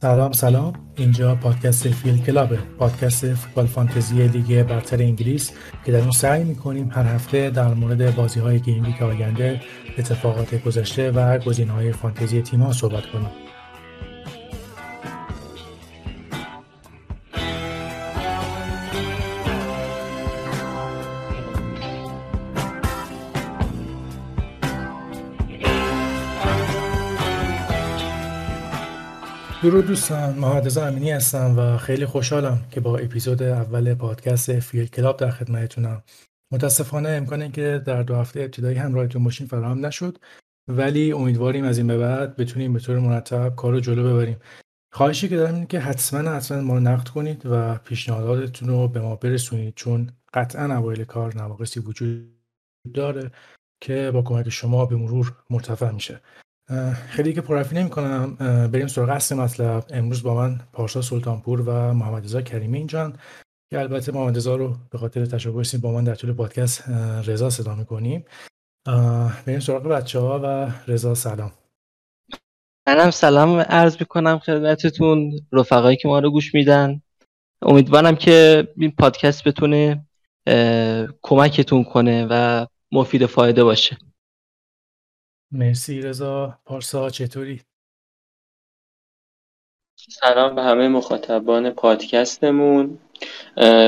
سلام 0.00 0.32
سلام. 0.32 0.72
اینجا 0.96 1.34
پادکست 1.34 1.88
فیل 1.88 2.18
کلابه. 2.18 2.58
پادکست 2.78 3.34
فوتبال 3.34 3.66
فانتزی 3.66 4.28
لیگ 4.28 4.62
برتر 4.62 5.02
انگلیس 5.02 5.52
که 5.84 5.92
در 5.92 5.98
اون 6.00 6.10
سعی 6.10 6.44
می‌کنیم 6.44 6.90
هر 6.92 7.02
هفته 7.02 7.50
در 7.50 7.74
مورد 7.74 8.16
بازی 8.16 8.40
های 8.40 8.60
گیم 8.60 8.94
آینده 9.00 9.60
اتفاقات 9.98 10.54
گذشته 10.54 11.10
و 11.10 11.38
گزینه 11.38 11.72
های 11.72 11.92
فانتزی 11.92 12.42
تیم 12.42 12.60
ها 12.60 12.72
صحبت 12.72 13.06
کنیم. 13.06 13.47
درود 29.68 29.86
دوستان 29.86 30.34
محمد 30.34 30.78
امینی 30.78 31.10
هستم 31.10 31.54
و 31.58 31.76
خیلی 31.76 32.06
خوشحالم 32.06 32.58
که 32.70 32.80
با 32.80 32.98
اپیزود 32.98 33.42
اول 33.42 33.94
پادکست 33.94 34.60
فیل 34.60 34.86
کلاب 34.86 35.16
در 35.16 35.30
خدمتتونم. 35.30 36.02
متاسفانه 36.52 37.08
امکان 37.08 37.52
که 37.52 37.82
در 37.86 38.02
دو 38.02 38.14
هفته 38.14 38.40
ابتدایی 38.40 38.76
همراهتون 38.78 39.24
باشیم 39.24 39.46
فراهم 39.46 39.86
نشد 39.86 40.18
ولی 40.68 41.12
امیدواریم 41.12 41.64
از 41.64 41.78
این 41.78 41.86
به 41.86 41.98
بعد 41.98 42.36
بتونیم 42.36 42.72
به 42.72 42.80
طور 42.80 42.98
مرتب 42.98 43.56
کار 43.56 43.72
رو 43.72 43.80
جلو 43.80 44.14
ببریم. 44.14 44.36
خواهشی 44.92 45.28
که 45.28 45.36
دارم 45.36 45.54
اینه 45.54 45.66
که 45.66 45.80
حتما 45.80 46.30
حتما 46.30 46.60
ما 46.60 46.78
نقد 46.78 47.08
کنید 47.08 47.42
و 47.46 47.74
پیشنهاداتتون 47.74 48.68
رو 48.68 48.88
به 48.88 49.00
ما 49.00 49.16
برسونید 49.16 49.74
چون 49.74 50.10
قطعا 50.34 50.76
اوایل 50.76 51.04
کار 51.04 51.36
نواقصی 51.36 51.80
وجود 51.80 52.38
داره 52.94 53.30
که 53.80 54.10
با 54.14 54.22
کمک 54.22 54.48
شما 54.48 54.86
به 54.86 54.96
مرور 54.96 55.32
مرتفع 55.50 55.90
میشه. 55.90 56.20
خیلی 57.08 57.32
که 57.32 57.40
پرفی 57.40 57.76
نمی 57.76 57.90
کنم 57.90 58.34
بریم 58.72 58.86
سراغ 58.86 59.08
اصل 59.08 59.36
مطلب. 59.36 59.84
امروز 59.90 60.22
با 60.22 60.34
من 60.34 60.60
پارسا 60.72 61.02
سلطانپور 61.02 61.60
و 61.60 61.94
محمد 61.94 62.24
رضا 62.24 62.42
کریمی 62.42 62.78
اینجان 62.78 63.18
که 63.70 63.78
البته 63.78 64.12
محمد 64.12 64.36
رضا 64.36 64.56
رو 64.56 64.76
به 64.90 64.98
خاطر 64.98 65.26
تشابه 65.26 65.62
با 65.82 65.92
من 65.92 66.04
در 66.04 66.14
طول 66.14 66.32
پادکست 66.32 66.88
رضا 67.24 67.50
صدا 67.50 67.74
می‌کنیم. 67.74 68.24
بریم 69.46 69.60
سراغ 69.60 69.82
بچه 69.82 70.18
ها 70.18 70.40
و 70.44 70.72
رضا 70.90 71.14
سلام. 71.14 71.52
منم 72.88 73.10
سلام 73.10 73.60
عرض 73.60 73.96
می‌کنم 74.00 74.38
خدمتتون 74.38 75.32
رفقایی 75.52 75.96
که 75.96 76.08
ما 76.08 76.18
رو 76.18 76.30
گوش 76.30 76.54
میدن. 76.54 77.02
امیدوارم 77.62 78.16
که 78.16 78.68
این 78.76 78.90
پادکست 78.90 79.48
بتونه 79.48 80.06
کمکتون 81.22 81.84
کنه 81.84 82.26
و 82.30 82.66
مفید 82.92 83.26
فایده 83.26 83.64
باشه. 83.64 83.98
مرسی 85.52 86.00
رضا. 86.02 86.58
پارسا 86.64 87.10
چطوری؟ 87.10 87.60
سلام 89.96 90.54
به 90.54 90.62
همه 90.62 90.88
مخاطبان 90.88 91.70
پادکستمون. 91.70 92.98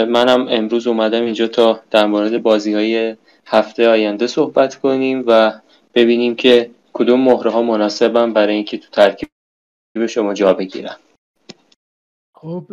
منم 0.08 0.46
امروز 0.48 0.86
اومدم 0.86 1.22
اینجا 1.22 1.48
تا 1.48 1.80
در 1.90 2.06
مورد 2.06 2.42
بازی 2.42 2.74
های 2.74 3.16
هفته 3.46 3.88
آینده 3.88 4.26
صحبت 4.26 4.74
کنیم 4.74 5.24
و 5.26 5.60
ببینیم 5.94 6.36
که 6.36 6.70
کدوم 6.92 7.20
مهره 7.20 7.50
ها 7.50 7.62
مناسبم 7.62 8.32
برای 8.32 8.54
اینکه 8.54 8.78
تو 8.78 8.88
ترکیب 8.90 9.28
شما 10.08 10.34
جا 10.34 10.54
بگیرم 10.54 10.98
خب 12.42 12.72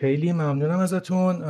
خیلی 0.00 0.32
ممنونم 0.32 0.78
ازتون. 0.78 1.42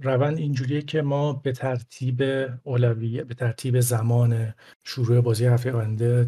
روند 0.00 0.38
اینجوریه 0.38 0.82
که 0.82 1.02
ما 1.02 1.32
به 1.32 1.52
ترتیب 1.52 2.22
اولویه 2.62 3.24
به 3.24 3.34
ترتیب 3.34 3.80
زمان 3.80 4.54
شروع 4.84 5.20
بازی 5.20 5.46
هفته 5.46 5.72
آینده 5.72 6.26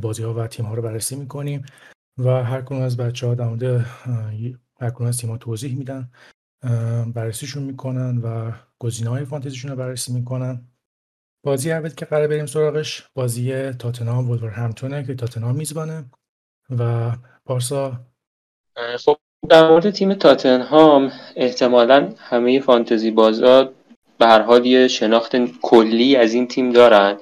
بازی 0.00 0.22
ها 0.22 0.34
و 0.34 0.46
تیم 0.46 0.66
ها 0.66 0.74
رو 0.74 0.82
بررسی 0.82 1.16
می‌کنیم 1.16 1.64
و 2.18 2.44
هر 2.44 2.62
کنون 2.62 2.82
از 2.82 2.96
بچه 2.96 3.26
ها 3.26 3.34
در 3.34 3.44
مورد 3.44 3.86
هر 4.80 4.90
کنون 4.90 5.08
از 5.08 5.18
تیم 5.18 5.30
ها 5.30 5.38
توضیح 5.38 5.76
میدن 5.76 6.10
بررسیشون 7.14 7.62
می‌کنن 7.62 8.18
و 8.18 8.52
گزینه 8.78 9.10
های 9.10 9.24
فانتزیشون 9.24 9.70
رو 9.70 9.76
بررسی 9.76 10.12
می‌کنن. 10.12 10.68
بازی 11.44 11.72
اول 11.72 11.88
که 11.88 12.04
قرار 12.04 12.28
بریم 12.28 12.46
سراغش 12.46 13.08
بازی 13.14 13.72
تاتنهام 13.72 14.32
همتونه 14.32 15.04
که 15.04 15.14
تاتنهام 15.14 15.56
میزبانه 15.56 16.10
و 16.70 17.12
پارسا؟ 17.44 18.06
خب 18.98 19.16
در 19.48 19.68
مورد 19.68 19.90
تیم 19.90 20.14
تاتنهام 20.14 21.12
احتمالا 21.36 22.08
همه 22.18 22.60
فانتزی 22.60 23.10
بازا 23.10 23.72
به 24.18 24.26
هر 24.26 24.40
حال 24.40 24.66
یه 24.66 24.88
شناخت 24.88 25.36
کلی 25.62 26.16
از 26.16 26.34
این 26.34 26.48
تیم 26.48 26.72
دارن. 26.72 27.16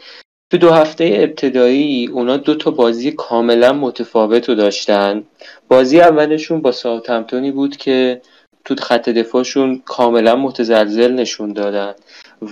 تو 0.50 0.58
دو 0.58 0.70
هفته 0.70 1.18
ابتدایی 1.20 2.06
اونا 2.06 2.36
دو 2.36 2.54
تا 2.54 2.70
بازی 2.70 3.12
کاملا 3.12 3.72
متفاوت 3.72 4.48
رو 4.48 4.54
داشتن. 4.54 5.22
بازی 5.68 6.00
اولشون 6.00 6.60
با 6.60 6.72
ساوثهمپتونی 6.72 7.50
بود 7.50 7.76
که 7.76 8.20
تو 8.64 8.74
خط 8.74 9.08
دفاعشون 9.08 9.82
کاملا 9.84 10.36
متزلزل 10.36 11.12
نشون 11.12 11.52
دادن 11.52 11.94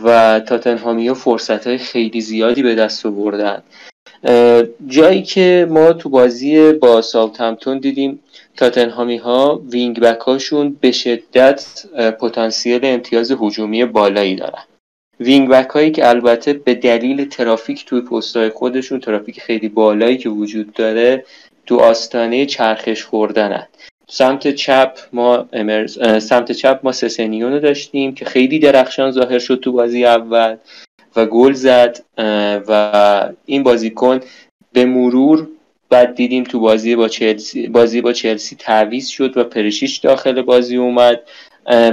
و 0.05 0.41
تاتنهامی 0.41 1.09
ها 1.09 1.15
فرصت 1.15 1.67
های 1.67 1.79
خیلی 1.79 2.21
زیادی 2.21 2.63
به 2.63 2.75
دست 2.75 3.07
آوردن. 3.07 3.63
جایی 4.87 5.23
که 5.23 5.67
ما 5.71 5.93
تو 5.93 6.09
بازی 6.09 6.73
با 6.73 7.03
ساوتهمپتون 7.03 7.79
دیدیم 7.79 8.21
تاتنهامی 8.61 9.17
ها 9.17 9.63
wing 9.71 10.01
back 10.01 10.21
هاشون 10.21 10.77
به 10.81 10.93
شدت 10.93 11.85
پتانسیل 12.21 12.81
امتیاز 12.83 13.33
هجومی 13.41 13.85
بالایی 13.85 14.37
دارن. 14.37 14.63
wing 15.21 15.49
back 15.49 15.69
هایی 15.69 15.91
که 15.91 16.09
البته 16.09 16.53
به 16.53 16.75
دلیل 16.75 17.29
ترافیک 17.29 17.85
توی 17.85 18.01
پستهای 18.01 18.51
خودشون 18.51 19.01
ترافیک 19.01 19.41
خیلی 19.41 19.69
بالایی 19.69 20.19
که 20.19 20.29
وجود 20.29 20.73
داره 20.73 21.25
تو 21.67 21.77
آستانه 21.77 22.47
چرخش 22.47 23.05
خوردنن. 23.05 23.67
سمت 24.09 24.55
چپ 24.55 24.99
ما 25.13 25.49
امرز... 25.53 26.23
سمت 26.25 26.53
چپ 26.53 26.81
ما 26.83 26.93
سسنیون 26.93 27.53
رو 27.53 27.59
داشتیم 27.59 28.15
که 28.15 28.25
خیلی 28.25 28.59
درخشان 28.59 29.11
ظاهر 29.11 29.39
شد 29.39 29.61
تو 29.61 29.73
بازی 29.73 30.05
اول 30.05 30.57
و 31.17 31.27
گل 31.27 31.53
زد 31.53 32.01
و 32.69 33.29
این 33.47 33.63
بازیکن 33.63 34.21
به 34.73 34.85
مرور 34.85 35.49
بعد 35.91 36.15
دیدیم 36.15 36.45
تو 36.45 36.61
بازی 36.61 36.97
با 36.97 37.09
چلسی 37.09 37.69
بازی 37.69 38.01
با 38.01 38.13
چلسی 38.13 38.57
تعویض 38.57 39.09
شد 39.09 39.37
و 39.37 39.45
پرشیچ 39.45 39.97
داخل 39.97 40.43
بازی 40.43 40.77
اومد. 40.77 41.21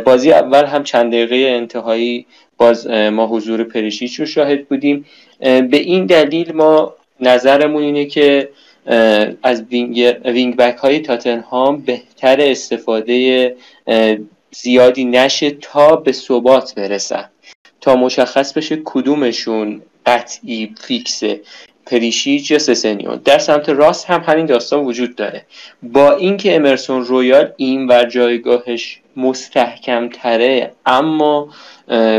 بازی 0.05 0.31
اول 0.31 0.65
هم 0.65 0.83
چند 0.83 1.11
دقیقه 1.11 1.35
انتهایی 1.35 2.25
باز 2.57 2.87
ما 2.87 3.27
حضور 3.27 3.63
پرشیچ 3.63 4.19
رو 4.19 4.25
شاهد 4.25 4.67
بودیم. 4.67 5.05
به 5.39 5.77
این 5.77 6.05
دلیل 6.05 6.51
ما 6.51 6.93
نظرمون 7.19 7.83
اینه 7.83 8.05
که 8.05 8.49
از 9.43 9.63
wing, 9.71 10.15
wing 10.25 10.55
back 10.55 10.77
های 10.77 10.99
تاتنهام 10.99 11.81
بهتر 11.81 12.41
استفاده 12.41 13.55
زیادی 14.51 15.05
نشه 15.05 15.51
تا 15.51 15.95
به 15.95 16.11
ثبات 16.11 16.75
برسن. 16.75 17.29
تا 17.81 17.95
مشخص 17.95 18.53
بشه 18.53 18.81
کدومشون 18.85 19.81
قطعی 20.05 20.75
فیکسه. 20.81 21.41
پریشیچ 21.91 22.51
یا 22.51 22.59
سسنیون 22.59 23.21
در 23.25 23.39
سمت 23.39 23.69
راست 23.69 24.05
هم 24.05 24.23
همین 24.27 24.45
داستان 24.45 24.85
وجود 24.85 25.15
داره. 25.15 25.45
با 25.83 26.11
اینکه 26.11 26.55
امرسون 26.55 27.05
رویال 27.05 27.51
این 27.57 27.91
و 27.91 28.05
جایگاهش 28.05 28.99
مستحکم 29.15 30.09
تره 30.09 30.71
اما 30.85 31.49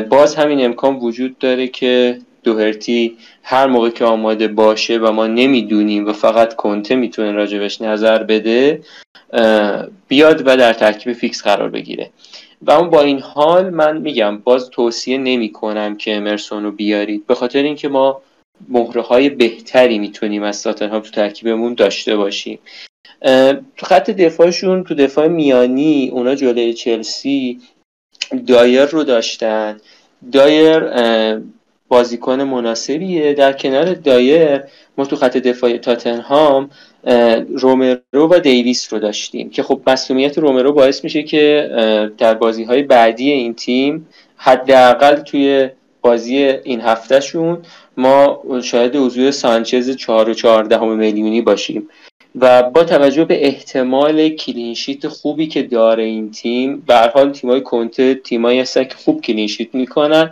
باز 0.08 0.34
همین 0.34 0.64
امکان 0.64 0.96
وجود 0.96 1.38
داره 1.38 1.68
که 1.68 2.18
دوهرتی 2.44 3.16
هر 3.42 3.66
موقع 3.66 3.90
که 3.90 4.04
آماده 4.04 4.48
باشه 4.48 4.98
و 4.98 5.12
ما 5.12 5.26
نمی‌دونیم 5.26 6.06
و 6.06 6.12
فقط 6.12 6.54
کنته 6.54 6.94
می‌تونه 6.94 7.32
راجبش 7.32 7.80
نظر 7.80 8.22
بده 8.22 8.80
بیاد 10.08 10.42
و 10.46 10.56
در 10.56 10.72
ترکیب 10.72 11.12
fix 11.12 11.42
قرار 11.42 11.68
بگیره. 11.68 12.10
و 12.62 12.70
اون 12.70 12.90
با 12.90 13.00
این 13.00 13.20
حال 13.20 13.70
من 13.70 13.96
میگم 13.96 14.38
باز 14.38 14.70
توصیه 14.70 15.18
نمی 15.18 15.52
کنم 15.52 15.96
که 15.96 16.16
امرسون 16.16 16.64
رو 16.64 16.70
بیارید. 16.70 17.26
به 17.26 17.34
خاطر 17.34 17.62
اینکه 17.62 17.88
ما 17.88 18.20
مهره 18.68 19.02
های 19.02 19.28
بهتری 19.28 19.98
می‌تونیم 19.98 20.42
از 20.42 20.62
تاتنهام 20.62 21.00
تو 21.00 21.10
ترکیبمون 21.10 21.74
داشته 21.74 22.16
باشیم. 22.16 22.58
تو 23.76 23.86
خط 23.86 24.10
دفاعشون 24.10 24.84
تو 24.84 24.94
دفاع 24.94 25.28
میانی 25.28 26.10
اونا 26.12 26.34
جلوی 26.34 26.74
چلسی 26.74 27.60
دایر 28.46 28.84
رو 28.84 29.04
داشتن. 29.04 29.80
دایر 30.32 30.82
بازیکن 31.88 32.42
مناسبیه. 32.42 33.34
در 33.34 33.52
کنار 33.52 33.94
دایر 33.94 34.62
ما 34.98 35.04
تو 35.04 35.16
خط 35.16 35.36
دفاع 35.36 35.76
تاتنهام 35.76 36.70
رومرو 37.48 37.98
و 38.30 38.38
دیویس 38.42 38.92
رو 38.92 38.98
داشتیم 38.98 39.50
که 39.50 39.62
خب 39.62 39.80
مسئولیت 39.86 40.38
رومرو 40.38 40.72
باعث 40.72 41.04
میشه 41.04 41.22
که 41.22 41.70
در 42.18 42.34
بازی 42.34 42.64
های 42.64 42.82
بعدی 42.82 43.30
این 43.30 43.54
تیم 43.54 44.08
حداقل 44.36 45.14
توی 45.14 45.68
بازی 46.00 46.36
این 46.36 46.80
هفتهشون 46.80 47.58
ما 47.96 48.42
شاید 48.62 48.96
حضور 48.96 49.30
سانچز 49.30 49.90
4 49.90 50.30
و 50.30 50.34
14 50.34 50.84
میلیونی 50.84 51.42
باشیم. 51.42 51.88
و 52.34 52.62
با 52.62 52.84
توجه 52.84 53.24
به 53.24 53.46
احتمال 53.46 54.28
clean 54.28 54.68
sheet 54.68 55.08
خوبی 55.08 55.46
که 55.46 55.62
داره 55.62 56.04
این 56.04 56.30
تیم 56.30 56.82
به 56.86 56.94
هر 56.94 57.08
حال 57.08 57.32
تیمای 57.32 57.60
کنته 57.60 58.14
تیمایی 58.14 58.60
هستن 58.60 58.84
که 58.84 58.94
خوب 58.94 59.20
clean 59.20 59.47
sheet 59.47 59.74
می‌کنن 59.74 60.30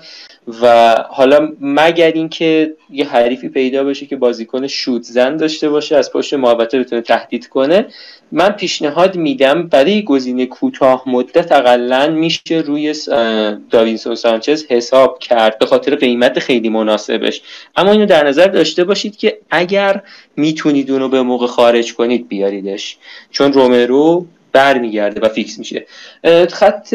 و 0.63 0.95
حالا 1.11 1.53
مگر 1.61 2.13
اینکه 2.13 2.73
یه 2.91 3.07
حریفی 3.07 3.49
پیدا 3.49 3.85
بشه 3.85 4.07
که 4.07 4.17
بازیکن 4.17 4.67
شوت 4.67 5.03
زن 5.03 5.37
داشته 5.37 5.69
باشه 5.69 5.97
از 5.97 6.13
پشت 6.13 6.35
محوطه 6.35 6.79
بتونه 6.79 7.03
تهدید 7.03 7.49
کنه 7.49 7.87
من 8.33 8.49
پیشنهاد 8.49 9.17
میدم 9.17 9.63
برای 9.67 10.03
گزینه 10.03 10.47
کوتاه 10.47 11.03
مدت 11.07 11.53
اقلا 11.53 12.11
میشه 12.11 12.55
روی 12.67 12.95
داوینسون 13.71 14.15
سانچز 14.15 14.65
حساب 14.69 15.19
کرد 15.19 15.59
به 15.59 15.67
خاطر 15.67 15.95
قیمت 15.95 16.39
خیلی 16.39 16.69
مناسبش. 16.69 17.43
اما 17.77 17.93
اینو 17.93 18.07
در 18.07 18.29
نظر 18.29 18.47
داشته 18.47 18.85
باشید 18.85 19.17
که 19.17 19.39
اگر 19.51 20.03
می‌تونید 20.37 20.91
اونو 20.91 21.09
به 21.09 21.23
موقع 21.23 21.47
خارج 21.47 21.86
کنید 21.95 22.29
بیاریدش. 22.29 22.97
چون 23.31 23.53
رومرو 23.53 24.27
برمیگرده 24.53 25.21
و 25.21 25.29
fix 25.29 25.59
میشه. 25.59 25.87
خط 26.51 26.95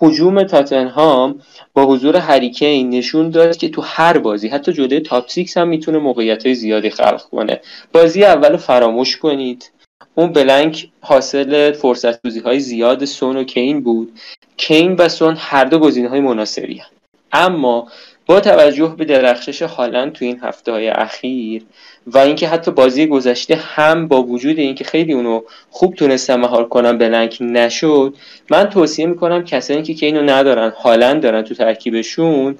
هجوم 0.00 0.42
تاتنهام 0.42 1.40
با 1.74 1.86
حضور 1.86 2.16
هریکین 2.16 2.90
نشون 2.90 3.30
داد 3.30 3.56
که 3.56 3.68
تو 3.68 3.82
هر 3.82 4.18
بازی 4.18 4.48
حتی 4.48 4.72
جلوی 4.72 5.00
top 5.00 5.28
six 5.28 5.56
هم 5.56 5.68
می‌تونه 5.68 5.98
موقعیت 5.98 6.46
های 6.46 6.54
زیادی 6.54 6.90
خلق 6.90 7.22
کنه. 7.22 7.60
بازی 7.92 8.24
اول 8.24 8.56
فراموش 8.56 9.16
کنید. 9.16 9.70
اون 10.14 10.32
بلنک 10.32 10.88
حاصل 11.00 11.72
فرصت 11.72 12.24
روزی 12.24 12.40
های 12.40 12.60
زیاد 12.60 13.04
سون 13.04 13.36
و 13.36 13.44
کین 13.44 13.80
بود. 13.80 14.12
کین 14.56 14.94
و 14.94 15.08
سون 15.08 15.36
هر 15.38 15.64
دو 15.64 15.78
گزینه 15.78 16.08
های 16.08 16.20
مناسبی 16.20 16.78
هم. 16.78 16.90
اما 17.32 17.88
با 18.28 18.40
توجه 18.40 18.94
به 18.98 19.04
درخشش 19.04 19.62
هالند 19.62 20.12
تو 20.12 20.24
این 20.24 20.40
هفته 20.42 20.72
های 20.72 20.88
اخیر 20.88 21.62
و 22.06 22.18
اینکه 22.18 22.48
حتی 22.48 22.70
بازی 22.70 23.06
گذشته 23.06 23.54
هم 23.54 24.08
با 24.08 24.22
وجود 24.22 24.58
اینکه 24.58 24.84
خیلی 24.84 25.12
اونو 25.12 25.42
خوب 25.70 25.94
تونستن 25.94 26.36
مهار 26.36 26.68
کنن 26.68 26.98
بلنک 26.98 27.38
نشد 27.40 28.14
من 28.50 28.64
توصیه 28.64 29.06
می‌کنم 29.06 29.44
کسانی 29.44 29.82
که 29.82 30.06
اینو 30.06 30.22
ندارن 30.22 30.70
هالند 30.70 31.22
دارن 31.22 31.42
تو 31.42 31.54
ترکیبشون 31.54 32.58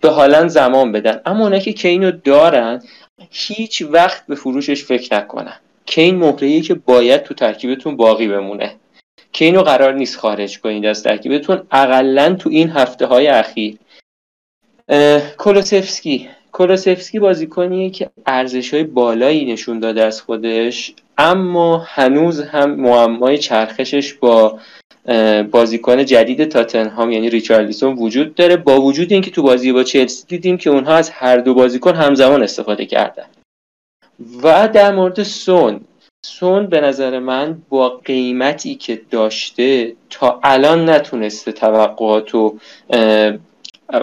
به 0.00 0.08
هالند 0.08 0.48
زمان 0.48 0.92
بدن. 0.92 1.20
اما 1.26 1.42
اونایی 1.42 1.62
که 1.62 1.72
کینو 1.72 2.10
دارن 2.10 2.82
هیچ 3.30 3.82
وقت 3.82 4.26
به 4.26 4.34
فروشش 4.34 4.84
فکر 4.84 5.16
نکنن. 5.16 5.56
کین 5.86 6.16
مهره‌ای 6.16 6.60
که 6.60 6.74
باید 6.74 7.22
تو 7.22 7.34
ترکیبتون 7.34 7.96
باقی 7.96 8.28
بمونه. 8.28 8.74
کینو 9.32 9.62
قرار 9.62 9.94
نیست 9.94 10.18
خارج 10.18 10.60
کنید 10.60 10.86
از 10.86 11.02
ترکیبتون. 11.02 11.62
اقلا 11.70 12.34
تو 12.34 12.50
این 12.50 12.70
هفته 12.70 13.06
های 13.06 13.26
اخیر. 13.26 13.76
کولوسفسکی. 15.38 16.28
کولوسفسکی 16.52 17.18
بازیکنیه 17.18 17.90
که 17.90 18.10
ارزش 18.26 18.74
های 18.74 18.84
بالایی 18.84 19.52
نشون 19.52 19.80
داده 19.80 20.04
از 20.04 20.22
خودش 20.22 20.94
اما 21.18 21.78
هنوز 21.86 22.40
هم 22.40 22.70
معمای 22.70 23.38
چرخشش 23.38 24.14
با 24.14 24.58
بازیکن 25.50 26.04
جدید 26.04 26.44
تاتنهام 26.44 27.10
یعنی 27.10 27.30
ریچارلیسون 27.30 27.94
وجود 27.94 28.34
داره 28.34 28.56
با 28.56 28.80
وجود 28.80 29.12
اینکه 29.12 29.30
تو 29.30 29.42
بازی 29.42 29.72
با 29.72 29.82
چلسی 29.82 30.26
دیدیم 30.26 30.56
که 30.56 30.70
اونها 30.70 30.94
از 30.94 31.10
هر 31.10 31.36
دو 31.36 31.54
بازیکن 31.54 31.94
همزمان 31.94 32.42
استفاده 32.42 32.86
کردن. 32.86 33.26
و 34.42 34.68
در 34.68 34.94
مورد 34.94 35.22
سون. 35.22 35.80
سون 36.26 36.66
به 36.66 36.80
نظر 36.80 37.18
من 37.18 37.62
با 37.68 37.88
قیمتی 37.88 38.74
که 38.74 39.00
داشته 39.10 39.92
تا 40.10 40.40
الان 40.42 40.90
نتونسته 40.90 41.52
توقعات 41.52 42.30
رو 42.30 42.58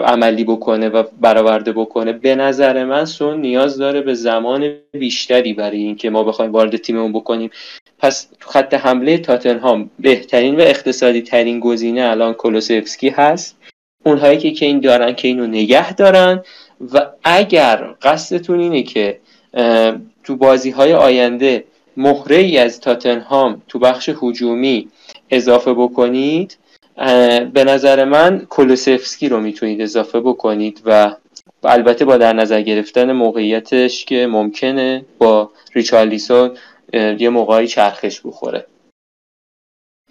عملی 0.00 0.44
بکنه 0.44 0.88
و 0.88 1.02
برآورده 1.20 1.72
بکنه 1.72 2.12
به 2.12 2.34
نظر 2.34 2.84
من 2.84 3.04
سون 3.04 3.40
نیاز 3.40 3.78
داره 3.78 4.00
به 4.00 4.14
زمان 4.14 4.74
بیشتری 4.92 5.52
برای 5.52 5.78
اینکه 5.78 6.10
ما 6.10 6.24
بخوایم 6.24 6.52
وارد 6.52 6.76
تیممون 6.76 7.12
بکنیم. 7.12 7.50
پس 7.98 8.28
تو 8.40 8.50
خط 8.50 8.74
حمله 8.74 9.18
تاتنهام 9.18 9.90
بهترین 9.98 10.56
و 10.56 10.60
اقتصادی 10.60 11.22
ترین 11.22 11.60
گزینه 11.60 12.02
الان 12.02 12.34
کولوسفسکی 12.34 13.08
هست. 13.08 13.56
اونهایی 14.04 14.52
که 14.52 14.66
این 14.66 14.80
دارن 14.80 15.14
که 15.14 15.28
اینو 15.28 15.46
نگه 15.46 15.92
دارن 15.92 16.42
و 16.92 17.06
اگر 17.24 17.94
قصدتون 18.02 18.60
اینه 18.60 18.82
که 18.82 19.18
تو 20.24 20.36
بازی 20.36 20.70
های 20.70 20.94
آینده 20.94 21.64
مهره 21.96 22.36
ای 22.36 22.58
از 22.58 22.80
تاتنهام 22.80 23.62
تو 23.68 23.78
بخش 23.78 24.10
هجومی 24.22 24.88
اضافه 25.30 25.74
بکنید 25.74 26.58
به 27.54 27.64
نظر 27.64 28.04
من 28.04 28.46
کولوسفسکی 28.46 29.28
رو 29.28 29.40
می‌تونید 29.40 29.80
اضافه 29.80 30.20
بکنید 30.20 30.82
و 30.84 31.16
البته 31.64 32.04
با 32.04 32.16
در 32.16 32.32
نظر 32.32 32.62
گرفتن 32.62 33.12
موقعیتش 33.12 34.04
که 34.04 34.26
ممکنه 34.26 35.04
با 35.18 35.50
ریچارلیسون 35.74 36.56
یه 36.92 37.28
موقعی 37.28 37.66
چرخش 37.66 38.20
بخوره. 38.24 38.66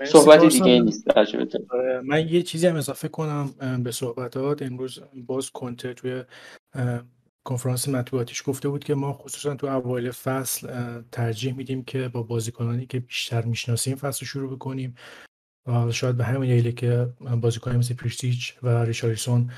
صحبت 0.05 0.45
دیگه 0.45 0.79
نیست 0.79 1.07
آره، 1.69 2.01
من 2.03 2.27
یه 2.27 2.41
چیزی 2.43 2.67
هم 2.67 2.75
اضافه 2.75 3.07
کنم 3.07 3.53
به 3.83 3.91
صحبتات. 3.91 4.61
امروز 4.61 4.99
باز 5.13 5.49
کنته 5.49 5.93
توی 5.93 6.23
کنفرانس 7.43 7.89
مطبوعاتیش 7.89 8.43
گفته 8.45 8.69
بود 8.69 8.83
که 8.83 8.95
ما 8.95 9.13
خصوصا 9.13 9.55
تو 9.55 9.67
اوایل 9.67 10.11
فصل 10.11 10.67
ترجیح 11.11 11.55
میدیم 11.55 11.83
که 11.83 12.07
با 12.07 12.23
بازیکنانی 12.23 12.85
که 12.85 12.99
بیشتر 12.99 13.41
می‌شناسیم 13.41 13.95
فصل 13.95 14.25
شروع 14.25 14.55
بکنیم. 14.55 14.95
شاید 15.91 16.17
به 16.17 16.23
همین 16.23 16.49
دلیله 16.49 16.71
که 16.71 17.09
بازیکنان 17.41 17.77
مثل 17.77 17.93
پریستیچ 17.93 18.53
و 18.63 18.83
ریچارلیسون 18.83 19.51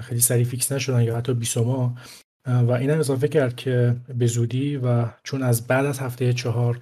خیلی 0.00 0.20
سریع 0.20 0.44
فیکس 0.44 0.72
نشدن 0.72 1.02
یا 1.02 1.16
حتی 1.16 1.34
بیسوما 1.34 1.94
و 2.46 2.70
این 2.70 2.90
هم 2.90 2.98
اضافه 2.98 3.28
کرد 3.28 3.56
که 3.56 3.96
به 4.14 4.26
زودی 4.26 4.76
و 4.76 5.06
چون 5.22 5.42
از 5.42 5.66
بعد 5.66 5.86
از 5.86 5.98
هفته 5.98 6.32
چهار 6.32 6.80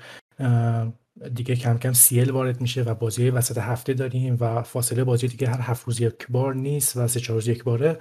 دیگه 1.35 1.57
کم 1.57 1.79
کم 1.79 1.93
سیل 1.93 2.31
وارد 2.31 2.61
میشه 2.61 2.83
و 2.83 2.95
بازی 2.95 3.31
وسط 3.31 3.59
هفته 3.59 3.95
داریم 3.95 4.37
و 4.41 4.63
فاصله 4.63 5.05
بازی 5.05 5.29
دیگه 5.29 5.49
هر 5.49 5.61
هفت 5.61 5.87
روز 5.87 6.01
یک 6.01 6.27
بار 6.29 6.55
نیست 6.55 6.97
و 6.97 7.09
سه 7.09 7.21
چهار 7.21 7.37
روز 7.37 7.49
یک 7.49 7.65
باره. 7.65 7.99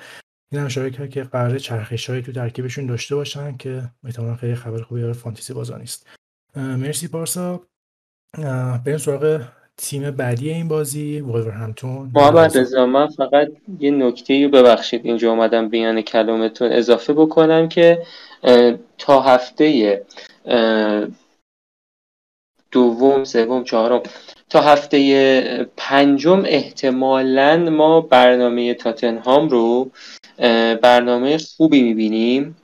این 0.51 0.61
هم 0.61 0.65
اشاره 0.65 0.89
کرد 0.91 1.09
که 1.09 1.23
قرار 1.23 1.59
چرخش 1.59 2.05
تو 2.05 2.31
ترکیبشون 2.31 2.85
داشته 2.85 3.15
باشن 3.15 3.57
که 3.57 3.91
احتمالا 4.03 4.35
خیلی 4.35 4.55
خبر 4.55 4.81
خوبی 4.81 5.01
برای 5.01 5.13
فانتزی 5.13 5.53
بازا 5.53 5.77
نیست. 5.77 6.07
مرسی 6.55 7.07
پارسا. 7.07 7.61
بریم 8.85 8.97
سراغ 8.97 9.47
تیم 9.77 10.11
بعدی 10.11 10.49
این 10.49 10.67
بازی 10.67 11.19
همتون 11.51 12.11
محمد 12.15 12.57
رضا 12.57 12.85
من 12.85 13.07
فقط 13.07 13.47
یه 13.79 13.91
نکته 13.91 14.43
رو 14.43 14.49
ببخشید. 14.49 15.05
اینجا 15.05 15.31
اومدم 15.31 15.69
بیان 15.69 16.01
کلامتون 16.01 16.71
اضافه 16.71 17.13
بکنم 17.13 17.69
که 17.69 18.01
تا 18.97 19.21
هفته 19.21 20.01
دوم 22.71 23.23
سوم 23.23 23.63
چهارم 23.63 24.01
تا 24.49 24.61
هفته 24.61 25.67
پنجم 25.77 26.43
احتمالا 26.45 27.57
ما 27.57 28.01
برنامه 28.01 28.73
تاتنهام 28.73 29.49
رو 29.49 29.91
برنامه 30.81 31.37
خوبی 31.37 31.83
می‌بینیم 31.83 32.55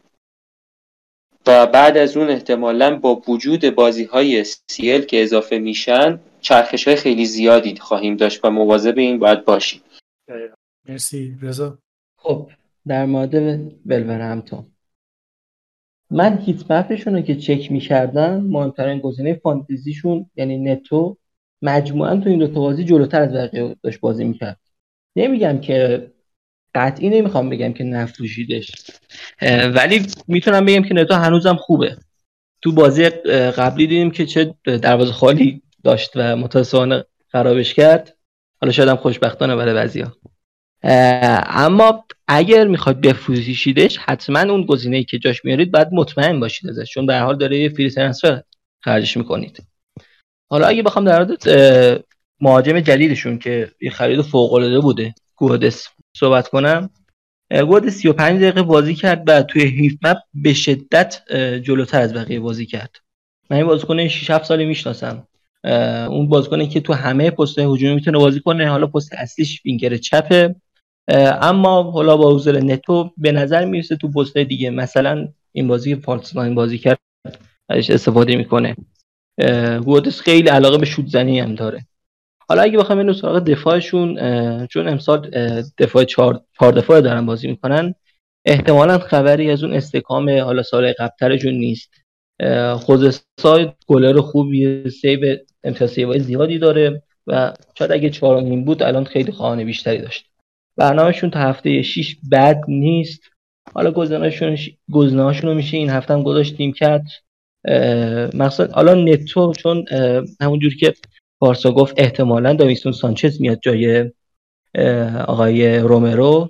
و 1.47 1.67
بعد 1.67 1.97
از 1.97 2.17
اون 2.17 2.29
احتمالا 2.29 2.95
با 2.95 3.21
وجود 3.27 3.75
بازی 3.75 4.03
های 4.03 4.43
سیل 4.43 5.01
که 5.01 5.23
اضافه 5.23 5.57
میشن 5.57 6.19
چرخش 6.41 6.87
های 6.87 6.97
خیلی 6.97 7.25
زیادی 7.25 7.75
خواهیم 7.75 8.15
داشت 8.15 8.45
و 8.45 8.49
مواظب 8.49 8.97
این 8.97 9.19
باید 9.19 9.45
باشیم 9.45 9.81
مرسی 10.89 11.37
رضا. 11.41 11.77
خب 12.17 12.51
در 12.87 13.05
مورد 13.05 13.35
همتون 14.09 14.65
من 16.11 16.37
هیت 16.37 16.71
مپشون 16.71 17.15
رو 17.15 17.21
که 17.21 17.35
چک 17.35 17.71
می‌کردم 17.71 18.41
مهمترین 18.41 18.99
گزینه 18.99 19.33
فانتزیشون 19.33 20.29
یعنی 20.35 20.57
نتو 20.57 21.17
مجموعا 21.61 22.15
تو 22.15 22.29
این 22.29 22.39
دو 22.39 22.47
بازی 22.47 22.83
جلوتر 22.83 23.21
از 23.21 23.33
بقیه 23.33 23.75
داشت 23.83 23.99
بازی 23.99 24.23
می‌کرد. 24.23 24.59
نمیگم 25.15 25.61
که 25.61 26.07
قطعی 26.75 27.09
نمی‌خوام 27.09 27.49
بگم 27.49 27.73
که 27.73 27.83
نفروشیدش 27.83 28.71
ولی 29.75 30.05
می‌تونم 30.27 30.65
بگم 30.65 30.83
که 30.83 30.93
نتو 30.93 31.13
هنوزم 31.13 31.55
خوبه. 31.55 31.97
تو 32.61 32.71
بازی 32.71 33.09
قبلی 33.09 33.87
دیدیم 33.87 34.11
که 34.11 34.25
چه 34.25 34.55
دروازه 34.63 35.11
خالی 35.11 35.61
داشت 35.83 36.11
و 36.15 36.35
متاسفانه 36.35 37.05
خرابش 37.31 37.73
کرد. 37.73 38.17
حالا 38.61 38.71
شاید 38.71 38.89
هم 38.89 38.95
خوشبختانه 38.95 39.55
برای 39.55 39.73
بعضیا 39.73 40.15
اما 40.83 42.05
اگر 42.27 42.67
می‌خواد 42.67 43.01
بفروشیدش 43.01 43.97
حتما 43.97 44.39
اون 44.39 44.65
گزینه 44.65 44.97
ای 44.97 45.03
که 45.03 45.19
جاش 45.19 45.45
میارید 45.45 45.71
باید 45.71 45.87
مطمئن 45.91 46.39
باشید 46.39 46.69
ازش 46.69 46.91
چون 46.93 47.05
به 47.05 47.19
حال 47.19 47.37
داره 47.37 47.59
یه 47.59 47.69
فری 47.69 47.89
ترنسفر 47.89 48.41
خرجش 48.83 49.17
می‌کنید. 49.17 49.63
حالا 50.51 50.67
اگه 50.67 50.83
بخوام 50.83 51.05
در 51.05 51.17
مورد 51.23 51.43
مهاجم 52.39 52.79
جدیدشون 52.79 53.39
که 53.39 53.71
یه 53.81 53.89
خرید 53.89 54.21
فوق 54.21 54.53
العاده 54.53 54.79
بوده 54.79 55.13
گودس 55.35 55.87
صحبت 56.17 56.47
کنم. 56.47 56.89
گود 57.67 57.89
35 57.89 58.41
دقیقه 58.41 58.61
بازی 58.61 58.95
کرد 58.95 59.23
و 59.27 59.43
توی 59.43 59.61
هیت 59.61 59.93
مپ 60.03 60.17
به 60.33 60.53
شدت 60.53 61.21
جلوتر 61.63 62.01
از 62.01 62.13
بقیه 62.13 62.39
بازی 62.39 62.65
کرد. 62.65 62.95
من 63.49 63.57
این 63.57 63.65
بازیکن 63.65 64.07
6 64.07 64.29
7 64.29 64.45
سالی 64.45 64.65
می‌شناسم. 64.65 65.27
اون 66.09 66.27
بازیکنی 66.27 66.67
که 66.67 66.79
تو 66.79 66.93
همه 66.93 67.31
پست 67.31 67.59
هجومی 67.59 67.93
می‌تونه 67.93 68.17
بازی 68.17 68.39
کنه. 68.39 68.69
حالا 68.69 68.87
پست 68.87 69.13
اصلیش 69.13 69.61
وینگر 69.65 69.97
چپه. 69.97 70.55
اما 71.41 71.83
حالا 71.83 72.17
با 72.17 72.35
حضور 72.35 72.57
نتو 72.57 73.11
به 73.17 73.31
نظر 73.31 73.65
می‌رسه 73.65 73.95
تو 73.95 74.11
پست 74.11 74.37
دیگه 74.37 74.69
مثلا 74.69 75.27
این 75.51 75.67
بازی 75.67 75.95
فالس 75.95 76.37
بازی 76.37 76.77
کرد 76.77 76.99
ازش 77.69 77.89
استفاده 77.89 78.35
می‌کنه. 78.35 78.75
گودس 79.85 80.21
خیلی 80.21 80.49
علاقه 80.49 80.77
به 80.77 80.85
شوت 80.85 81.07
زنی 81.07 81.39
هم 81.39 81.55
داره. 81.55 81.85
حالا 82.49 82.61
اگه 82.61 82.77
بخوام 82.77 82.97
اینو 82.97 83.13
سراغ 83.13 83.39
دفاعشون 83.39 84.17
چون 84.67 84.87
امسال 84.87 85.29
دفاع 85.77 86.03
چهار, 86.03 86.41
چهار 86.59 86.71
دفاع 86.71 87.01
دارن 87.01 87.25
بازی 87.25 87.47
می‌کنن 87.47 87.95
احتمالا 88.45 88.99
خبری 88.99 89.51
از 89.51 89.63
اون 89.63 89.73
استکام 89.73 90.29
حالا 90.29 90.63
سال 90.63 90.93
قبلترشون 90.93 91.53
نیست. 91.53 92.00
سایت 93.39 93.73
گلر 93.87 94.21
خوبی 94.21 94.89
سیو 94.89 95.37
امتیاز 95.63 95.89
زیادی 96.19 96.59
داره 96.59 97.03
و 97.27 97.53
شاید 97.77 97.91
اگه 97.91 98.09
چهارمین 98.09 98.65
بود 98.65 98.83
الان 98.83 99.03
خیلی 99.03 99.31
خواهان 99.31 99.63
بیشتری 99.63 99.97
داشت. 99.97 100.25
برنامهشون 100.77 101.29
تا 101.29 101.39
هفته 101.39 101.81
6 101.81 102.17
بد 102.31 102.61
نیست. 102.67 103.21
حالا 103.73 103.91
گزینه‌هاشون 103.91 104.57
گزینه‌هاشون 104.91 105.49
رو 105.49 105.55
میشه 105.55 105.77
این 105.77 105.89
هفته 105.89 106.13
هم 106.13 106.23
گذاشتیم 106.23 106.73
کرد 106.73 107.05
مثلا 108.33 108.67
حالا 108.73 108.95
نتو 108.95 109.53
چون 109.53 109.85
همونجوری 110.41 110.75
که 110.75 110.93
بارسا 111.39 111.71
گفت 111.71 111.93
احتمالا 111.97 112.53
داوینسون 112.53 112.91
سانچز 112.91 113.41
میاد 113.41 113.59
جای 113.63 114.11
آقای 115.27 115.79
رومرو. 115.79 116.49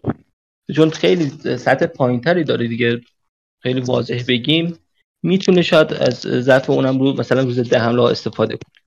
چون 0.75 0.89
خیلی 0.89 1.25
سطح 1.57 1.85
پایینتری 1.85 2.43
داره 2.43 2.67
دیگه. 2.67 3.01
خیلی 3.59 3.79
واضح 3.81 4.23
بگیم. 4.27 4.77
می‌تونه 5.23 5.61
شاید 5.61 5.93
از 5.93 6.15
ضعف 6.19 6.69
اونم 6.69 6.99
رو 6.99 7.13
مثلا 7.13 7.43
روز 7.43 7.59
ده 7.59 7.79
حمله 7.79 8.03
استفاده 8.03 8.57
کنه. 8.57 8.81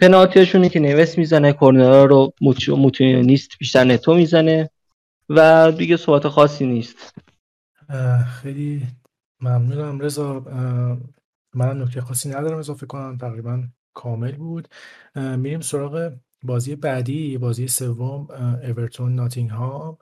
پنالتیشونه 0.00 0.68
که 0.68 0.80
نویس 0.80 1.18
می‌زنه 1.18 1.52
کورنرها 1.52 2.04
رو 2.04 2.32
متون 2.40 3.14
نیست 3.16 3.50
بیشتر 3.58 3.84
نتو 3.84 4.14
می‌زنه 4.14 4.70
و 5.28 5.72
دیگه 5.72 5.96
صحبت 5.96 6.28
خاصی 6.28 6.66
نیست. 6.66 7.14
خیلی 8.42 8.86
ممنونم. 9.40 10.00
رضا 10.00 10.40
من 11.54 11.82
نکته 11.82 12.00
خاصی 12.00 12.28
ندارم 12.28 12.58
اضافه 12.58 12.86
کنم 12.86 13.18
تقریبا 13.18 13.62
کامل 13.94 14.32
بود. 14.32 14.68
میریم 15.14 15.60
سراغ 15.60 16.12
بازی 16.44 16.76
بعدی 16.76 17.38
بازی 17.38 17.68
سوم 17.68 18.28
اورتون 18.62 19.14
ناتینگهام. 19.14 19.98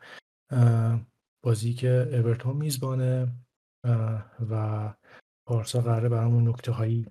بازی 1.42 1.74
که 1.74 2.08
اورتون 2.12 2.56
میزبانه 2.56 3.28
و 4.50 4.88
پارسا 5.46 5.80
قراره 5.80 6.08
برامون 6.08 6.48
نکته 6.48 6.72
هایی 6.72 7.06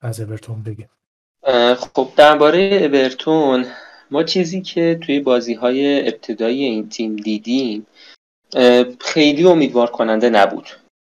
از 0.00 0.20
اورتون 0.20 0.62
بگه. 0.62 0.88
خب 1.74 2.08
درباره 2.16 2.60
اورتون 2.60 3.66
ما 4.10 4.22
چیزی 4.22 4.60
که 4.60 4.98
توی 5.06 5.20
بازی 5.20 5.54
های 5.54 6.08
ابتدایی 6.08 6.64
این 6.64 6.88
تیم 6.88 7.16
دیدیم 7.16 7.86
خیلی 9.00 9.44
امیدوار 9.44 9.90
کننده 9.90 10.30
نبود. 10.30 10.68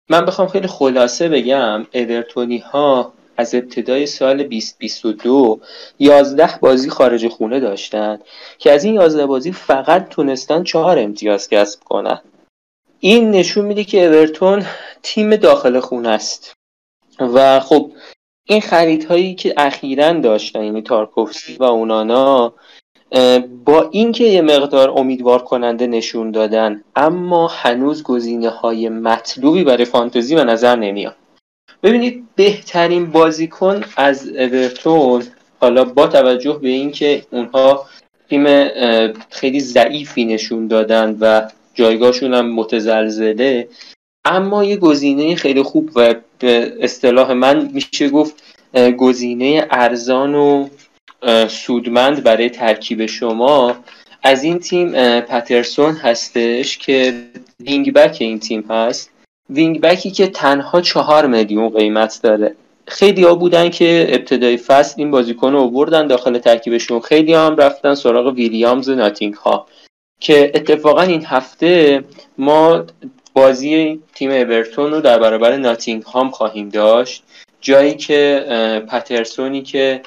من 0.10 0.26
بخوام 0.26 0.48
خیلی 0.48 0.68
خلاصه 0.68 1.30
بگم 1.30 1.88
اورتونی 1.94 2.58
ها 2.58 3.14
از 3.38 3.56
ابتدای 3.56 4.06
سال 4.06 4.44
2022 4.44 5.60
11 6.00 6.60
بازی 6.62 6.90
خارج 6.90 7.28
خونه 7.28 7.60
داشتن 7.60 8.20
که 8.58 8.72
از 8.72 8.84
این 8.84 8.94
11 8.94 9.26
بازی 9.26 9.52
فقط 9.52 10.10
تونستن 10.10 10.64
چهار 10.64 11.00
امتیاز 11.00 11.50
کسب 11.50 11.84
کنن. 11.84 12.22
این 13.00 13.32
نشون 13.32 13.66
میده 13.66 13.84
که 13.84 14.06
اورتون 14.06 14.66
تیم 15.04 15.36
داخل 15.36 15.80
خونه 15.80 16.10
است. 16.10 16.54
و 17.20 17.60
خب 17.60 17.92
این 18.44 18.62
خریدهایی 18.62 19.36
که 19.36 19.54
اخیرا 19.58 20.14
داشتن 20.14 20.64
یعنی 20.64 20.82
تارکوفسکی 20.82 21.58
و 21.60 21.64
اونانا 21.64 22.54
با 23.66 23.90
اینکه 23.92 24.24
یه 24.24 24.42
مقدار 24.42 24.90
امیدوار 24.90 25.44
کننده 25.44 25.88
نشون 25.88 26.32
دادن 26.32 26.84
اما 26.96 27.48
هنوز 27.48 28.04
گزینه 28.04 28.50
های 28.50 28.90
مطلوبی 28.90 29.64
برای 29.64 29.86
فانتزی 29.86 30.36
به 30.36 30.44
نظر 30.44 30.76
نمیاد. 30.76 31.16
ببینید 31.84 32.28
بهترین 32.36 33.12
بازیکن 33.12 33.84
از 33.98 34.28
اورتون 34.28 35.24
حالا 35.62 35.84
با 35.84 36.08
توجه 36.08 36.60
به 36.62 36.70
اینکه 36.70 37.24
اونها 37.32 37.86
تیم 38.30 38.68
خیلی 39.30 39.60
ضعیفی 39.60 40.26
نشون 40.26 40.68
دادن 40.68 41.18
و 41.20 41.50
جایگاهشون 41.74 42.34
هم 42.34 42.54
متزلزله 42.54 43.68
اما 44.26 44.64
یه 44.64 44.78
گزینه 44.78 45.36
خیلی 45.36 45.64
خوب 45.64 45.92
و 45.96 46.16
به 46.40 46.74
اصطلاح 46.82 47.34
من 47.34 47.70
میشه 47.74 48.10
گفت 48.10 48.44
گزینه 48.98 49.68
ارزان 49.72 50.36
و 50.36 50.68
سودمند 51.48 52.24
برای 52.24 52.50
ترکیب 52.50 53.06
شما 53.06 53.76
از 54.24 54.44
این 54.44 54.60
تیم 54.60 54.92
پترسون 55.22 55.96
هستش 55.96 56.78
که 56.78 57.14
wing 57.60 57.94
back 57.94 58.18
این 58.20 58.40
تیم 58.40 58.66
هست. 58.70 59.10
wing 59.50 59.82
back 59.82 60.06
ی 60.06 60.12
که 60.12 60.28
تنها 60.28 60.82
چهار 60.82 61.28
میلیون 61.28 61.70
قیمت 61.70 62.20
داره. 62.24 62.56
خیلی 62.88 63.24
ها 63.24 63.36
بودن 63.36 63.70
که 63.70 64.08
ابتدای 64.10 64.58
فصل 64.58 64.96
این 64.98 65.12
بازیکن 65.12 65.52
رو 65.52 65.70
بردن 65.70 66.08
داخل 66.08 66.38
ترکیبشون. 66.38 67.00
خیلی 67.00 67.34
هم 67.34 67.56
رفتن 67.56 67.96
سراغ 67.96 68.34
ویلیامز 68.34 68.90
ناتینگهام 68.90 69.68
که 70.20 70.52
اتفاقا 70.56 71.02
این 71.02 71.26
هفته 71.26 72.04
ما 72.38 72.86
بازی 73.40 74.00
تیم 74.16 74.32
اورتون 74.32 74.92
رو 74.92 75.02
در 75.02 75.20
برابر 75.20 75.58
ناتینگ 75.58 76.04
هام 76.04 76.30
خواهیم 76.30 76.70
داشت. 76.70 77.24
جایی 77.62 77.96
که 77.96 78.46
پترسونی 78.90 79.62
که 79.62 80.02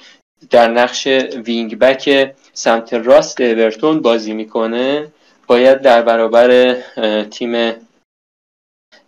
در 0.50 0.70
نقش 0.70 1.06
wing 1.46 1.78
back 1.78 2.34
سمت 2.52 2.94
راست 2.94 3.40
اورتون 3.40 4.02
بازی 4.02 4.34
می‌کنه 4.34 5.12
باید 5.46 5.80
در 5.80 6.02
برابر 6.02 6.76
تیم 7.30 7.72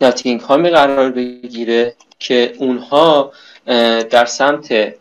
ناتینگ 0.00 0.40
هامی 0.40 0.70
قرار 0.70 1.10
بگیره 1.10 1.94
که 2.18 2.54
اونها 2.58 3.32
در 4.10 4.24
سمت 4.24 4.94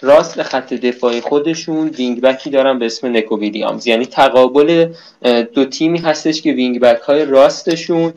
راست 0.00 0.42
خط 0.42 0.74
دفاعی 0.74 1.20
خودشون 1.20 1.88
wing 1.88 2.20
back 2.20 2.44
ی 2.44 2.50
دارن 2.50 2.78
به 2.78 2.86
اسم 2.86 3.16
نکو 3.16 3.38
ویلیامز. 3.38 3.86
یعنی 3.86 4.06
تقابل 4.06 4.88
دو 5.54 5.64
تیمی 5.64 5.98
هستش 5.98 6.42
که 6.42 6.52
wing 6.52 6.80
back 6.80 7.00
های 7.00 7.24
راستشون 7.24 8.12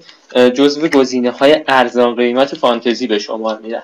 جزو 0.53 0.87
گزینه 0.87 1.31
های 1.31 1.61
ارزان 1.67 2.15
قیمت 2.15 2.55
فانتزی 2.55 3.07
به 3.07 3.19
شما 3.19 3.59
میرن. 3.63 3.83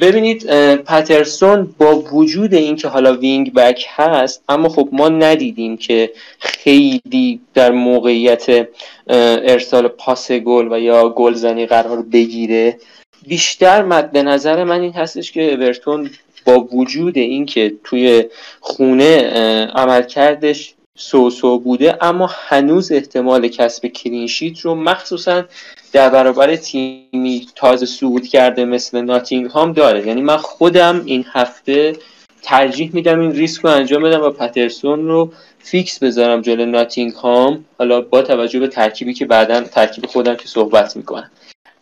ببینید 0.00 0.46
پترسون 0.76 1.74
با 1.78 2.00
وجود 2.00 2.54
اینکه 2.54 2.88
حالا 2.88 3.14
wing 3.16 3.54
back 3.54 3.86
هست 3.88 4.42
اما 4.48 4.68
خب 4.68 4.88
ما 4.92 5.08
ندیدیم 5.08 5.76
که 5.76 6.12
خیلی 6.38 7.40
در 7.54 7.70
موقعیت 7.70 8.68
ارسال 9.06 9.88
پاس 9.88 10.32
گل 10.32 10.72
و 10.72 10.80
یا 10.80 11.08
گلزنی 11.08 11.66
قرار 11.66 12.02
بگیره. 12.02 12.78
بیشتر 13.26 13.82
مد 13.82 14.16
نظر 14.16 14.64
من 14.64 14.80
این 14.80 14.92
هستش 14.92 15.32
که 15.32 15.54
اورتون 15.54 16.10
با 16.48 16.60
وجود 16.60 17.16
اینکه 17.18 17.74
توی 17.84 18.24
خونه 18.60 19.26
عملکردش 19.74 20.74
سوسو 20.94 21.58
بوده 21.58 22.04
اما 22.04 22.30
هنوز 22.32 22.92
احتمال 22.92 23.48
کسب 23.48 23.86
کلینشیت 23.86 24.60
رو 24.60 24.74
مخصوصا 24.74 25.44
در 25.92 26.08
برابر 26.10 26.56
تیمی 26.56 27.46
تازه 27.56 27.86
صعود 27.86 28.26
کرده 28.26 28.64
مثل 28.64 29.00
ناتینگ 29.00 29.46
هام 29.46 29.72
داره. 29.72 30.06
یعنی 30.06 30.22
من 30.22 30.36
خودم 30.36 31.02
این 31.04 31.24
هفته 31.32 31.96
ترجیح 32.42 32.90
میدم 32.92 33.20
این 33.20 33.32
ریسک 33.32 33.64
رو 33.64 33.70
انجام 33.70 34.02
بدم 34.02 34.22
و 34.22 34.30
پترسون 34.30 35.08
رو 35.08 35.32
fix 35.58 35.98
بذارم 35.98 36.40
جلو 36.40 36.66
ناتینگ 36.66 37.12
هام 37.12 37.64
حالا 37.78 38.00
با 38.00 38.22
توجه 38.22 38.58
به 38.58 38.68
ترکیبی 38.68 39.14
که 39.14 39.26
بعدا 39.26 39.60
ترکیب 39.60 40.06
خودم 40.06 40.34
که 40.34 40.48
صحبت 40.48 40.96
می‌کنم. 40.96 41.30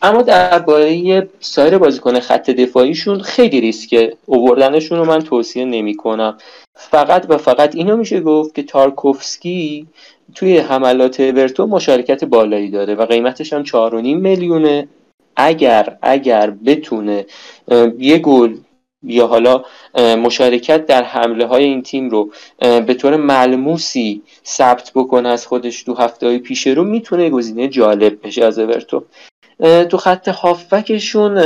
اما 0.07 0.23
درباره 0.23 1.29
سایر 1.41 1.79
بازیکن 1.79 2.21
خط 2.21 2.51
دفاعیشون 2.51 3.21
خیلی 3.21 3.61
ریسک 3.61 4.13
اووردنشون 4.27 4.99
رو 4.99 5.05
من 5.05 5.19
توصیه 5.19 5.65
نمی 5.65 5.95
کنم 5.95 6.39
فقط 6.75 7.27
و 7.29 7.37
فقط 7.39 7.75
اینو 7.75 7.97
میشه 7.97 8.21
گفت 8.21 8.55
که 8.55 8.63
تارکوفسکی 8.63 9.87
توی 10.35 10.59
حملات 10.59 11.21
اورتون 11.21 11.71
مشارکت 11.71 12.25
بالایی 12.25 12.71
داره 12.71 12.95
و 12.95 13.07
قیمتش 13.07 13.53
هم 13.53 13.65
4.5 13.65 13.73
میلیونه. 14.03 14.89
اگر 15.37 15.97
اگر 16.03 16.51
بتونه 16.51 17.27
یه 17.99 18.19
گل 18.19 18.57
یا 19.03 19.27
حالا 19.27 19.65
مشارکت 19.99 20.87
در 20.87 21.03
حمله 21.03 21.47
های 21.47 21.65
این 21.65 21.83
تیم 21.83 22.11
رو 22.11 22.31
به 22.59 22.95
طور 22.95 23.17
ملموسی 23.17 24.23
ثبت 24.45 24.93
بکنه 24.95 25.29
از 25.29 25.47
خودش 25.47 25.83
تو 25.83 25.95
هفته 25.95 26.27
های 26.27 26.39
پیش 26.39 26.67
رو 26.67 26.85
می‌تونه 26.85 27.31
گزینه 27.31 27.69
جالب 27.69 28.27
بشه 28.27 28.45
از 28.45 28.59
اورتون. 28.59 29.03
تو 29.61 29.97
خط 29.97 30.29
هافبکشون 30.29 31.43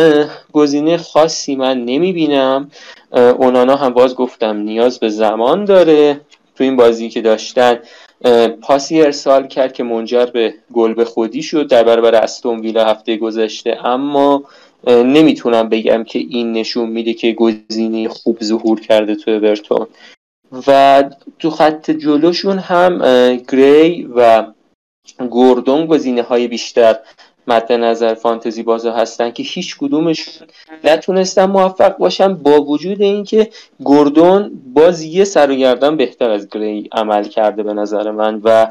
گزینه 0.52 0.97
خاصی 0.97 1.57
من 1.57 1.85
نمی‌بینم. 1.85 2.71
اونانا 3.12 3.76
هم 3.76 3.95
باز 3.95 4.14
گفتم 4.14 4.57
نیاز 4.57 4.99
به 4.99 5.09
زمان 5.09 5.64
داره 5.64 6.21
تو 6.57 6.64
این 6.64 6.76
بازی 6.76 7.09
که 7.09 7.21
داشتن. 7.21 7.79
پاسی 8.62 9.02
ارسال 9.02 9.47
کرد 9.47 9.73
که 9.73 9.83
منجر 9.83 10.26
به 10.26 10.55
گل 10.73 10.95
به 10.95 11.05
خودی 11.05 11.43
شد 11.43 11.69
در 11.69 11.85
برابر 11.85 12.14
استون 12.14 12.61
ویلا 12.61 12.85
هفته 12.85 13.17
گذشته. 13.17 13.87
اما 13.87 14.45
نمی‌تونم 14.87 15.69
بگم 15.69 16.05
که 16.05 16.19
این 16.19 16.52
نشون 16.52 16.88
میده 16.88 17.14
که 17.14 17.33
گزینه 17.33 18.09
خوب 18.09 18.38
ظهور 18.45 18.81
کرده 18.81 19.14
تو 19.14 19.31
اورتون. 19.31 19.87
و 20.67 21.05
تو 21.38 21.50
خط 21.50 21.90
جلوشون 21.90 22.59
هم 22.59 22.99
گری 23.37 24.09
و 24.17 24.47
گوردون 25.31 25.87
گزینه 25.87 26.23
های 26.23 26.49
بیشتر 26.49 26.97
مد 27.47 27.73
نظر 27.73 28.14
فانتزی 28.14 28.62
بازا 28.62 28.92
هستن 28.92 29.30
که 29.30 29.42
هیچ 29.42 29.78
کدومشون 29.78 30.49
نتونستن 30.85 31.44
موفق 31.44 31.97
باشن 31.97 32.35
با 32.35 32.61
وجود 32.62 33.02
اینکه 33.02 33.50
گوردون 33.80 34.62
باز 34.75 35.02
یه 35.02 35.25
سر 35.25 35.50
و 35.50 35.54
گردن 35.54 35.97
بهتر 35.97 36.30
از 36.30 36.49
گری 36.49 36.88
عمل 36.92 37.25
کرده 37.25 37.62
به 37.62 37.75
نظر 37.75 38.11
من 38.11 38.40
و 38.44 38.66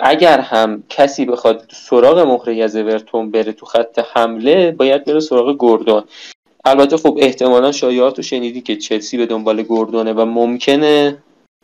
اگر 0.00 0.40
هم 0.40 0.82
کسی 0.88 1.24
بخواد 1.24 1.70
سراغ 1.72 2.18
مهره 2.18 2.64
از 2.64 2.76
اورتون 2.76 3.30
بره 3.30 3.52
تو 3.52 3.66
خط 3.66 3.98
حمله 4.14 4.70
باید 4.70 5.04
بره 5.04 5.20
سراغ 5.20 5.56
گوردون. 5.56 6.02
البته 6.64 6.96
خب 6.96 7.18
احتمالا 7.20 7.72
شایعات 7.72 8.16
رو 8.16 8.22
شنیدی 8.22 8.60
که 8.60 8.76
چلسی 8.76 9.16
به 9.16 9.26
دنبال 9.26 9.62
گوردونه 9.62 10.12
و 10.12 10.24
ممکنه 10.24 11.18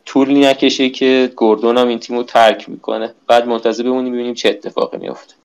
طول 0.05 0.45
نکشه 0.45 0.89
که 0.89 1.31
گوردون 1.35 1.77
هم 1.77 1.87
این 1.87 1.99
تیم 1.99 2.17
رو 2.17 2.23
ترک 2.23 2.69
می‌کنه. 2.69 3.13
بعد 3.27 3.47
منتظر 3.47 3.83
بمونیم 3.83 4.13
ببینیم 4.13 4.33
چه 4.33 4.49
اتفاقی 4.49 4.97
میفته 4.97 5.38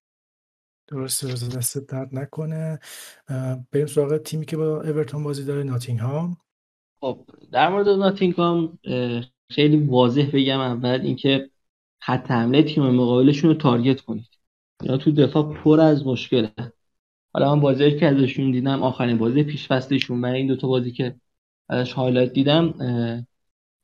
درسته 0.87 1.31
روز 1.31 1.57
دست 1.57 1.79
درد 1.79 2.09
نکنه. 2.13 2.79
بریم 3.73 3.87
سراغ 3.87 4.17
تیمی 4.17 4.47
که 4.47 4.57
با 4.57 4.83
اورتون 4.83 5.25
بازی 5.25 5.45
داره 5.45 5.63
ناتینگهام. 5.63 6.37
خب 7.01 7.19
در 7.53 7.69
مورد 7.69 7.89
ناتینگهام 7.89 8.79
خیلی 9.51 9.77
واضح 9.77 10.31
بگم 10.33 10.61
اول 10.61 11.01
اینکه 11.03 11.51
خط 12.01 12.31
حمله 12.31 12.63
تیم 12.63 12.85
مقابلشون 12.85 13.51
رو 13.51 13.57
تارگت 13.57 14.01
کنید. 14.01 14.29
یا 14.83 14.97
تو 14.97 15.13
دفاع 15.13 15.55
پر 15.55 15.81
از 15.81 16.07
مشکله. 16.07 16.53
حالا 17.35 17.55
من 17.55 17.61
بازی 17.61 17.99
که 17.99 18.07
ازشون 18.07 18.51
دیدم 18.51 18.83
آخرین 18.83 19.19
بازی 19.19 19.43
پیش 19.43 19.69
فصلشون 19.69 20.19
من 20.19 20.33
این 20.33 20.47
دوتا 20.47 20.69
بازی 20.69 20.93
که 20.93 21.15
ازش 21.69 21.93
هایلایت 21.93 22.33
دیدم 22.33 22.75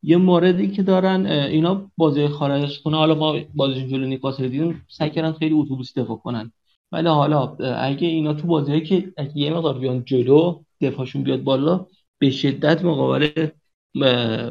یه 0.03 0.17
موردی 0.17 0.71
که 0.71 0.83
دارن 0.83 1.27
اینا 1.27 1.91
بازی 1.97 2.29
خارج 2.29 2.83
کنه 2.83 2.97
حالا 2.97 3.15
ما 3.15 3.41
بازی 3.55 3.89
جلو 3.89 4.07
نیکاسل 4.07 4.49
دیدیم 4.49 4.87
سعی 4.89 5.11
کردن 5.11 5.33
خیلی 5.33 5.55
اتوبوسی 5.55 6.01
دفاع 6.01 6.17
کنن. 6.17 6.53
ولی 6.93 7.09
حالا 7.09 7.57
اگه 7.57 8.09
اینا 8.09 8.35
تو 8.35 8.47
بازی 8.47 8.81
که 8.81 9.13
اگه 9.17 9.39
یه 9.39 9.55
مقدار 9.55 9.79
بیان 9.79 10.05
جلو 10.05 10.63
دفاعشون 10.81 11.23
بیاد 11.23 11.43
بالا 11.43 11.87
به 12.19 12.31
شدت 12.31 12.85
مقابل 12.85 13.49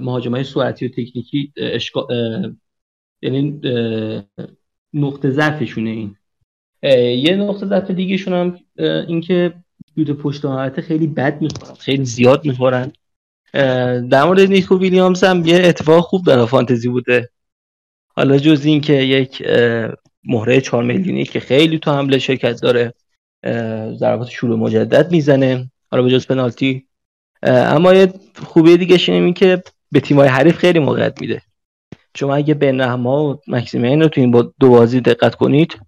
مهاجمای 0.01 0.43
سرعتی 0.43 0.85
و 0.85 0.89
تکنیکی 0.89 1.53
اشکا... 1.57 2.07
یعنی 3.21 3.61
نقطه 4.93 5.29
ضعفشونه 5.29 5.89
این. 5.89 6.15
یه 7.23 7.35
نقطه 7.35 7.65
ضعف 7.65 7.91
دیگهشون 7.91 8.33
هم 8.33 8.59
اینکه 9.07 9.53
که 9.95 10.13
پشت 10.13 10.45
محوطه 10.45 10.81
خیلی 10.81 11.07
بد 11.07 11.41
می‌خورن 11.41 11.73
خیلی 11.73 12.05
زیاد 12.05 12.45
می‌خورن. 12.45 12.91
در 14.09 14.23
مورد 14.25 14.39
نیکو 14.39 14.79
ویلیامز 14.79 15.23
هم 15.23 15.45
یه 15.45 15.61
اتفاق 15.63 16.03
خوب 16.03 16.25
در 16.25 16.45
فانتزی 16.45 16.89
بوده. 16.89 17.29
حالا 18.15 18.37
جز 18.37 18.65
این 18.65 18.81
که 18.81 18.93
یک 18.93 19.43
مهره 20.29 20.61
4 20.61 20.83
میلیونی 20.83 21.25
که 21.25 21.39
خیلی 21.39 21.79
تو 21.79 21.91
حمله 21.91 22.19
شرکت 22.19 22.61
داره 22.61 22.93
ضربات 23.95 24.29
شروع 24.29 24.59
مجدد 24.59 25.11
می‌زنه. 25.11 25.71
حالا 25.91 26.03
به 26.03 26.09
جز 26.09 26.27
پنالتی. 26.27 26.85
اما 27.43 27.93
یه 27.93 28.13
خوبی 28.43 28.77
دیگه 28.77 29.13
این 29.13 29.33
که 29.33 29.63
به 29.91 29.99
تیمای 29.99 30.27
حریف 30.27 30.57
خیلی 30.57 30.79
موقعیت 30.79 31.21
میده. 31.21 31.41
شما 32.17 32.35
اگه 32.35 32.53
بین 32.53 32.81
رحما 32.81 33.29
و 33.29 33.41
مکسیمین 33.47 34.01
رو 34.01 34.07
تو 34.07 34.21
این 34.21 34.31
دو 34.59 34.69
بازی 34.69 35.01
دقت 35.01 35.35
کنید 35.35 35.79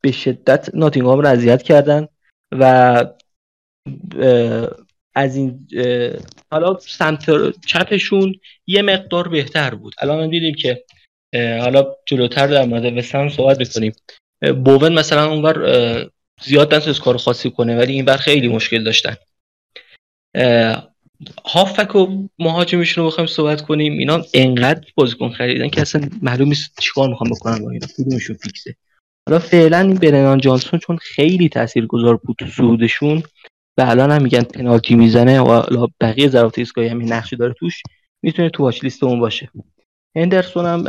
به 0.00 0.12
شدت 0.12 0.74
ناتینگهام 0.74 1.20
رو 1.20 1.28
اذیت 1.28 1.62
کردن 1.62 2.08
و 2.52 3.04
از 5.14 5.36
این 5.36 5.68
حالا 6.50 6.78
سمت 6.80 7.50
چپشون 7.66 8.34
یه 8.66 8.82
مقدار 8.82 9.28
بهتر 9.28 9.74
بود. 9.74 9.94
الان 9.98 10.30
دیدیم 10.30 10.54
که 10.54 10.84
حالا 11.34 11.86
جلوتر 12.06 12.46
در 12.46 12.64
مورد 12.64 12.96
وستهم 12.96 13.28
صحبت 13.28 13.58
بکنیم 13.58 13.92
بوون 14.64 14.92
مثلا 14.92 15.30
اونور 15.30 16.10
زیاد 16.42 16.74
نتونست 16.74 17.00
کار 17.00 17.16
خاصی 17.16 17.50
کنه 17.50 17.76
ولی 17.76 17.92
این 17.92 18.04
بر 18.04 18.16
خیلی 18.16 18.48
مشکل 18.48 18.84
داشتن. 18.84 19.16
هافبک 21.44 21.96
و 21.96 22.28
مهاجمشون 22.38 23.04
رو 23.04 23.10
بخوایم 23.10 23.26
صحبت 23.26 23.60
کنیم. 23.60 23.98
اینا 23.98 24.24
انقدر 24.34 24.88
بازیکن 24.94 25.30
خریدن 25.30 25.68
که 25.68 25.80
اصلا 25.80 26.08
معلوم 26.22 26.48
نیست 26.48 26.80
چیکار 26.80 27.08
می‌خوام 27.08 27.30
بکنن 27.30 27.64
با 27.64 27.70
اینا 27.70 27.86
کدومشون 27.98 28.36
fix 28.36 28.59
ه. 28.59 28.74
حالا 29.28 29.38
فعلا 29.38 29.78
این 29.78 29.94
برنان 29.94 30.40
جانسون 30.40 30.78
چون 30.78 30.96
خیلی 30.96 31.48
تاثیرگذار 31.48 32.16
بود 32.16 32.36
تو 32.38 32.46
صعودشون 32.46 33.22
و 33.78 33.82
الان 33.82 34.10
هم 34.10 34.22
میگن 34.22 34.42
پنالتی 34.42 34.94
می‌زنه 34.94 35.40
و 35.40 35.86
بقیه 36.00 36.28
ضربات 36.28 36.58
ایستگاهی 36.58 36.88
هم 36.88 37.12
نقشی 37.12 37.36
داره 37.36 37.54
توش 37.58 37.82
می‌تونه 38.22 38.50
تو 38.50 38.62
watch 38.62 38.84
list 38.84 39.04
اون 39.04 39.20
باشه. 39.20 39.50
هندرسون 40.16 40.66
هم 40.66 40.82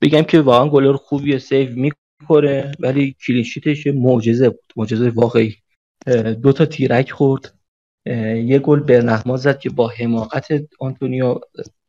بگم 0.00 0.22
که 0.22 0.40
واقعا 0.40 0.68
گلر 0.68 0.96
خوبی 0.96 1.38
save 1.38 1.68
می‌کنه 1.76 2.72
ولی 2.78 3.16
clean 3.26 3.51
sheet 3.51 3.76
ش 3.76 3.86
معجزه 3.86 4.48
بود 4.48 4.72
معجزه 4.76 5.10
واقعی. 5.10 5.56
دو 6.42 6.52
تا 6.52 6.66
تیرک 6.66 7.10
خورد. 7.10 7.54
یه 8.44 8.58
گل 8.58 8.80
بنرحما 8.80 9.36
زد 9.36 9.58
که 9.58 9.70
با 9.70 9.88
حماقت 9.88 10.48
آنتونیو 10.80 11.40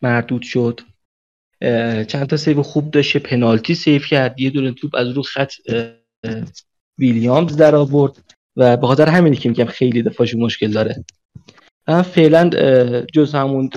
مردود 0.01 0.41
شد. 0.41 0.81
چند 2.07 2.25
تا 2.25 2.37
save 2.37 2.61
خوب 2.61 2.91
داشته 2.91 3.19
پنالتی 3.19 3.75
save 3.75 4.01
کرد 4.01 4.39
یه 4.39 4.49
دونه 4.49 4.71
توپ 4.71 4.95
از 4.95 5.07
رو 5.07 5.21
خط 5.21 5.51
ویلیامز 6.97 7.57
در 7.57 7.75
آورد 7.75 8.17
و 8.55 8.77
به 8.77 8.87
خاطر 8.87 9.09
همینی 9.09 9.35
که 9.35 9.49
میگم 9.49 9.65
خیلی 9.65 10.01
دفاعش 10.01 10.35
مشکل 10.35 10.71
داره. 10.71 11.03
فعلا 12.03 12.49
جز 13.13 13.35
همون 13.35 13.69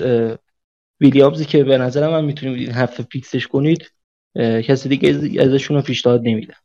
ویلیامزی 1.01 1.45
که 1.45 1.63
به 1.63 1.77
نظر 1.77 2.09
من 2.09 2.25
می‌تونیم 2.25 2.55
این 2.55 2.71
هفته 2.71 3.03
fix 3.03 3.29
ش 3.29 3.47
کنید 3.47 3.91
کسی 4.37 4.89
دیگه 4.89 5.41
ازشون 5.41 5.77
رو 5.77 5.83
پیشنهاد 5.83 6.21
نمیدم 6.23 6.55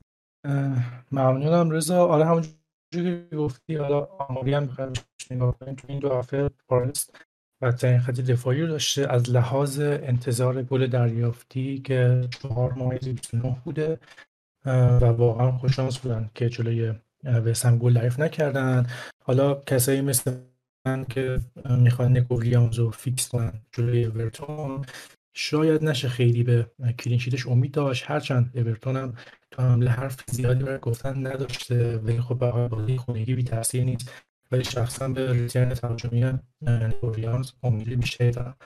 ممنونم 1.12 1.70
رضا. 1.70 2.06
آره 2.06 2.24
همونجوری 2.24 3.28
که 3.30 3.36
گفتی 3.36 3.76
حالا 3.76 4.08
آماری 4.18 4.54
هم 4.54 4.68
نگاه 5.30 5.58
کنیم 5.58 5.74
تو 5.74 5.86
این 5.88 5.98
دو 5.98 6.14
هفته 6.14 6.50
فارست 6.68 7.16
بدترین 7.62 8.00
خط 8.00 8.20
دفاعی 8.20 8.60
رو 8.60 8.66
داشته. 8.66 9.12
از 9.12 9.30
لحاظ 9.30 9.80
انتظار 9.80 10.62
گل 10.62 10.86
دریافتی 10.86 11.78
که 11.78 12.28
چهار 12.42 12.72
ماه 12.72 12.98
29 12.98 13.56
بوده 13.64 13.98
و 15.00 15.04
واقعا 15.04 15.52
خوششانس 15.52 15.98
بودن 15.98 16.30
که 16.34 16.48
جلوی 16.48 16.92
وستهم 17.24 17.78
گل 17.78 17.94
دریافت 17.94 18.20
نکردن. 18.20 18.86
حالا 19.24 19.54
کسایی 19.54 20.00
مثل 20.00 20.32
که 21.08 21.40
می‌خوان 21.70 22.12
نیکو 22.12 22.40
ویلیامز 22.40 22.78
رو 22.78 22.90
فیکس 22.90 23.28
کنن 23.28 23.52
جلوی 23.72 24.04
اورتون. 24.04 24.84
شاید 25.34 25.84
نشه 25.84 26.08
خیلی 26.08 26.42
به 26.42 26.70
clean 26.98 27.18
sheet 27.18 27.38
ش 27.38 27.46
امید 27.46 27.72
داشت. 27.72 28.04
هرچند 28.06 28.50
اورتون 28.54 28.96
هم 28.96 29.14
تو 29.50 29.62
حمله 29.62 29.90
حرف 29.90 30.24
زیادی 30.30 30.64
برای 30.64 30.78
گفتن 30.78 31.26
نداشته 31.26 31.98
ولی 31.98 32.20
خب 32.20 32.68
بازی 32.68 32.96
خونگی 32.96 33.34
بی 33.34 33.42
تاثیر 33.42 33.84
نیست. 33.84 34.12
ولی 34.52 34.64
شخصا 34.64 35.08
به 35.08 35.32
return 35.32 35.74
تهاجمی 35.74 36.40
نیکو 36.62 37.10
ویلیامز 37.10 37.52
امیدی 37.62 37.96
بیشتری 37.96 38.30
دارم. 38.30 38.56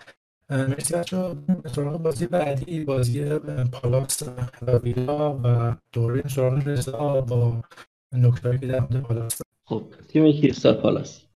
مرسی 0.51 0.95
بچه 0.95 1.37
سراغ 1.75 2.03
بازی 2.03 2.27
بعدی. 2.27 2.85
بازی 2.85 3.39
پالاس 3.73 4.23
و 4.63 4.79
ویلا 4.79 5.41
و 5.45 5.77
دوباره 5.93 6.29
سراغ 6.29 6.69
رضا 6.69 7.21
با 7.21 7.63
نکته 8.13 8.59
که 8.59 8.67
در 8.67 8.81
پالاس 8.81 9.41
خب 9.65 9.85
تیم 10.09 10.33
کریستال 10.33 10.75
پالاس. 10.75 11.32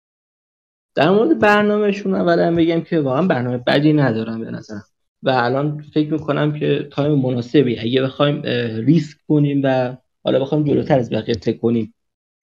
در 0.97 1.11
مورد 1.11 1.39
برنامهشون 1.39 2.15
اولا 2.15 2.55
بگم 2.55 2.81
که 2.81 3.01
واقعا 3.01 3.27
برنامه 3.27 3.59
بدی 3.59 3.93
ندارم 3.93 4.41
به 4.41 4.51
نظرم. 4.51 4.85
و 5.23 5.31
الان 5.31 5.85
فکر 5.95 6.13
می‌کنم 6.13 6.59
که 6.59 6.89
تایم 6.93 7.19
مناسبی. 7.19 7.79
اگه 7.79 8.03
بخوایم 8.03 8.43
ریسک 8.87 9.19
کنیم 9.29 9.61
و 9.65 9.97
حالا 10.25 10.41
بخوایم 10.41 10.65
جلوتر 10.65 10.99
از 10.99 11.11
بقیه 11.11 11.35
تک 11.35 11.61
کنیم 11.61 11.95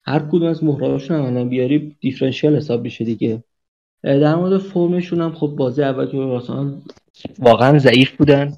هر 0.06 0.20
کدوم 0.20 0.48
از 0.48 0.64
مهرهاشون 0.64 1.18
هم 1.18 1.26
الان 1.26 1.50
بیاری 1.50 1.96
differential 2.00 2.56
حساب 2.56 2.86
بشه 2.86 3.06
دیگه. 3.06 3.44
در 4.04 4.36
مورد 4.36 4.58
فرمشون 4.58 5.22
هم 5.22 5.34
خب 5.34 5.48
بازی 5.48 5.84
اول 5.84 6.06
که 6.06 6.18
واقعا 7.40 7.80
ضعیف 7.80 8.12
بودن. 8.12 8.54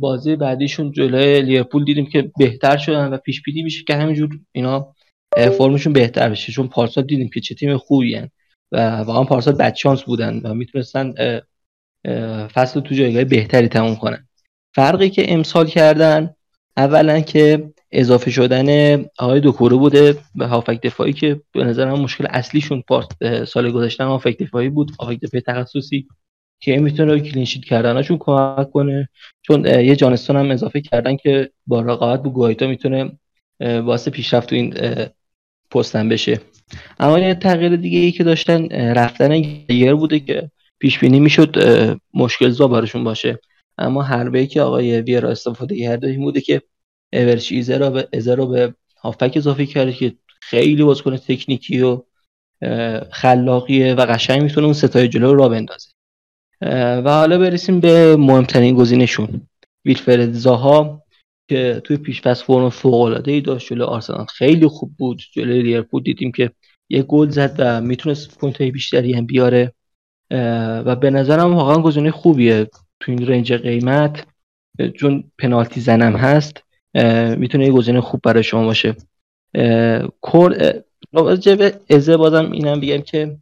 بازی 0.00 0.36
بعدیشون 0.36 0.92
جلوی 0.92 1.42
لیورپول 1.42 1.84
دیدیم 1.84 2.06
که 2.06 2.30
بهتر 2.38 2.76
شدن 2.76 3.12
و 3.12 3.16
پیش 3.16 3.42
بینی 3.42 3.62
میشه 3.62 3.84
که 3.86 3.94
همینجور 3.94 4.28
اینا 4.52 4.94
فرمشون 5.58 5.92
بهتر 5.92 6.28
بشه. 6.28 6.52
چون 6.52 6.68
پارسال 6.68 7.04
دیدیم 7.04 7.28
که 7.28 7.40
چه 7.40 7.54
تیم 7.54 7.76
خوبی 7.76 8.14
هن. 8.14 8.28
و 8.72 8.96
واقعا 8.96 9.24
پارسال 9.24 9.54
بدشانس 9.54 10.02
بودن 10.02 10.40
و 10.44 10.54
می‌تونستن 10.54 11.14
فصل 12.54 12.80
تو 12.80 12.94
جایگاه 12.94 13.24
بهتری 13.24 13.68
تموم 13.68 13.96
کنن. 13.96 14.28
فرقی 14.74 15.10
که 15.10 15.32
امسال 15.32 15.66
کردن 15.66 16.34
اولا 16.76 17.20
که 17.20 17.72
اضافه 17.92 18.30
شدن 18.30 18.96
آقای 19.18 19.40
دوکورو 19.40 19.78
بوده 19.78 20.18
به 20.34 20.46
هافک 20.46 20.80
دفاعی 20.80 21.12
که 21.12 21.40
به 21.52 21.64
نظر 21.64 21.90
من 21.90 22.00
مشکل 22.00 22.26
اصلیشون 22.30 22.82
سال 23.48 23.70
گذشته 23.70 24.04
هافک 24.04 24.38
دفاعی 24.38 24.68
بود. 24.68 24.92
هافک 25.00 25.20
دفاعی 25.20 25.42
تخصصی 25.46 26.06
که 26.60 26.76
می‌تونه 26.76 27.20
کلینشیت 27.20 27.64
کردنشون 27.64 28.16
کمک 28.20 28.70
کنه. 28.70 29.08
چون 29.42 29.64
یه 29.64 29.96
جانستون 29.96 30.36
هم 30.36 30.50
اضافه 30.50 30.80
کردن 30.80 31.16
که 31.16 31.50
با 31.66 31.80
رقابت 31.80 32.22
با 32.22 32.30
گوایتا 32.30 32.66
می‌تونه 32.66 33.12
واسه 33.60 34.10
پیشرفت 34.10 34.48
تو 34.48 34.54
این 34.54 34.74
پستن 35.70 36.08
بشه. 36.08 36.40
اما 37.00 37.18
یه 37.18 37.34
تغییر 37.34 37.76
دیگه 37.76 37.98
ای 37.98 38.12
که 38.12 38.24
داشتن 38.24 38.68
رفتن 38.72 39.40
گیر 39.40 39.94
بوده 39.94 40.20
که 40.20 40.50
پیش 40.78 40.98
بینی 40.98 41.20
می‌شد 41.20 41.56
مشکل 42.14 42.48
زا 42.48 42.68
براشون 42.68 43.04
باشه. 43.04 43.38
اما 43.78 44.02
هر 44.02 44.46
که 44.46 44.60
آقای 44.60 45.00
ویرا 45.00 45.30
استفاده 45.30 45.78
کرده 45.78 46.06
این 46.06 46.20
بوده 46.20 46.40
که 46.40 46.62
اورچ 47.12 47.52
ایزه 47.52 47.78
رو 47.78 47.90
به 47.90 48.08
ازه 48.12 48.34
رو 48.34 48.46
به 48.46 48.74
هافک 49.02 49.32
اضافه 49.36 49.66
کرده 49.66 49.92
که 49.92 50.12
خیلی 50.40 50.82
بازیکن 50.82 51.16
تکنیکی 51.16 51.82
و 51.82 52.02
خلاقیه 53.10 53.94
و 53.94 54.06
قشنگ 54.06 54.42
می‌تونه 54.42 54.64
اون 54.64 54.74
ستای 54.74 55.08
جلو 55.08 55.34
رو 55.34 55.48
بندازه. 55.48 55.88
و 57.04 57.10
حالا 57.10 57.38
برسیم 57.38 57.80
به 57.80 58.16
مهمترین 58.16 58.74
گزینشون. 58.74 59.48
ویلفرد 59.84 60.32
زاها 60.32 61.02
که 61.48 61.80
توی 61.84 61.96
پیش 61.96 62.22
فصل 62.22 62.42
فرم 62.42 62.68
فوق 62.68 63.00
العاده 63.00 63.32
ای 63.32 63.40
داشت 63.40 63.68
جلو 63.68 63.84
آرسنال. 63.84 64.24
خیلی 64.24 64.66
خوب 64.66 64.96
بود. 64.98 65.22
جلوی 65.32 65.62
لیورپول 65.62 66.02
دیدیم 66.02 66.32
که 66.32 66.50
یه 66.88 67.02
گل 67.02 67.28
زد 67.28 67.54
و 67.58 67.80
می‌تونست 67.80 68.38
point 68.38 68.60
های 68.60 68.70
بیشتری 68.70 69.12
هم 69.12 69.26
بیاره. 69.26 69.72
و 70.86 70.96
به 70.96 71.10
نظرم 71.10 71.54
واقعا 71.54 71.82
گزینه 71.82 72.10
خوبیه. 72.10 72.66
تو 73.00 73.12
این 73.12 73.26
range 73.26 73.52
قیمت 73.52 74.26
چون 74.94 75.24
پنالتی 75.38 75.80
زنم 75.80 76.16
هست 76.16 76.62
می‌تونه 77.36 77.66
یه 77.66 77.72
گزینه 77.72 78.00
خوب 78.00 78.20
برای 78.24 78.42
شما 78.42 78.64
باشه. 78.64 78.96
کور 80.20 80.82
به 81.58 81.80
ازه 81.90 82.16
بازم 82.16 82.52
اینم 82.52 82.80
بگم 82.80 83.00
که 83.00 83.36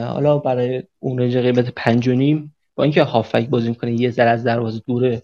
حالا 0.00 0.38
برای 0.38 0.82
اون 0.98 1.18
range 1.18 1.36
قیمت 1.36 1.72
پنج 1.76 2.08
و 2.08 2.38
با 2.74 2.84
اینکه 2.84 3.02
هافک 3.02 3.48
بازی 3.48 3.68
می‌کنه 3.68 3.92
یه 3.92 4.10
ذره 4.10 4.30
از 4.30 4.44
دروازه 4.44 4.82
دوره 4.86 5.22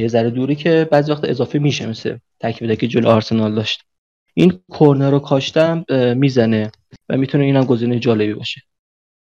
یه 0.00 0.08
ذره 0.08 0.30
دوری 0.30 0.56
که 0.56 0.88
بعضی 0.90 1.12
وقت 1.12 1.24
اضافه 1.24 1.58
میشه 1.58 1.86
مثل 1.86 2.16
تکیه 2.40 2.76
که 2.76 2.88
جلو 2.88 3.08
آرسنال 3.08 3.54
داشت. 3.54 3.82
این 4.34 4.60
کورنر 4.70 5.10
رو 5.10 5.18
کاشتم 5.18 5.84
می‌زنه 6.16 6.72
و 7.08 7.16
می‌تونه 7.16 7.44
اینم 7.44 7.64
گزینه 7.64 7.98
جالبی 7.98 8.34
باشه. 8.34 8.62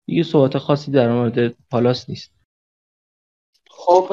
یه 0.07 0.23
صحبت 0.23 0.57
خاصی 0.57 0.91
در 0.91 1.11
مورد 1.11 1.55
پالاس 1.71 2.09
نیست. 2.09 2.31
خب 3.69 4.09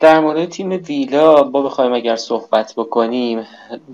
در 0.00 0.20
مورد 0.20 0.48
تیم 0.48 0.70
ویلا 0.70 1.42
با 1.42 1.62
بخوایم 1.62 1.92
اگر 1.92 2.16
صحبت 2.16 2.74
بکنیم 2.76 3.46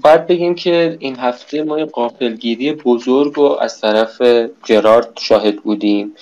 باید 0.02 0.26
بگیم 0.26 0.54
که 0.54 0.96
این 1.00 1.16
هفته 1.16 1.62
ما 1.62 1.84
قافلگیری 1.84 2.72
بزرگ 2.72 3.38
و 3.38 3.42
از 3.42 3.80
طرف 3.80 4.22
جرارد 4.64 5.18
شاهد 5.18 5.62
بودیم. 5.62 6.14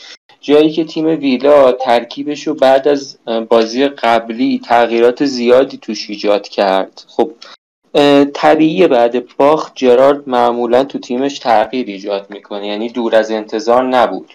جایی 0.46 0.70
که 0.70 0.84
تیم 0.84 1.06
ویلا 1.06 1.72
ترکیبش 1.72 2.46
رو 2.46 2.54
بعد 2.54 2.88
از 2.88 3.18
بازی 3.48 3.88
قبلی 3.88 4.60
تغییرات 4.64 5.24
زیادی 5.24 5.76
توش 5.76 6.10
ایجاد 6.10 6.48
کرد. 6.48 7.04
خب 7.06 7.30
طبیعی 8.34 8.86
بعد 8.86 9.36
باخت 9.36 9.72
جرارد 9.74 10.28
معمولا 10.28 10.84
تو 10.84 10.98
تیمش 10.98 11.38
تغییر 11.38 11.86
ایجاد 11.86 12.26
می‌کنه 12.30 12.66
یعنی 12.66 12.88
دور 12.88 13.16
از 13.16 13.30
انتظار 13.30 13.84
نبود. 13.84 14.32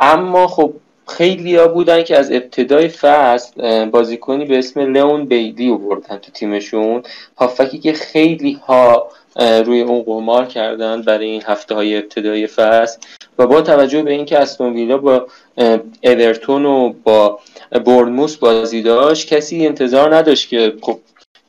اما 0.00 0.46
خب 0.46 0.72
خیلی 1.08 1.56
ها 1.56 1.68
بودن 1.68 2.02
که 2.02 2.18
از 2.18 2.32
ابتدای 2.32 2.88
فصل 2.88 3.84
بازیکنی 3.84 4.44
به 4.44 4.58
اسم 4.58 4.80
لئون 4.80 5.24
بیلی 5.24 5.72
بردن 5.72 6.16
تو 6.16 6.32
تیمشون. 6.32 7.02
هافکی 7.38 7.78
که 7.78 7.92
خیلی 7.92 8.52
ها 8.52 9.08
روی 9.36 9.80
اون 9.80 10.02
قمار 10.02 10.46
کردن 10.46 11.02
برای 11.02 11.26
این 11.26 11.42
هفته 11.46 11.74
های 11.74 11.96
ابتدای 11.96 12.46
فصل. 12.46 12.98
و 13.38 13.46
با 13.46 13.60
توجه 13.60 14.02
به 14.02 14.12
اینکه 14.12 14.38
استون 14.38 14.72
ویلا 14.72 14.98
با 14.98 15.26
اورتون 16.02 16.66
و 16.66 16.92
با 17.04 17.40
برنموس 17.86 18.36
بازی 18.36 18.82
داشت 18.82 19.34
کسی 19.34 19.66
انتظار 19.66 20.16
نداشت 20.16 20.48
که 20.48 20.74
خب 20.82 20.98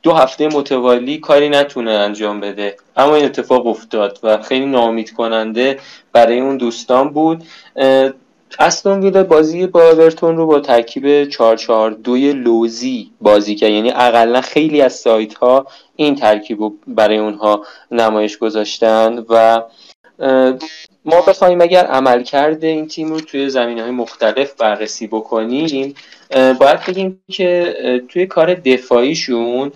دو 0.04 0.14
هفته 0.14 0.48
متوالی 0.48 1.18
کاری 1.18 1.50
نتونه 1.50 1.92
انجام 1.92 2.40
بده. 2.40 2.76
اما 2.98 3.16
این 3.16 3.26
اتفاق 3.26 3.68
افتاد 3.68 4.20
و 4.24 4.42
خیلی 4.42 4.66
نامید 4.66 5.14
کننده 5.14 5.80
برای 6.14 6.40
اون 6.40 6.58
دوستان 6.58 7.10
بود. 7.10 7.44
استون 8.60 9.00
ویلا 9.00 9.24
بازی 9.24 9.68
با 9.68 9.90
اورتون 9.90 10.38
رو 10.38 10.48
با 10.48 10.60
ترکیب 10.60 11.26
442 11.26 12.16
لوزی 12.16 13.12
بازی 13.22 13.56
کرد. 13.56 13.70
یعنی 13.70 13.92
اقلا 13.92 14.42
خیلی 14.42 14.82
از 14.82 14.94
سایت 14.94 15.34
ها 15.34 15.68
این 15.96 16.16
ترکیب 16.16 16.62
رو 16.62 16.74
برای 16.88 17.18
اونها 17.18 17.66
نمایش 17.92 18.38
گذاشتن 18.38 19.26
و 19.30 19.62
ما 21.06 21.22
بخوایم 21.28 21.62
اگر 21.62 21.86
عمل 21.86 22.24
کرده 22.24 22.68
این 22.68 22.88
تیم 22.88 23.10
رو 23.10 23.20
توی 23.20 23.50
زمین 23.50 23.80
های 23.80 23.92
مختلف 23.92 24.54
بررسی 24.54 25.08
بکنیم 25.08 25.96
باید 26.32 26.86
بگیم 26.88 27.22
که 27.32 27.76
توی 28.10 28.26
کار 28.26 28.54
دفاعیشون 28.54 29.72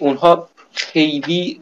اونها 0.00 0.48
خیلی 0.72 1.60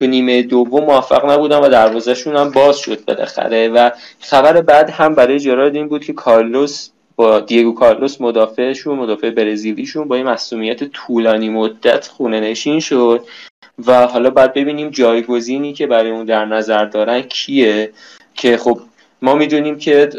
تو 0.00 0.06
نیمه 0.06 0.42
دوم 0.42 0.84
موفق 0.84 1.30
نبودن 1.30 1.58
و 1.58 1.68
دروازهشون 1.68 2.36
هم 2.36 2.50
باز 2.50 2.78
شد 2.78 3.04
بالاخره 3.04 3.68
و 3.68 3.90
خبر 4.20 4.60
بعد 4.60 4.90
هم 4.90 5.14
برای 5.14 5.40
جرارد 5.40 5.74
این 5.74 5.88
بود 5.88 6.04
که 6.04 6.12
کارلوس 6.12 6.88
با 7.16 7.40
دیگو 7.40 7.74
کارلوس 7.74 8.20
مدافعشون 8.20 8.98
مدافع 8.98 9.30
برزیلیشون 9.30 10.08
با 10.08 10.16
این 10.16 10.26
مسئولیت 10.26 10.84
طولانی 10.84 11.48
مدت 11.48 12.06
خونه 12.06 12.40
نشین 12.40 12.80
شد 12.80 13.24
و 13.86 14.06
حالا 14.06 14.30
باید 14.30 14.52
ببینیم 14.52 14.90
جایگزینی 14.90 15.72
که 15.72 15.86
برای 15.86 16.10
اون 16.10 16.24
در 16.24 16.44
نظر 16.44 16.84
دارن 16.84 17.22
کیه 17.22 17.92
که 18.34 18.56
خب 18.56 18.80
ما 19.22 19.34
می‌دونیم 19.34 19.78
که 19.78 20.10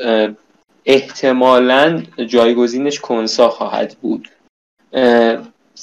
احتمالا 0.85 2.03
جایگزینش 2.27 2.99
کنسا 2.99 3.49
خواهد 3.49 3.95
بود. 4.01 4.29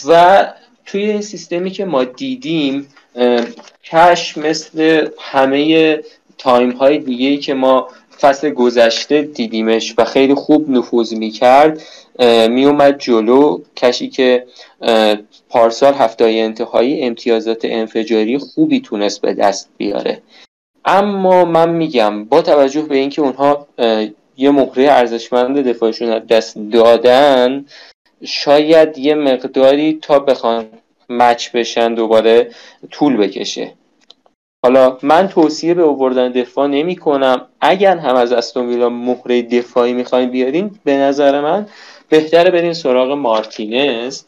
و 0.09 0.47
توی 0.87 1.11
این 1.11 1.23
سیستمی 1.23 1.71
که 1.71 1.85
ما 1.85 2.05
دیدیم 2.05 2.89
کش 3.85 4.39
مثل 4.39 5.09
همه 5.19 6.01
تایم 6.39 6.71
های 6.71 6.99
دیگه 6.99 7.37
که 7.37 7.55
ما 7.55 7.89
فصل 8.21 8.51
گذشته 8.51 9.23
دیدیمش 9.23 9.95
و 9.99 10.05
خیلی 10.05 10.35
خوب 10.35 10.71
نفوذ 10.71 11.15
می‌کرد 11.15 11.83
میومد 12.49 12.99
جلو. 12.99 13.61
کشی 13.77 14.09
که 14.09 14.47
پارسال 15.49 15.95
هفته 15.95 16.25
انتهایی 16.25 17.03
امتیازات 17.03 17.61
انفجاری 17.65 18.39
خوبی 18.39 18.81
تونست 18.81 19.21
به 19.21 19.35
دست 19.35 19.69
بیاره. 19.77 20.23
اما 20.85 21.45
من 21.45 21.71
میگم 21.71 22.25
با 22.25 22.43
توجه 22.43 22.83
به 22.83 22.97
اینکه 22.97 23.23
اونها 23.23 23.67
یه 24.37 24.51
مهره 24.51 24.91
ارزشمند 24.91 25.69
دفاعشون 25.69 26.19
دست 26.19 26.59
دادن 26.73 27.65
شاید 28.25 28.99
یه 28.99 29.15
مقداری 29.15 29.99
تا 30.03 30.19
بخوان 30.19 30.67
مچ 31.09 31.51
بشن 31.51 31.95
دوباره 31.95 32.51
طول 32.91 33.17
بکشه. 33.17 33.73
حالا 34.65 34.99
من 35.03 35.29
توصیه 35.29 35.75
به 35.75 35.83
اووردن 35.83 36.33
دفاع 36.33 36.67
نمی 36.67 36.97
کنم 36.97 37.47
اگر 37.61 37.97
هم 37.97 38.15
از 38.15 38.33
استون 38.33 38.69
ویلا 38.69 38.89
مهره 38.89 39.43
دفاعی 39.43 39.93
می‌خواین 39.93 40.31
بیارین 40.31 40.71
به 40.85 40.97
نظر 40.97 41.41
من 41.41 41.67
بهتره 42.09 42.51
برین 42.51 42.73
سراغ 42.73 43.13
مارتینز 43.13 44.23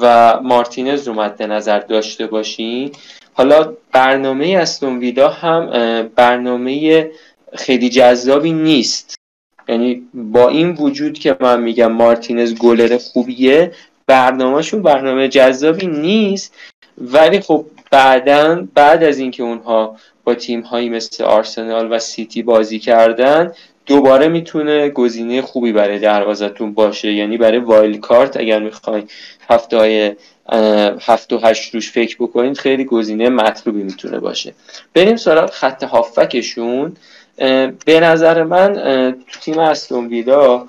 و 0.00 0.36
مارتینز 0.42 1.08
رو 1.08 1.14
مد 1.14 1.42
نظر 1.42 1.78
داشته 1.78 2.26
باشین. 2.26 2.92
حالا 3.32 3.72
برنامه 3.92 4.46
استون 4.46 4.98
ویلا 4.98 5.28
هم 5.28 5.70
برنامه 6.16 7.10
خیلی 7.54 7.88
جذابی 7.88 8.52
نیست. 8.52 9.14
یعنی 9.68 10.08
با 10.14 10.48
این 10.48 10.70
وجود 10.70 11.18
که 11.18 11.36
من 11.40 11.60
میگم 11.60 11.92
مارتینز 11.92 12.54
گلر 12.54 12.98
خوبیه 12.98 13.72
برنامهشون 14.06 14.82
برنامه 14.82 15.28
جذابی 15.28 15.86
نیست 15.86 16.54
ولی 16.98 17.40
خب 17.40 17.66
بعدا 17.90 18.66
بعد 18.74 19.02
از 19.02 19.18
اینکه 19.18 19.42
اونها 19.42 19.96
با 20.24 20.34
تیم 20.34 20.60
هایی 20.60 20.88
مثل 20.88 21.24
آرسنال 21.24 21.92
و 21.92 21.98
سیتی 21.98 22.42
بازی 22.42 22.78
کردن 22.78 23.52
دوباره 23.86 24.28
می‌تونه 24.28 24.88
گزینه 24.88 25.42
خوبی 25.42 25.72
برای 25.72 25.98
دروازتون 25.98 26.74
باشه. 26.74 27.12
یعنی 27.12 27.36
برای 27.36 27.58
وایل 27.58 28.00
کارت 28.00 28.36
اگر 28.36 28.58
می‌خواین 28.58 29.08
هفته 29.50 29.76
های 29.76 30.14
هفت 31.00 31.32
و 31.32 31.38
هشت 31.38 31.74
روش 31.74 31.90
فکر 31.90 32.16
بکنید 32.20 32.58
خیلی 32.58 32.84
گزینه 32.84 33.28
مطلوبی 33.28 33.82
می‌تونه 33.82 34.18
باشه. 34.18 34.54
بریم 34.94 35.16
سراغ 35.16 35.50
خط 35.50 35.82
هافکشون. 35.82 36.96
به 37.86 38.00
نظر 38.00 38.42
من 38.42 38.72
تو 39.32 39.40
تیم 39.40 39.58
استون 39.58 40.06
ویلا 40.06 40.68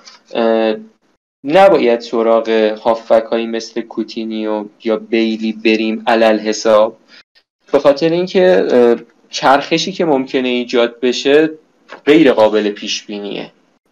نباید 1.45 1.99
سراغ 1.99 2.49
هافک 2.83 3.23
هایی 3.31 3.47
مثل 3.47 3.81
کوتینیو 3.81 4.65
یا 4.83 4.97
بیلی 4.97 5.53
بریم 5.53 6.03
علل 6.07 6.39
حساب. 6.39 6.97
به 7.71 7.79
خاطر 7.79 8.09
اینکه 8.09 8.65
چرخشی 9.29 9.91
که 9.91 10.05
ممکنه 10.05 10.47
ایجاد 10.47 10.99
بشه 10.99 11.49
غیر 12.05 12.31
قابل 12.31 12.69
پیش 12.69 13.03
بینیه 13.03 13.51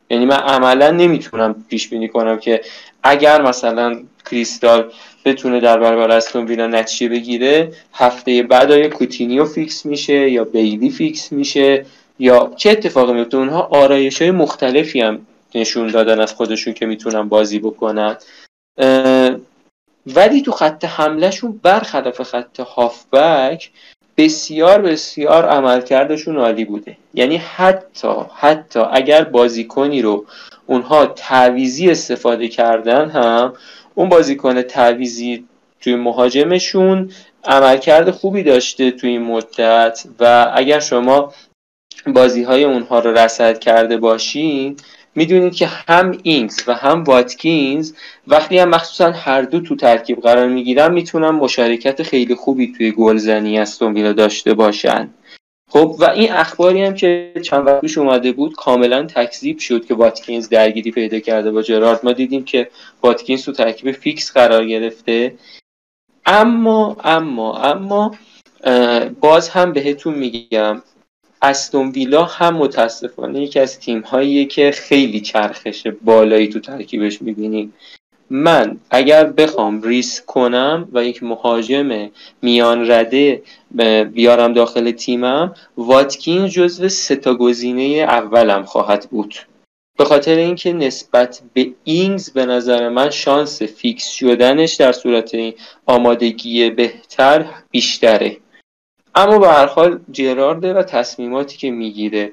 یعنی 0.10 0.26
من 0.26 0.38
عملا 0.38 0.92
نمی‌تونم 0.92 1.66
پیش 1.70 1.90
بینی 1.90 2.08
کنم 2.08 2.40
که 2.40 2.62
اگر 3.04 3.42
مثلا 3.42 4.00
کریستال 4.32 4.92
بتونه 5.26 5.60
در 5.60 5.80
برابر 5.80 6.12
استون 6.12 6.46
ویلا 6.46 6.68
نتیجه 6.68 7.10
بگیره 7.10 7.72
هفته 7.94 8.44
بعد 8.44 8.72
آیا 8.72 8.90
کوتینیو 8.90 9.46
fix 9.46 9.86
میشه 9.86 10.30
یا 10.30 10.44
بیلی 10.44 10.90
fix 10.90 11.32
میشه 11.32 11.86
یا 12.20 12.52
چه 12.58 12.70
اتفاقی 12.70 13.14
میفته 13.14 13.38
اونها 13.38 13.62
آرایش 13.62 14.22
های 14.22 14.32
مختلفی 14.32 15.02
هم 15.02 15.20
نشون 15.56 15.88
دادن 15.88 16.20
از 16.20 16.34
خودشون 16.34 16.74
که 16.74 16.86
می‌تونن 16.86 17.30
بازی 17.30 17.60
بکنن. 17.60 18.18
ولی 20.06 20.42
تو 20.42 20.52
خط 20.52 20.86
حملهشون 20.86 21.60
برخلاف 21.64 22.22
خط 22.22 22.60
هافبک 22.60 23.72
بسیار 24.18 24.82
بسیار 24.82 25.46
عملکردشون 25.46 26.38
عالی 26.38 26.66
بوده. 26.66 26.98
یعنی 27.14 27.38
حتی 27.38 28.14
حتی 28.36 28.80
اگر 28.80 29.24
بازیکنی 29.24 30.02
رو 30.02 30.26
اونها 30.66 31.06
تعویزی 31.06 31.92
استفاده 31.92 32.48
کردن 32.48 33.10
هم 33.10 33.54
اون 33.96 34.10
بازیکن 34.10 34.62
تعویزی 34.62 35.46
توی 35.82 35.96
مهاجمشون 35.96 37.12
عملکرد 37.44 38.12
خوبی 38.12 38.44
داشته 38.44 38.92
تو 38.92 39.08
این 39.08 39.22
مدت 39.22 40.04
و 40.20 40.52
اگر 40.56 40.80
شما 40.80 41.34
بازی 42.08 42.44
های 42.44 42.64
اونها 42.64 43.00
رو 43.00 43.18
رصد 43.18 43.60
کرده 43.60 43.98
باشین 43.98 44.78
می‌دونید 45.16 45.56
که 45.56 45.68
هم 45.68 46.18
اینگز 46.24 46.64
و 46.68 46.74
هم 46.74 47.04
واتکینز 47.04 47.94
وقتی 48.28 48.58
هم 48.58 48.70
مخصوصا 48.70 49.12
هر 49.12 49.42
دو 49.42 49.60
تو 49.60 49.76
ترکیب 49.76 50.22
قرار 50.22 50.48
می‌گیرن 50.48 50.94
می‌تونن 50.94 51.30
مشارکت 51.30 52.04
خیلی 52.04 52.36
خوبی 52.36 52.74
توی 52.78 52.92
گلزنی 52.92 53.60
از 53.60 53.82
ویلا 53.82 54.14
داشته 54.14 54.54
باشن. 54.54 55.10
خب 55.70 55.96
و 56.00 56.10
این 56.10 56.32
اخباری 56.32 56.84
هم 56.84 56.94
که 56.94 57.34
چند 57.44 57.68
وقت 57.68 57.82
پیش 57.82 57.98
اومده 57.98 58.32
بود 58.32 58.56
کاملا 58.56 59.04
تکذیب 59.04 59.60
شد 59.60 59.86
که 59.86 59.94
واتکینز 59.94 60.50
درگیری 60.50 60.92
پیدا 60.92 61.20
کرده 61.20 61.52
با 61.52 61.62
جرارد. 61.62 62.00
ما 62.04 62.12
دیدیم 62.12 62.46
که 62.46 62.70
واتکینز 63.04 63.46
تو 63.46 63.52
ترکیب 63.52 63.92
fix 63.92 64.32
قرار 64.32 64.66
گرفته. 64.66 65.36
اما 66.26 66.98
اما 67.04 67.58
اما 67.58 68.16
باز 69.22 69.50
هم 69.50 69.74
بهتون 69.74 70.14
میگم 70.14 70.82
استون 71.44 71.90
ویلا 71.90 72.24
هم 72.26 72.56
متاسفانه 72.56 73.42
یکی 73.42 73.60
از 73.60 73.80
تیم 73.80 74.04
که 74.46 74.72
خیلی 74.72 75.22
چرخش 75.22 75.88
بالایی 76.02 76.48
تو 76.48 76.60
ترکیبش 76.60 77.22
می‌بینیم 77.22 77.74
من 78.30 78.78
اگر 78.90 79.26
بخوام 79.26 79.82
ریسک 79.82 80.26
کنم 80.26 80.90
و 80.94 81.04
یک 81.04 81.24
مهاجم 81.24 82.10
میان 82.42 82.92
رده 82.92 83.42
بیارم 84.14 84.54
داخل 84.54 84.92
تیمم 84.92 85.56
واتکین 85.78 86.48
جزو 86.48 86.90
سه 86.90 87.16
تا 87.16 87.36
گزینه 87.36 87.84
اولم 87.84 88.64
خواهد 88.64 89.08
بود. 89.12 89.36
به 89.98 90.06
خاطر 90.06 90.36
اینکه 90.36 90.74
نسبت 90.74 91.42
به 91.54 91.72
اینگز 91.84 92.30
به 92.30 92.46
نظر 92.46 92.90
من 92.90 93.10
شانس 93.10 93.62
فیکس 93.62 94.08
شدنش 94.08 94.74
در 94.74 94.92
صورت 94.92 95.32
آمادگی 95.86 96.70
بهتر 96.70 97.46
بیشتره. 97.72 98.38
اما 99.16 99.40
به 99.40 99.48
هر 99.48 99.66
حال 99.66 100.00
جرارده 100.12 100.74
و 100.74 100.84
تصمیماتی 100.84 101.58
که 101.58 101.72
می‌گیره 101.72 102.32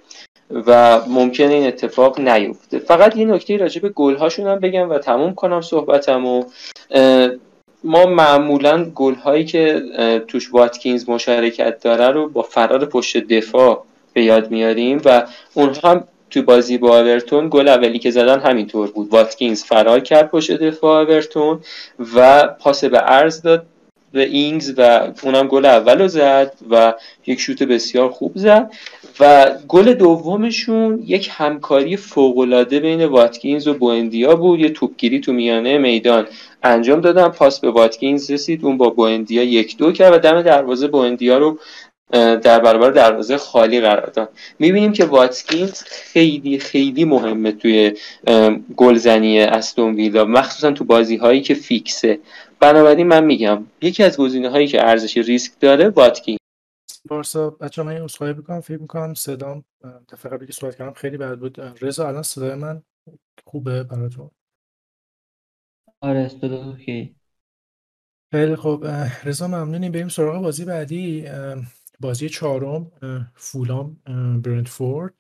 و 0.51 1.01
ممکنه 1.09 1.53
این 1.53 1.67
اتفاق 1.67 2.21
نیفته. 2.21 2.79
فقط 2.79 3.17
یه 3.17 3.25
نکته 3.25 3.57
راجع 3.57 3.81
به 3.81 3.89
گلهاشون 3.89 4.47
هم 4.47 4.59
بگم 4.59 4.91
و 4.91 4.99
تموم 4.99 5.35
کنم 5.35 5.61
صحبتمو. 5.61 6.45
ما 7.85 8.07
معمولا 8.07 8.85
گل 8.85 9.15
هایی 9.15 9.45
که 9.45 9.83
توش 10.29 10.55
واتکینز 10.55 11.09
مشارکت 11.09 11.81
داره 11.81 12.11
رو 12.11 12.29
با 12.29 12.43
فرار 12.43 12.85
پشت 12.85 13.17
دفاع 13.17 13.85
به 14.13 14.25
یاد 14.25 14.51
میاریم 14.51 15.01
و 15.05 15.27
اونها 15.55 15.91
هم 15.91 16.05
تو 16.31 16.43
بازی 16.43 16.79
با 16.79 16.99
آورتون 16.99 17.49
گل 17.49 17.69
اولی 17.69 17.99
که 17.99 18.11
زدن 18.11 18.41
همینطور 18.41 18.91
بود. 18.91 19.13
واتکینز 19.13 19.65
فرار 19.65 20.01
کرد 20.01 20.31
پشت 20.31 20.53
دفاع 20.53 21.03
آورتون 21.03 21.61
و 22.17 22.47
پاس 22.47 22.85
به 22.85 22.99
عرض 22.99 23.43
داد. 23.43 23.67
به 24.13 24.23
اینگز 24.23 24.75
و 24.77 25.13
اونم 25.23 25.47
گل 25.49 25.65
اول 25.67 26.01
رو 26.01 26.09
زد 26.09 26.53
و 26.71 26.95
یک 27.27 27.41
شوت 27.41 27.63
بسیار 27.63 28.09
خوب 28.09 28.33
زد 28.35 28.71
و 29.21 29.51
گل 29.69 29.95
دومشون 29.95 31.03
یک 31.07 31.29
همکاری 31.33 31.97
فوقالعاده 31.97 32.81
بین 32.81 33.05
واتکینز 33.05 33.67
و 33.67 33.75
بوندیا 33.75 34.37
بود. 34.37 34.61
یه 34.61 34.69
توپگیری 34.69 35.21
تو 35.21 35.33
میانه 35.33 35.79
میدان 35.79 36.27
انجام 36.63 37.01
دادن. 37.01 37.29
پاس 37.29 37.61
به 37.61 37.71
واتکینز 37.71 38.31
رسید. 38.31 38.65
اون 38.65 38.77
با 38.77 38.91
بوندیا 38.91 39.43
یک 39.43 39.77
دو 39.77 39.93
کرد 39.93 40.15
و 40.15 40.19
دم 40.19 40.43
دروازه 40.43 40.89
بوندیا 40.89 41.39
رو 41.39 41.59
در 42.13 42.61
برابر 42.61 42.91
دروازه 42.91 43.37
خالی 43.37 43.81
قرار 43.81 44.07
داد. 44.07 44.29
می‌بینیم 44.59 44.93
که 44.93 45.05
واتکینز 45.05 45.83
خیلی 45.83 46.59
خیلی 46.59 47.05
مهمه 47.05 47.53
توی 47.53 47.93
گلزنی 48.77 49.41
استون 49.41 49.95
ویلا 49.95 50.25
مخصوصا 50.25 50.73
تو 50.73 50.85
بازی 50.85 51.17
هایی 51.17 51.41
که 51.41 51.55
فیکسه. 51.55 52.19
بنابراین 52.61 53.07
من 53.07 53.25
میگم 53.25 53.67
یکی 53.83 54.03
از 54.03 54.17
گزینه 54.17 54.49
هایی 54.49 54.69
که 54.69 54.89
ارزش 54.89 55.17
ریسک 55.17 55.61
داره 55.61 55.89
واتکین 55.89 56.37
بارسا 57.09 57.51
بچه 57.51 57.83
من 57.83 57.97
اصخایی 57.97 58.33
بکنم 58.33 58.61
فکر 58.61 58.81
می‌کنم 58.81 59.15
صدام 59.15 59.65
دفعه 60.13 60.33
قبلی 60.33 60.47
که 60.47 60.53
صحبت 60.53 60.77
کردم 60.77 60.93
خیلی 60.93 61.17
بد 61.17 61.39
بود. 61.39 61.61
رضا 61.61 62.09
الان 62.09 62.23
صدای 62.23 62.55
من 62.55 62.83
خوبه 63.45 63.83
براتون 63.83 64.31
آره 66.01 66.29
صدا 66.29 66.65
اوکی. 66.65 67.17
خیلی 68.33 68.57
خوب. 68.57 68.87
رضا 69.25 69.49
ممنونیم. 69.49 69.93
بریم 69.93 70.09
سراغ 70.09 70.43
بازی 70.43 70.65
بعدی. 70.65 71.29
بازی 72.01 72.29
چهارم 72.29 72.93
فولام 73.35 73.95
برندفورد 74.45 75.15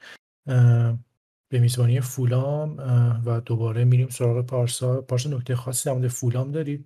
به 1.49 1.59
میزبانی 1.61 2.01
فولام 2.01 2.77
و 3.27 3.41
دوباره 3.41 3.85
میریم 3.85 4.09
سراغ 4.09 4.47
پارسا. 4.47 5.01
پارسا 5.01 5.31
نکته 5.31 5.57
خاصی 5.57 6.01
در 6.01 6.09
فولام 6.09 6.53
داری؟ 6.53 6.85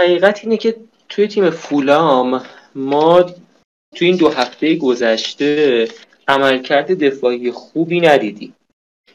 حقیقت 0.00 0.40
اینه 0.42 0.56
که 0.56 0.76
توی 1.08 1.28
تیم 1.28 1.50
فولام 1.50 2.42
ما 2.74 3.22
توی 3.96 4.08
این 4.08 4.16
دو 4.16 4.28
هفته 4.28 4.76
گذشته 4.76 5.88
عملکرد 6.28 7.04
دفاعی 7.04 7.50
خوبی 7.50 8.00
ندیدیم. 8.00 8.54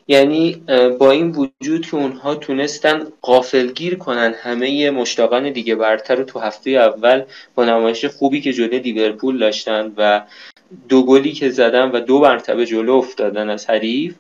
یعنی 0.08 0.64
با 1.00 1.12
این 1.12 1.32
وجود 1.32 1.86
که 1.86 1.96
اونها 1.96 2.36
تونستن 2.36 3.08
قافلگیر 3.22 3.96
کنن 3.96 4.34
همه 4.38 4.92
مشتاقان 4.92 5.52
دیگه 5.52 5.76
برتر 5.76 6.16
رو 6.16 6.24
تو 6.24 6.40
هفته 6.40 6.70
اول 6.70 7.24
با 7.56 7.66
نمایش 7.66 8.06
خوبی 8.06 8.42
که 8.42 8.54
جلوی 8.54 8.80
لیورپول 8.80 9.40
داشتن 9.40 9.94
و 9.98 10.26
دو 10.90 11.06
گلی 11.06 11.32
که 11.32 11.50
زدن 11.50 11.92
و 11.92 12.00
دو 12.00 12.20
مرتبه 12.20 12.66
جلو 12.66 12.94
افتادن 12.94 13.50
از 13.50 13.70
حریف 13.70 14.16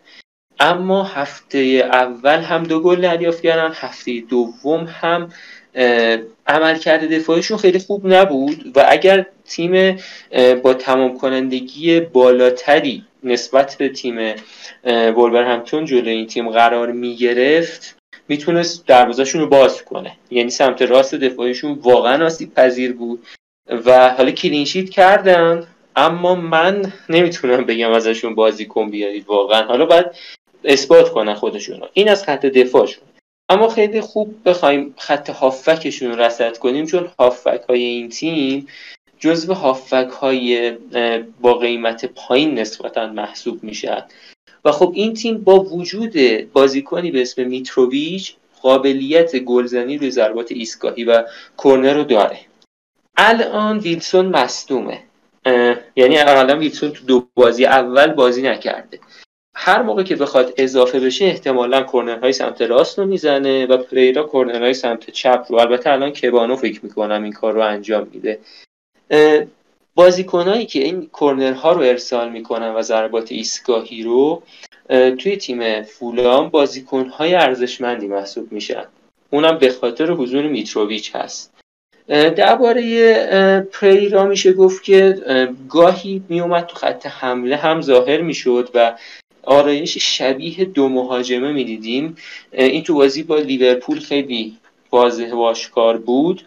اما 0.59 1.03
هفته 1.03 1.57
اول 1.91 2.39
هم 2.39 2.63
دو 2.63 2.79
گل 2.79 3.01
دریافت 3.01 3.41
کردن 3.41 3.71
هفته 3.75 4.21
دوم 4.29 4.83
هم 4.83 5.29
عملکرد 6.47 7.13
دفاعیشون 7.13 7.57
خیلی 7.57 7.79
خوب 7.79 8.07
نبود 8.07 8.77
و 8.77 8.85
اگر 8.89 9.25
تیم 9.49 9.99
با 10.63 10.73
تمام 10.73 11.17
کنندگی 11.17 11.99
بالاتری 11.99 13.03
نسبت 13.23 13.75
به 13.79 13.89
تیم 13.89 14.33
همتون 14.85 15.85
جلوی 15.85 16.09
این 16.09 16.27
تیم 16.27 16.49
قرار 16.49 16.91
می 16.91 17.15
گرفت 17.15 17.95
می‌تونست 18.27 18.87
دروازهشون 18.87 19.41
رو 19.41 19.47
باز 19.47 19.83
کنه. 19.83 20.11
یعنی 20.31 20.49
سمت 20.49 20.81
راست 20.81 21.15
دفاعیشون 21.15 21.71
واقعا 21.71 22.25
آسیب 22.25 22.53
پذیر 22.53 22.93
بود 22.93 23.25
و 23.85 24.09
حالا 24.09 24.31
کلینشیت 24.31 24.89
کردن 24.89 25.67
اما 25.95 26.35
من 26.35 26.93
نمی‌تونم 27.09 27.65
بگم 27.65 27.91
ازشون 27.91 28.35
بازی 28.35 28.65
کن 28.65 28.89
بیارید 28.89 29.25
واقعا. 29.27 29.63
حالا 29.63 29.85
باید 29.85 30.05
اثبات 30.63 31.09
کنن 31.09 31.33
خودشون 31.33 31.81
این 31.93 32.09
از 32.09 32.23
خط 32.23 32.45
دفاعشون. 32.45 33.03
اما 33.49 33.69
خیلی 33.69 34.01
خوب 34.01 34.35
بخوایم 34.45 34.93
خط 34.97 35.29
هافکشون 35.29 36.11
رو 36.11 36.21
رسد 36.21 36.57
کنیم 36.57 36.85
چون 36.85 37.09
هافک 37.19 37.61
های 37.69 37.83
این 37.83 38.09
تیم 38.09 38.67
جزو 39.19 39.53
هافک 39.53 40.09
های 40.21 40.71
با 41.41 41.53
قیمت 41.53 42.05
پایین 42.05 42.59
نسبتا 42.59 43.07
محسوب 43.07 43.63
میشن. 43.63 44.03
و 44.65 44.71
خب 44.71 44.91
این 44.95 45.13
تیم 45.13 45.37
با 45.37 45.59
وجود 45.59 46.13
بازیکنی 46.53 47.11
به 47.11 47.21
اسم 47.21 47.47
میتروویچ 47.47 48.35
قابلیت 48.61 49.35
گلزنی 49.35 49.97
روی 49.97 50.11
ضربات 50.11 50.51
ایستگاهی 50.51 51.03
و 51.03 51.23
کرنر 51.63 51.93
رو 51.93 52.03
داره. 52.03 52.39
الان 53.17 53.79
ویلسون 53.79 54.25
مصدومه. 54.25 55.03
یعنی 55.95 56.17
الان 56.17 56.59
ویلسون 56.59 56.91
تو 56.91 57.05
دو 57.05 57.27
بازی 57.33 57.65
اول 57.65 58.13
بازی 58.13 58.41
نکرده. 58.41 58.99
هر 59.57 59.81
موقع 59.81 60.03
که 60.03 60.15
بخواد 60.15 60.53
اضافه 60.57 60.99
بشه 60.99 61.25
احتمالا 61.25 61.83
کرنرهای 61.83 62.33
سمت 62.33 62.61
راست 62.61 62.99
رو 62.99 63.05
می‌زنه 63.05 63.65
و 63.65 63.77
پریرا 63.77 64.29
کرنرهای 64.33 64.73
سمت 64.73 65.09
چپ 65.09 65.45
رو. 65.49 65.59
البته 65.59 65.91
الان 65.91 66.11
کبانو 66.11 66.55
فکر 66.55 66.79
می‌کنم 66.83 67.23
این 67.23 67.33
کار 67.33 67.53
رو 67.53 67.61
انجام 67.61 68.07
میده. 68.13 68.39
بازیکنهایی 69.95 70.65
که 70.65 70.79
این 70.79 71.09
کرنرها 71.19 71.71
رو 71.71 71.81
ارسال 71.81 72.29
می‌کنن 72.31 72.73
و 72.75 72.81
ضربات 72.81 73.31
ایستگاهی 73.31 74.03
رو 74.03 74.43
توی 74.89 75.37
تیم 75.37 75.81
فولام 75.81 76.49
بازیکنهای 76.49 77.35
ارزشمندی 77.35 78.07
محسوب 78.07 78.51
میشن. 78.51 78.85
اونم 79.29 79.57
به 79.57 79.69
خاطر 79.69 80.11
حضور 80.11 80.47
میتروویچ 80.47 81.15
هست. 81.15 81.53
درباره 82.35 83.61
پریرا 83.61 84.25
میشه 84.25 84.53
گفت 84.53 84.83
که 84.83 85.21
گاهی 85.69 86.23
میومد 86.29 86.65
تو 86.65 86.75
خط 86.75 87.05
حمله 87.05 87.55
هم 87.55 87.81
ظاهر 87.81 88.21
می‌شد 88.21 88.69
و 88.73 88.95
آرایش 89.45 89.97
شبیه 89.97 90.65
دو 90.65 90.89
مهاجمه 90.89 91.51
می‌دیدیم. 91.51 92.17
این 92.51 92.83
تو 92.83 92.93
بازی 92.93 93.23
با 93.23 93.37
لیورپول 93.37 93.99
خیلی 93.99 94.57
واضح 94.91 95.33
و 95.33 95.97
بود. 95.97 96.45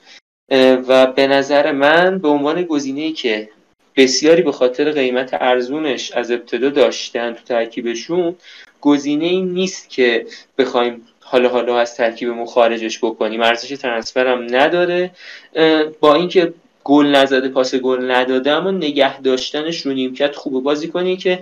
و 0.89 1.07
به 1.07 1.27
نظر 1.27 1.73
من 1.73 2.19
به 2.19 2.29
عنوان 2.29 2.63
گزینه 2.63 3.13
که 3.13 3.49
بسیاری 3.97 4.43
به 4.43 4.53
خاطر 4.53 4.93
قیمت 4.93 5.35
ارزونش 5.35 6.13
از 6.13 6.31
ابتدا 6.31 6.69
داشتن 6.71 7.33
تو 7.33 7.45
ترکیبشون 7.45 8.37
گزینه 8.81 9.25
این 9.25 9.55
نیست 9.55 9.91
که 9.91 10.27
بخوایم 10.59 11.09
حالا 11.21 11.49
حالا 11.49 11.79
از 11.79 11.97
ترکیبمون 11.97 12.47
خارجش 12.47 12.99
بکنیم. 12.99 13.41
ارزش 13.41 13.69
ترنسفر 13.69 14.27
هم 14.27 14.47
نداره 14.51 15.11
با 16.01 16.15
اینکه 16.15 16.53
گل 16.89 17.07
نزده 17.07 17.49
پاس 17.49 17.75
گل 17.75 18.11
نداده 18.11 18.51
اما 18.51 18.71
نگه 18.71 19.21
داشتنش 19.21 19.87
رو 19.87 19.93
نیمکت 19.93 20.37
خوبه. 20.37 20.61
بازی 20.61 20.89
کنی 20.89 21.17
که 21.17 21.39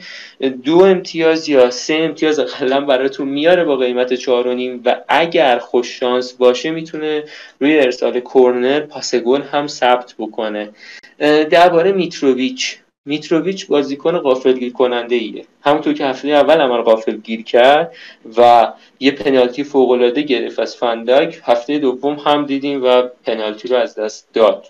دو 0.65 0.79
امتیاز 0.79 1.49
یا 1.49 1.71
سه 1.71 1.95
امتیاز 1.95 2.41
قلم 2.41 2.87
براتون 2.87 3.29
میاره 3.29 3.65
با 3.65 3.77
قیمت 3.77 4.15
چهار 4.15 4.47
و 4.47 4.55
نیم 4.55 4.83
و 4.85 4.97
اگر 5.09 5.59
خوش 5.59 6.01
شانس 6.01 6.33
باشه 6.33 6.71
می‌تونه 6.71 7.25
روی 7.61 7.79
ارسال 7.79 8.21
کورنر 8.21 8.81
پاس 8.81 9.15
گل 9.15 9.43
هم 9.43 9.67
ثبت 9.67 10.15
بکنه. 10.19 10.69
درباره 11.51 11.93
میتروویچ. 11.93 12.79
میتروویچ 13.09 13.67
بازیکن 13.67 14.19
غافلگیر 14.19 14.73
کننده 14.73 15.15
ایه 15.15 15.45
همونطور 15.63 15.95
که 15.95 16.05
هفته 16.05 16.29
اول 16.29 16.61
عمل 16.61 16.83
غافل 16.83 17.17
گیر 17.17 17.43
کرد 17.43 17.93
و 18.37 18.73
یه 19.01 19.11
پنالتی 19.11 19.65
فوق 19.65 19.91
العاده 19.91 20.23
گرفت 20.23 20.59
از 20.59 20.77
فندک. 20.77 21.41
هفته 21.45 21.79
دوم 21.79 22.15
هم 22.15 22.47
دیدیم 22.47 22.85
و 22.85 23.03
پنالتی 23.25 23.69
رو 23.69 23.77
از 23.77 23.95
دست 23.95 24.29
داد. 24.35 24.67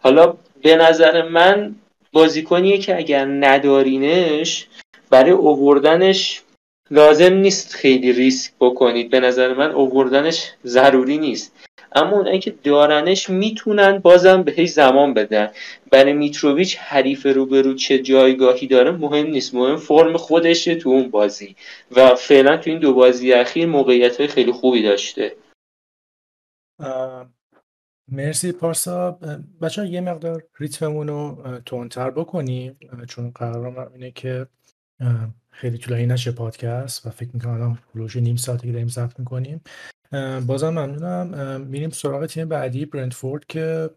حالا 0.00 0.34
به 0.62 0.76
نظر 0.76 1.28
من 1.28 1.74
بازیکنیه 2.12 2.78
که 2.78 2.96
اگر 2.96 3.24
ندارینش 3.24 4.66
برای 5.10 5.30
اووردنش 5.30 6.42
لازم 6.90 7.32
نیست 7.32 7.74
خیلی 7.74 8.12
ریسک 8.12 8.52
بکنید. 8.60 9.10
به 9.10 9.20
نظر 9.20 9.54
من 9.54 9.70
اووردنش 9.70 10.52
ضروری 10.64 11.18
نیست. 11.18 11.52
اما 11.92 12.16
اونایی 12.16 12.38
که 12.38 12.54
دارنش 12.64 13.30
می‌تونن 13.30 13.98
بازم 13.98 14.42
بهش 14.42 14.68
زمان 14.68 15.14
بدن. 15.14 15.50
برای 15.90 16.12
میتروویچ 16.12 16.76
حریف 16.76 17.26
روبرو 17.26 17.74
چه 17.74 17.98
جایگاهی 17.98 18.66
داره 18.66 18.90
مهم 18.90 19.26
نیست. 19.26 19.54
مهم 19.54 19.76
فرم 19.76 20.16
خودشه 20.16 20.74
تو 20.74 20.88
اون 20.88 21.10
بازی. 21.10 21.56
و 21.90 22.14
فعلا 22.14 22.56
تو 22.56 22.70
این 22.70 22.78
دو 22.78 22.94
بازی 22.94 23.32
اخیر 23.32 23.66
موقعیت 23.66 24.16
های 24.16 24.26
خیلی 24.26 24.52
خوبی 24.52 24.82
داشته. 24.82 25.36
مرسی 28.08 28.52
پارسا. 28.52 29.10
بچه 29.62 29.86
یه 29.86 30.00
مقدار 30.00 30.44
ریتممون 30.58 31.08
رو 31.08 31.42
تونتر 31.66 32.10
بکنیم 32.10 32.78
چون 33.08 33.30
قرارم 33.30 33.92
اینه 33.92 34.10
که 34.10 34.46
خیلی 35.50 35.78
طولانی 35.78 36.06
نشه 36.06 36.32
پادکست 36.32 37.06
و 37.06 37.10
فکر 37.10 37.30
می‌کنم 37.34 37.52
الان 37.52 37.78
نیم 38.14 38.36
ساعتی 38.36 38.66
که 38.66 38.72
داریم 38.72 38.88
ضبط 38.88 39.18
می‌کنیم. 39.18 39.60
بازم 40.46 40.68
ممنونم. 40.68 41.60
میریم 41.60 41.90
سراغ 41.90 42.26
تیم 42.26 42.48
بعدی 42.48 42.86
برنتفورد 42.86 43.46
که 43.46 43.90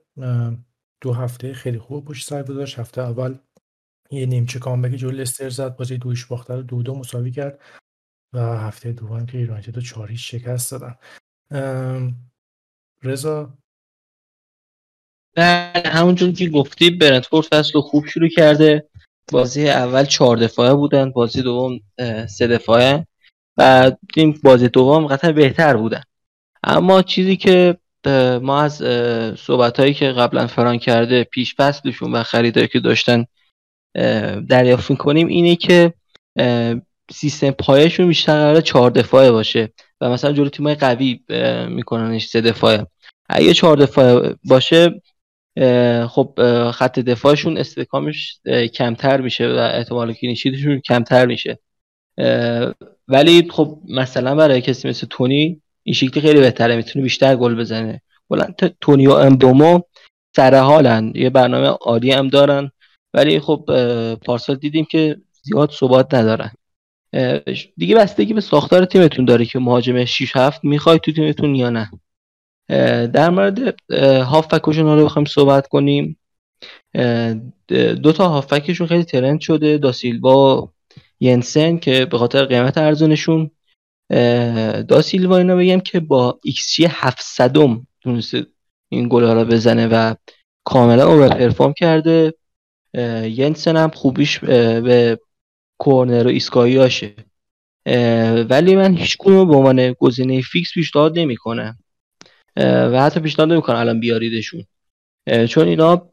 دو 1.02 1.14
هفته 1.14 1.54
خیلی 1.54 1.80
خوب 1.80 2.06
پشت 2.06 2.30
سر 2.30 2.44
گذاشت. 2.44 2.80
هفته 2.80 3.02
اول 3.02 3.38
یه 4.12 4.26
نیمچه 4.26 4.60
کامبک 4.60 4.92
جلوی 4.92 5.18
لستر 5.18 5.50
زد 5.50 5.76
بازی 5.76 5.98
دویش 5.98 6.26
باخته 6.26 6.56
رو 6.56 6.62
دو 6.62 6.84
دو 6.84 6.96
مساوی 6.96 7.32
کرد 7.32 7.60
و 8.34 8.40
هفته 8.40 8.92
دوم 8.92 9.26
که 9.26 9.38
یونایتد 9.38 9.76
رو 9.76 9.82
چهار 9.82 10.16
شکست 10.16 10.72
دادن. 10.72 10.96
رضا 13.04 13.59
بله 15.36 15.84
همونجور 15.86 16.32
که 16.32 16.50
گفتی 16.50 16.90
برنتفورد 16.90 17.46
فصل 17.46 17.80
خوب 17.80 18.08
شروع 18.08 18.30
کرده. 18.30 18.86
بازی 19.32 19.70
اول 19.70 20.06
چهار 20.06 20.38
دفاعه 20.38 20.74
بودن 20.74 21.12
بازی 21.12 21.42
دوم 21.42 21.80
سه 22.30 22.48
دفاعه. 22.48 23.08
و 23.58 23.92
این 24.16 24.40
بازی 24.44 24.68
دوم 24.68 25.08
قطعا 25.08 25.32
بهتر 25.32 25.78
بودن. 25.78 26.04
اما 26.64 27.02
چیزی 27.02 27.38
که 27.38 27.78
ما 28.42 28.62
از 28.62 28.76
صحبت 29.40 29.80
هایی 29.80 29.94
که 29.94 30.06
قبلا 30.06 30.48
فران 30.48 30.78
کرده 30.78 31.24
پیش 31.24 31.56
فصلشون 31.56 32.12
و 32.12 32.24
خریدایی 32.24 32.68
که 32.68 32.80
داشتن 32.80 33.26
دریافت 34.50 34.98
کنیم 34.98 35.28
اینه 35.28 35.56
که 35.56 35.94
سیستم 37.12 37.52
پایشون 37.52 38.08
بیشتر 38.08 38.34
قرار 38.34 38.62
چهار 38.62 38.92
دفاعه 38.92 39.32
باشه 39.32 39.74
و 40.02 40.10
مثلا 40.10 40.32
جلو 40.32 40.50
تیمای 40.50 40.76
قوی 40.76 41.20
میکننش 41.70 42.28
سه 42.28 42.42
دفاعه. 42.42 42.88
اگه 43.30 43.54
چهار 43.54 43.78
دفاعه 43.78 44.36
باشه 44.44 45.02
خب 46.08 46.34
خط 46.72 47.00
دفاعشون 47.00 47.58
استحکامش 47.58 48.40
کمتر 48.74 49.22
میشه 49.22 49.48
و 49.48 49.70
احتمال 49.74 50.14
کلینشیتشون 50.14 50.80
کمتر 50.80 51.26
میشه. 51.26 51.60
ولی 53.08 53.50
خب 53.50 53.80
مثلا 53.90 54.36
برای 54.36 54.62
کسی 54.62 54.90
مثل 54.90 55.08
تونی 55.10 55.62
این 55.84 55.94
شکلی 55.94 56.22
خیلی 56.22 56.40
بهتره 56.40 56.76
می‌تونه 56.76 57.04
بیشتر 57.04 57.36
گل 57.36 57.56
بزنه. 57.56 58.02
بلند 58.30 58.76
تونی 58.82 59.08
و 59.08 59.12
امبومو 59.12 59.80
سر 60.36 60.56
حالن 60.56 61.12
یه 61.16 61.30
برنامه 61.30 61.68
عالی 61.68 62.12
هم 62.12 62.28
دارن. 62.28 62.72
ولی 63.14 63.40
خب 63.40 63.66
پارسال 64.16 64.56
دیدیم 64.56 64.86
که 64.86 65.18
زیاد 65.42 65.72
ثبات 65.72 66.14
ندارن. 66.14 66.52
دیگه 67.78 67.96
بستگی 67.96 68.34
به 68.34 68.42
ساختار 68.42 68.86
تیمتون 68.86 69.26
داره 69.26 69.46
که 69.46 69.60
مهاجم 69.60 70.06
6 70.06 70.36
7 70.36 70.64
می‌خوای 70.64 71.00
تو 71.00 71.12
تیمتون 71.12 71.56
یا 71.56 71.70
نه. 71.70 71.92
در 73.14 73.30
مورد 73.30 73.76
هافبکشون 74.24 74.86
رو 74.86 75.06
بخوایم 75.06 75.26
صحبت 75.26 75.68
کنیم. 75.68 76.20
دو 78.04 78.12
تا 78.12 78.28
هافبکشون 78.28 78.88
خیلی 78.88 79.04
trend 79.04 79.40
شده. 79.40 79.78
داسیلوا 79.78 80.70
ینسن 81.20 81.78
که 81.78 82.06
به 82.06 82.18
خاطر 82.18 82.46
قیمت 82.46 82.78
ارزونشون 82.78 83.52
داسیلوا 84.88 85.38
اینا 85.38 85.56
بگم 85.56 85.80
که 85.80 86.00
با 86.00 86.40
ایکس 86.44 86.74
جی 86.76 86.88
700 86.90 87.58
تونسته 88.02 88.46
این 88.90 89.10
گل 89.10 89.24
رو 89.24 89.46
بزنه 89.46 89.88
و 89.88 90.16
کاملا 90.64 91.08
overperform 91.14 91.74
کرده 91.74 92.34
ینسن 93.24 93.78
هم 93.78 93.90
خوبیش 93.90 94.40
به 94.40 95.20
کورنر 95.78 96.28
و 96.28 96.30
ایستگاهیاشه 96.30 97.16
ولی 98.50 98.76
من 98.76 98.96
هیچ 98.96 99.18
به 99.18 99.32
عنوان 99.32 99.94
گزینه 99.94 100.42
فیکس 100.42 100.74
پیشنهاد 100.74 101.20
نمی‌کنم. 101.20 101.78
و 102.58 103.02
حتی 103.02 103.20
پیشنهاد 103.20 103.52
نمی‌کنم 103.52 103.76
الان 103.76 104.00
بیاریدشون. 104.00 104.64
چون 105.50 105.68
اینا 105.68 106.10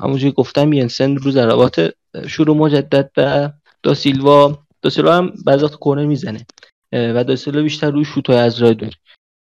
همونجوری 0.00 0.32
گفتم 0.32 0.72
ینسن 0.72 1.16
رو 1.16 1.30
ضربات 1.30 1.94
شروع 2.26 2.56
مجدد 2.56 3.10
و 3.16 3.50
دا 3.82 3.94
سیلوا. 3.94 4.58
دا 4.82 4.90
سیلوا 4.90 5.16
هم 5.16 5.32
بعضی 5.46 5.64
وقت 5.64 5.86
می‌زنه. 5.86 6.46
و 6.92 7.24
دا 7.24 7.36
سیلوا 7.36 7.62
بیشتر 7.62 7.90
روی 7.90 8.04
شوت 8.04 8.30
از 8.30 8.62
راه 8.62 8.74
دور 8.74 8.92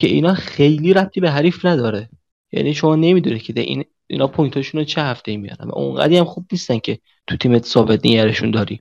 که 0.00 0.06
اینا 0.06 0.34
خیلی 0.34 0.94
ربطی 0.94 1.20
به 1.20 1.30
حریف 1.30 1.64
نداره. 1.64 2.08
یعنی 2.52 2.74
شما 2.74 2.96
نمی‌دونه 2.96 3.38
که 3.38 3.60
این 3.60 3.84
اینا 4.06 4.26
پوینتاشون 4.26 4.80
رو 4.80 4.84
چه 4.84 5.02
هفته 5.02 5.36
میارن. 5.36 5.68
و 5.68 5.78
اونقدی 5.78 6.16
هم 6.16 6.24
خوب 6.24 6.46
نیستن 6.52 6.78
که 6.78 6.98
تو 7.26 7.36
تیمت 7.36 7.64
ثابت 7.64 8.06
نگهشون 8.06 8.50
داری 8.50 8.80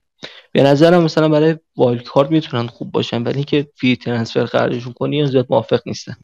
به 0.52 0.62
نظرم 0.62 1.02
مثلا 1.02 1.28
برای 1.28 1.56
wild 1.76 2.02
card 2.02 2.30
می‌تونن 2.30 2.66
خوب 2.66 2.92
باشن 2.92 3.22
ولی 3.22 3.44
که 3.44 3.68
free 3.76 3.96
transfer 3.96 4.44
قرارشون 4.44 4.92
کنی 4.92 5.26
زیاد 5.26 5.46
موافق 5.50 5.80
نیستم. 5.86 6.14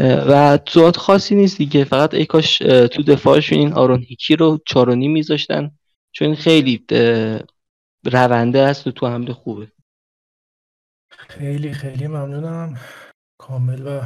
و 0.00 0.58
صحبت 0.68 0.96
خاصی 0.96 1.34
نیست 1.34 1.58
دیگه. 1.58 1.84
فقط 1.84 2.14
ای 2.14 2.26
کاش 2.26 2.58
تو 2.58 3.02
دفاعشون 3.02 3.58
این 3.58 3.72
آرون 3.72 4.02
هیکی 4.02 4.36
رو 4.36 4.58
چارونیم 4.66 5.08
میذاشتن. 5.08 5.70
چون 6.12 6.34
خیلی 6.34 6.84
رونده 8.04 8.58
است 8.58 8.86
و 8.86 8.90
تو 8.90 9.06
حمله 9.06 9.32
خوبه. 9.32 9.72
خیلی 11.10 11.72
خیلی 11.72 12.06
ممنونم. 12.06 12.80
کامل 13.40 13.86
و 13.86 14.00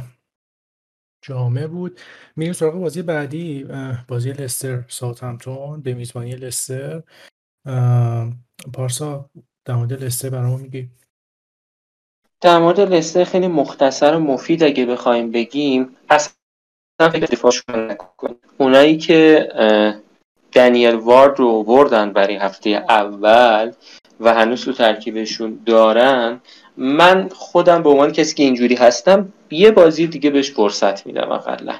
جامع 1.21 1.67
بود. 1.67 1.99
میریم 2.35 2.53
سراغ 2.53 2.73
بازی 2.73 3.01
بعدی. 3.01 3.65
بازی 4.07 4.31
لستر 4.31 4.83
ساوثهمپتون 4.87 5.81
به 5.81 5.93
میزبانی 5.93 6.35
لستر. 6.35 7.03
پارسا 8.73 9.29
در 9.65 9.75
مورد 9.75 10.03
لستر 10.03 10.29
برامون 10.29 10.61
میگی. 10.61 10.89
در 12.43 12.59
مورد 12.59 12.79
لستر 12.79 13.23
خیلی 13.23 13.47
مختصر 13.47 14.15
و 14.15 14.19
مفید 14.19 14.63
اگه 14.63 14.85
بخوایم 14.85 15.31
بگیم 15.31 15.95
اصلا 16.09 16.33
فکر 16.99 17.25
دفاعشون 17.25 17.91
نکن 17.91 18.35
اونایی 18.57 18.97
که 18.97 19.49
دنیل 20.51 20.95
وارد 20.95 21.39
رو 21.39 21.63
بردن 21.63 22.13
برای 22.13 22.35
هفته 22.35 22.69
اول 22.69 23.71
و 24.19 24.33
هنوز 24.33 24.65
تو 24.65 24.73
ترکیبشون 24.73 25.59
دارن 25.65 26.41
من 26.77 27.29
خودم 27.29 27.83
به 27.83 27.89
عنوان 27.89 28.11
کسی 28.11 28.35
که 28.35 28.43
اینجوری 28.43 28.75
هستم 28.75 29.33
یه 29.51 29.71
بازی 29.71 30.07
دیگه 30.07 30.29
بهش 30.29 30.51
فرصت 30.51 31.05
میدم 31.05 31.31
اقلا. 31.31 31.73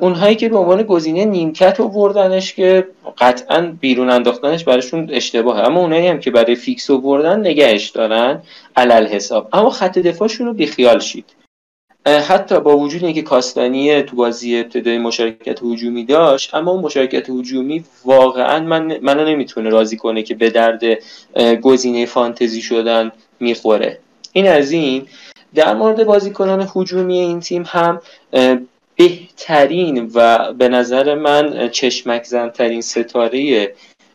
اونهایی 0.00 0.36
که 0.36 0.48
به 0.48 0.56
عنوان 0.56 0.82
گزینه 0.82 1.24
نیمکت 1.24 1.80
بردنش 1.80 2.54
که 2.54 2.88
قطعا 3.18 3.76
بیرون 3.80 4.10
انداختنش 4.10 4.64
براشون 4.64 5.08
اشتباهه. 5.12 5.66
اما 5.66 5.80
اونایی 5.80 6.06
هم 6.06 6.20
که 6.20 6.30
برای 6.30 6.54
فیکس 6.54 6.90
بردن 6.90 7.40
نگهش 7.40 7.88
دارن 7.88 8.42
علل 8.76 9.06
حساب. 9.06 9.48
اما 9.52 9.70
خط 9.70 9.98
دفاعشون 9.98 10.46
رو 10.46 10.52
بیخیال 10.52 10.98
شید. 10.98 11.24
حتی 12.28 12.60
با 12.60 12.78
وجود 12.78 13.04
اینکه 13.04 13.22
کاستانی 13.22 14.02
تو 14.02 14.16
بازی 14.16 14.56
ابتدای 14.56 14.98
مشارکت 14.98 15.62
هجومی 15.62 16.04
داشت 16.04 16.54
اما 16.54 16.70
اون 16.70 16.82
مشارکت 16.82 17.30
هجومی 17.30 17.84
واقعا 18.04 18.60
من 18.60 18.98
منو 19.02 19.24
نمی‌تونه 19.24 19.68
راضی 19.68 19.96
کنه 19.96 20.22
که 20.22 20.34
به 20.34 20.50
درد 20.50 20.82
گزینه 21.62 22.06
فانتزی 22.06 22.62
شدن 22.62 23.12
می‌خوره. 23.40 23.98
این 24.32 24.48
از 24.48 24.70
این. 24.70 25.06
در 25.54 25.74
مورد 25.74 26.04
بازیکنان 26.04 26.68
هجومی 26.76 27.18
این 27.18 27.40
تیم 27.40 27.64
هم 27.66 28.00
بهترین 28.96 30.10
و 30.14 30.52
به 30.52 30.68
نظر 30.68 31.14
من 31.14 31.68
چشمک 31.68 32.24
زنترین 32.24 32.80
ستاره 32.80 33.72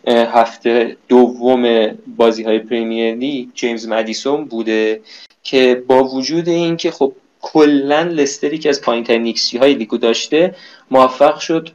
هفته 0.08 0.98
دوم 1.08 1.88
بازی 2.18 2.44
های 2.44 2.60
پریمیر 2.60 3.16
لیگ 3.16 3.48
جیمز 3.54 3.88
مدیسون 3.88 4.46
بوده 4.46 5.02
که 5.44 5.84
با 5.88 6.04
وجود 6.04 6.50
اینکه 6.50 6.92
خب 6.92 7.14
کلا 7.42 8.02
لستری 8.02 8.58
که 8.58 8.70
از 8.70 8.82
پایین 8.82 9.04
ترین 9.04 9.36
های 9.60 9.74
لیگو 9.74 9.98
داشته 9.98 10.56
موفق 10.92 11.40
شد 11.40 11.70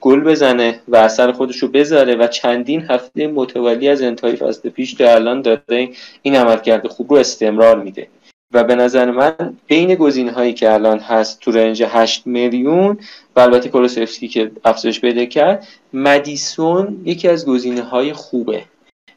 گل 0.00 0.20
بزنه 0.20 0.80
و 0.88 0.96
اثر 0.96 1.32
خودش 1.32 1.56
رو 1.56 1.68
بذاره 1.68 2.14
و 2.14 2.26
چندین 2.26 2.86
هفته 2.90 3.26
متوالی 3.26 3.88
از 3.88 4.02
انتهای 4.02 4.36
فصل 4.36 4.68
پیش 4.68 4.94
تا 4.94 5.14
الان 5.14 5.42
داره 5.42 5.88
این 6.22 6.36
عملکرد 6.36 6.86
خوب 6.86 7.12
رو 7.12 7.18
استمرار 7.18 7.82
میده. 7.82 8.08
و 8.52 8.64
به 8.64 8.74
نظر 8.74 9.10
من 9.10 9.56
بین 9.66 9.94
گزینه 9.94 10.32
هایی 10.32 10.52
که 10.52 10.72
الان 10.72 10.98
هست 10.98 11.40
تو 11.40 11.50
رنج 11.50 11.82
8 11.82 12.26
میلیون 12.26 12.98
و 13.36 13.40
البته 13.40 13.68
کولوسفسکی 13.68 14.28
که 14.28 14.50
افزایش 14.64 15.00
پیدا 15.00 15.24
کرد 15.24 15.66
مدیسون 15.92 17.02
یکی 17.04 17.28
از 17.28 17.46
گزینه 17.46 17.82
های 17.82 18.12
خوبه. 18.12 18.64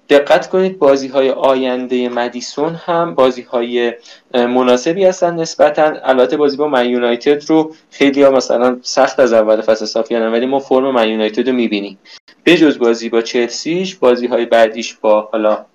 دقت 0.09 0.49
کنید 0.49 0.79
بازی 0.79 1.07
های 1.07 1.29
آینده 1.29 2.09
مدیسون 2.09 2.75
هم 2.75 3.15
بازی 3.15 3.41
های 3.41 3.93
مناسبی 4.33 5.05
هستن 5.05 5.35
نسبتا. 5.35 5.93
البته 6.03 6.37
بازی 6.37 6.57
با 6.57 6.67
من 6.67 6.89
یونایتد 6.89 7.49
رو 7.49 7.75
خیلی 7.91 8.23
ها 8.23 8.31
مثلا 8.31 8.79
سخت 8.81 9.19
از 9.19 9.33
اول 9.33 9.61
فصل 9.61 9.85
صافی 9.85 10.15
ولی 10.15 10.45
ما 10.45 10.59
فرم 10.59 10.91
من 10.91 11.09
یونایتد 11.09 11.47
رو 11.49 11.55
می‌بینیم. 11.55 11.97
بجز 12.45 12.77
بازی 12.77 13.09
با 13.09 13.21
چلسیش 13.21 13.95
بازی 13.95 14.27
های 14.27 14.45
بعدیش 14.45 14.93
با 14.93 15.29
حالا 15.31 15.65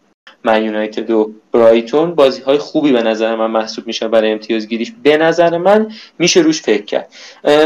من 0.45 0.65
یونایتد 0.65 1.11
و 1.11 1.33
برایتون 1.53 2.15
بازی 2.15 2.43
های 2.43 2.59
خوبی 2.59 2.93
به 2.93 3.03
نظر 3.03 3.37
من 3.37 3.51
محسوب 3.51 3.87
میشه 3.87 4.09
برای 4.09 4.33
امتیاز 4.33 4.69
گیریش 4.69 4.93
به 5.03 5.17
نظر 5.17 5.59
من 5.59 5.93
میشه 6.19 6.41
روش 6.41 6.63
فکر 6.63 6.85
کرد. 6.85 7.09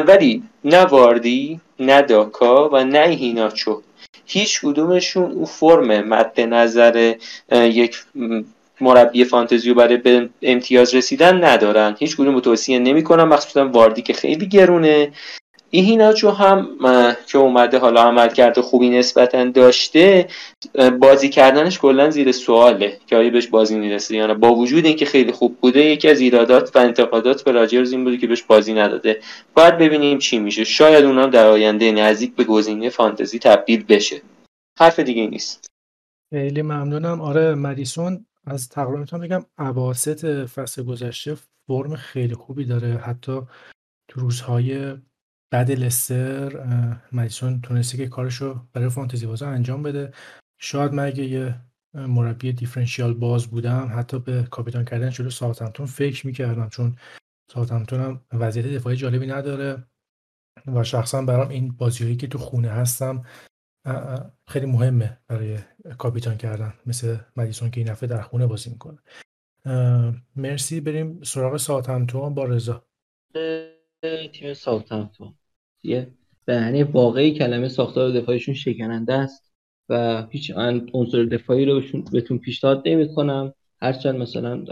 ولی 0.06 0.42
نه 0.64 0.84
واردی 0.84 1.60
نه 1.80 2.02
داکا 2.02 2.68
و 2.68 2.84
نه 2.84 3.06
هیناچو. 3.06 3.82
هیچ 4.26 4.60
کدومشون 4.60 5.32
او 5.32 5.46
فرم 5.46 6.08
مد 6.08 6.40
نظر 6.40 7.14
یک 7.52 7.96
مربی 8.80 9.24
فانتزیو 9.24 9.74
برای 9.74 9.96
به 9.96 10.28
امتیاز 10.42 10.94
رسیدن 10.94 11.44
ندارن. 11.44 11.96
هیچ 11.98 12.16
کدوم 12.16 12.40
توصیه 12.40 12.78
نمی‌کنم 12.78 13.28
مخصوصا 13.28 13.68
واردی 13.68 14.02
که 14.02 14.12
خیلی 14.12 14.46
گرونه. 14.48 15.12
ایهیناچو 15.70 16.30
هم 16.30 16.76
که 17.26 17.38
اومده 17.38 17.78
حالا 17.78 18.02
عمل 18.02 18.28
کرده 18.28 18.62
خوبی 18.62 18.90
نسبتا 18.90 19.44
داشته 19.44 20.28
بازی 21.00 21.28
کردنش 21.28 21.78
کلا 21.78 22.10
زیر 22.10 22.32
سواله 22.32 22.98
که 23.06 23.16
آیا 23.16 23.30
بهش 23.30 23.46
بازی 23.46 23.78
می‌رسه 23.78 24.16
یا 24.16 24.26
نه. 24.26 24.34
با 24.34 24.54
وجود 24.54 24.86
اینکه 24.86 25.04
خیلی 25.04 25.32
خوب 25.32 25.58
بوده 25.60 25.84
یکی 25.84 26.08
از 26.08 26.20
ایرادات 26.20 26.76
و 26.76 26.78
انتقادات 26.78 27.44
به 27.44 27.52
راجرز 27.52 27.92
این 27.92 28.04
بوده 28.04 28.16
که 28.16 28.26
بهش 28.26 28.42
بازی 28.42 28.74
نداده. 28.74 29.20
باید 29.54 29.78
ببینیم 29.78 30.18
چی 30.18 30.38
میشه. 30.38 30.64
شاید 30.64 31.04
اونا 31.04 31.26
در 31.26 31.46
آینده 31.46 31.92
نزدیک 31.92 32.36
به 32.36 32.44
گزینه 32.44 32.90
فانتزی 32.90 33.38
تبدیل 33.38 33.84
بشه. 33.84 34.22
حرف 34.78 35.00
دیگه 35.00 35.26
نیست. 35.26 35.66
خیلی 36.34 36.62
ممنونم. 36.62 37.20
آره 37.20 37.54
مدیسون 37.54 38.26
از 38.46 38.68
تقریبا 38.68 38.98
می‌تونم 38.98 39.22
بگم 39.22 39.44
اواسط 39.58 40.46
فصل 40.46 40.82
گذشته 40.82 41.36
فرم 41.66 41.96
خیلی 41.96 42.34
خوبی 42.34 42.64
داره. 42.64 42.88
حتی 42.88 43.40
تو 44.08 44.20
روزهای 44.20 44.94
بعد 45.50 45.70
لستر 45.70 46.66
مدیسون 47.12 47.60
تونسته 47.60 47.96
که 47.96 48.08
کارشو 48.08 48.66
برای 48.72 48.88
فانتزی 48.88 49.26
بازا 49.26 49.48
انجام 49.48 49.82
بده. 49.82 50.12
شاید 50.58 50.92
من 50.92 51.06
اگه 51.06 51.24
یه 51.24 51.60
مربی 51.94 52.52
differential 52.52 53.14
باز 53.14 53.46
بودم 53.46 53.92
حتی 53.96 54.18
به 54.18 54.42
کاپیتان 54.50 54.84
کردن 54.84 55.10
جلو 55.10 55.30
ساوثهمپتون 55.30 55.86
فکر 55.86 56.26
می‌کردم 56.26 56.68
چون 56.68 56.96
ساوثهمپتون 57.52 58.00
هم 58.00 58.24
وضعیت 58.32 58.66
دفاعی 58.66 58.96
جالبی 58.96 59.26
نداره 59.26 59.84
و 60.66 60.84
شخصا 60.84 61.22
برام 61.22 61.48
این 61.48 61.72
بازیهایی 61.72 62.16
که 62.16 62.26
تو 62.26 62.38
خونه 62.38 62.68
هستم 62.68 63.22
خیلی 64.48 64.66
مهمه 64.66 65.18
برای 65.28 65.58
کاپیتان 65.98 66.36
کردن. 66.36 66.74
مثل 66.86 67.16
مدیسون 67.36 67.70
که 67.70 67.80
این 67.80 67.92
دفعه 67.92 68.08
در 68.08 68.22
خونه 68.22 68.46
بازی 68.46 68.70
می‌کنه. 68.70 68.98
مرسی. 70.36 70.80
بریم 70.80 71.22
سراغ 71.22 71.56
ساوثهمپتون 71.56 72.34
با 72.34 72.44
رضا. 72.44 72.84
تیم 74.02 74.54
ساوثهمپتون. 74.54 75.34
یه 75.82 76.06
به 76.44 76.84
واقعی 76.84 77.34
کلمه 77.34 77.68
ساختار 77.68 78.10
دفاعیشون 78.10 78.54
شکننده 78.54 79.14
است 79.14 79.52
و 79.88 80.26
هیچ 80.30 80.52
عنصر 80.94 81.24
دفاعی 81.24 81.64
رو 81.64 81.82
بهتون 82.12 82.38
پیشنهاد 82.38 82.82
نمی‌کنم. 82.88 83.54
هرچند 83.82 84.14
مثلا 84.14 84.64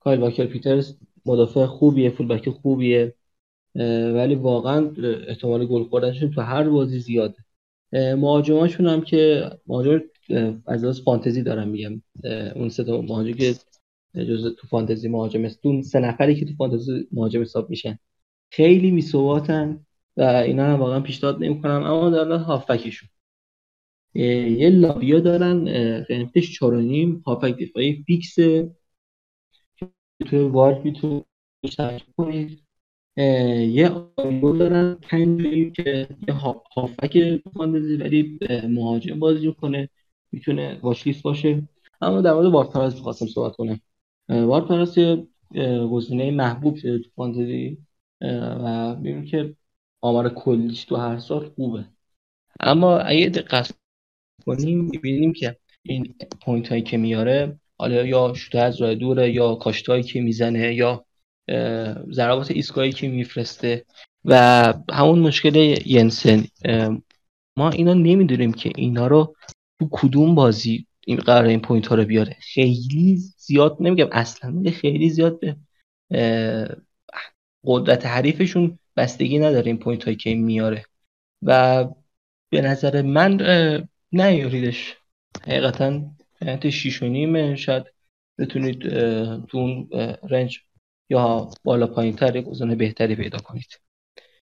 کایل 0.00 0.20
واکر 0.20 0.46
پیترز 0.46 0.96
مدافع 1.26 1.66
خوبیه 1.66 2.10
فولبک 2.10 2.50
خوبیه 2.50 3.14
ولی 4.14 4.34
واقعا 4.34 4.90
احتمال 5.28 5.66
گل 5.66 5.84
خوردنشون 5.84 6.30
تو 6.30 6.40
هر 6.40 6.68
بازی 6.68 6.98
زیاده. 6.98 7.38
مهاجماشون 7.92 8.86
هم 8.86 9.00
که 9.00 9.50
مهاجم 9.66 10.00
از 10.66 10.84
از 10.84 11.00
فانتزی 11.00 11.42
دارم 11.42 11.68
میگم. 11.68 12.02
اون 12.54 12.68
سه 12.68 12.84
تا 12.84 13.00
مهاجم 13.00 13.32
که 13.32 13.54
جز 14.14 14.54
تو 14.58 14.66
فانتزی 14.66 15.08
مهاجم 15.08 15.44
است. 15.44 15.60
سه 15.82 15.98
نفری 16.00 16.34
که 16.34 16.44
تو 16.44 16.52
فانتزی 16.58 17.08
مهاجم 17.12 17.42
حساب 17.42 17.70
میشن. 17.70 17.98
خیلی 18.56 18.90
میثباتن 18.90 19.86
و 20.16 20.22
اینا 20.22 20.64
هم 20.64 20.80
واقعا 20.80 21.00
پیشنهاد 21.00 21.44
نمی‌کنم 21.44 21.82
اما 21.82 22.10
در 22.10 22.32
هافکشون. 22.32 23.08
یه 24.14 24.70
لابیا 24.70 25.20
دارن 25.20 25.64
قیمتش 26.00 26.52
4 26.52 26.76
نیم 26.76 27.22
هافک 27.26 27.56
دفاعی 27.58 28.04
فیکس. 28.06 28.34
تو 30.26 30.48
وارد 30.48 30.84
می‌تونید 30.84 31.24
کنید. 32.16 32.62
یه 33.16 33.90
آیگل 34.16 34.58
دارن 34.58 34.94
پنج 34.94 35.72
که 35.72 36.08
یه 36.28 36.34
هافبک 36.74 37.40
فانتزی 37.56 37.96
ولی 37.96 38.38
مهاجم 38.68 39.18
بازی 39.18 39.52
کنه 39.52 39.88
می‌تونه 40.32 40.78
watch 40.82 41.22
باشه. 41.22 41.68
اما 42.00 42.20
در 42.20 42.32
مورد 42.32 42.46
وارد 42.46 42.94
می‌خواستم 42.94 43.26
صحبت 43.26 43.56
کنم. 43.56 43.80
وارد 44.28 44.98
یه 44.98 45.26
گزینه 45.86 46.30
محبوب 46.30 46.76
شده 46.76 46.98
تو 46.98 47.10
فانتزی. 47.16 47.78
و 48.64 48.94
ببینیم 48.94 49.24
که 49.24 49.54
آمار 50.00 50.28
کلیش 50.28 50.84
تو 50.84 50.96
هر 50.96 51.18
سال 51.18 51.48
خوبه. 51.48 51.84
اما 52.60 52.98
اگه 52.98 53.28
دقت 53.28 53.74
کنیم 54.46 54.84
می‌بینیم 54.84 55.32
که 55.32 55.56
این 55.82 56.14
پوینت 56.40 56.68
هایی 56.68 56.82
که 56.82 56.96
میاره 56.96 57.58
حالا 57.78 58.06
یا 58.06 58.34
شوت 58.34 58.54
از 58.54 58.82
راه 58.82 58.94
دوره 58.94 59.32
یا 59.32 59.54
کاشت 59.54 60.06
که 60.06 60.20
می‌زنه 60.20 60.74
یا 60.74 61.04
ضربات 62.12 62.50
ایستگاهی 62.50 62.92
که 62.92 63.08
میفرسته. 63.08 63.84
و 64.24 64.74
همون 64.92 65.18
مشکل 65.18 65.78
ینسن 65.86 66.44
ما 67.56 67.70
اینا 67.70 67.94
نمی‌دونیم 67.94 68.52
که 68.52 68.72
اینا 68.76 69.06
رو 69.06 69.36
تو 69.80 69.88
کدوم 69.92 70.34
بازی 70.34 70.86
این 71.06 71.16
قرار 71.16 71.44
این 71.44 71.60
point 71.60 71.86
ها 71.86 71.94
رو 71.94 72.04
بیاره. 72.04 72.36
خیلی 72.40 73.16
زیاد 73.36 73.76
نمیگم 73.80 74.08
اصلا 74.12 74.62
خیلی 74.70 75.10
زیاد 75.10 75.40
به 75.40 75.56
قدرت 77.64 78.06
حریفشون 78.06 78.78
بستگی 78.96 79.38
نداره 79.38 79.66
این 79.66 79.78
point 79.78 80.04
هایی 80.04 80.16
که 80.16 80.34
میاره. 80.34 80.84
و 81.42 81.84
به 82.50 82.60
نظر 82.60 83.02
من 83.02 83.40
نیاریدش. 84.12 84.96
حقیقتا 85.42 86.02
قیمت 86.40 86.70
شیش 86.70 87.02
و 87.02 87.06
نیمه 87.06 87.56
شاید 87.56 87.84
بتونید 88.38 88.88
تو 89.46 89.58
اون 89.58 89.88
رنج 90.30 90.58
یا 91.10 91.50
بالا 91.64 91.86
پایین 91.86 92.16
تر 92.16 92.36
یک 92.36 92.46
بهتری 92.78 93.16
پیدا 93.16 93.38
کنید. 93.38 93.80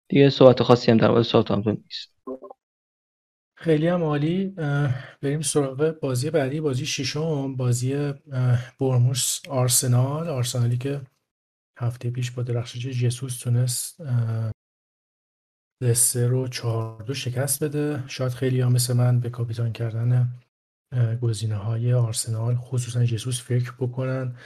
دیگه 0.08 0.30
صحبت 0.30 0.62
خاصی 0.62 0.90
هم 0.90 0.96
در 0.96 1.10
مورد 1.10 1.22
ساوثهامپتون 1.22 1.82
نیست. 1.84 2.12
خیلی 3.54 3.86
هم 3.86 4.02
عالی. 4.02 4.54
بریم 5.22 5.40
سراغ 5.42 5.98
بازی 6.02 6.30
بعدی 6.30 6.60
بازی 6.60 6.86
ششم 6.86 7.56
بازی 7.56 8.12
برموس 8.80 9.40
آرسنال. 9.48 10.28
آرسنالی 10.28 10.78
که 10.78 11.00
هفته 11.82 12.10
پیش 12.10 12.30
با 12.30 12.42
درخشش 12.42 12.86
جسوس 12.86 13.38
تونست 13.38 14.00
لستر 15.82 16.26
رو 16.26 16.48
چهار 16.48 17.02
دو 17.02 17.14
شکست 17.14 17.64
بده. 17.64 18.04
شاید 18.06 18.32
خیلی 18.32 18.60
ها 18.60 18.68
مثل 18.68 18.96
من 18.96 19.20
به 19.20 19.30
کاپیتان 19.30 19.72
کردن 19.72 20.28
گزینه 21.22 21.56
های 21.56 21.92
آرسنال 21.92 22.54
خصوصا 22.54 23.04
جسوس 23.04 23.42
فکر 23.42 23.72
بکنن. 23.80 24.36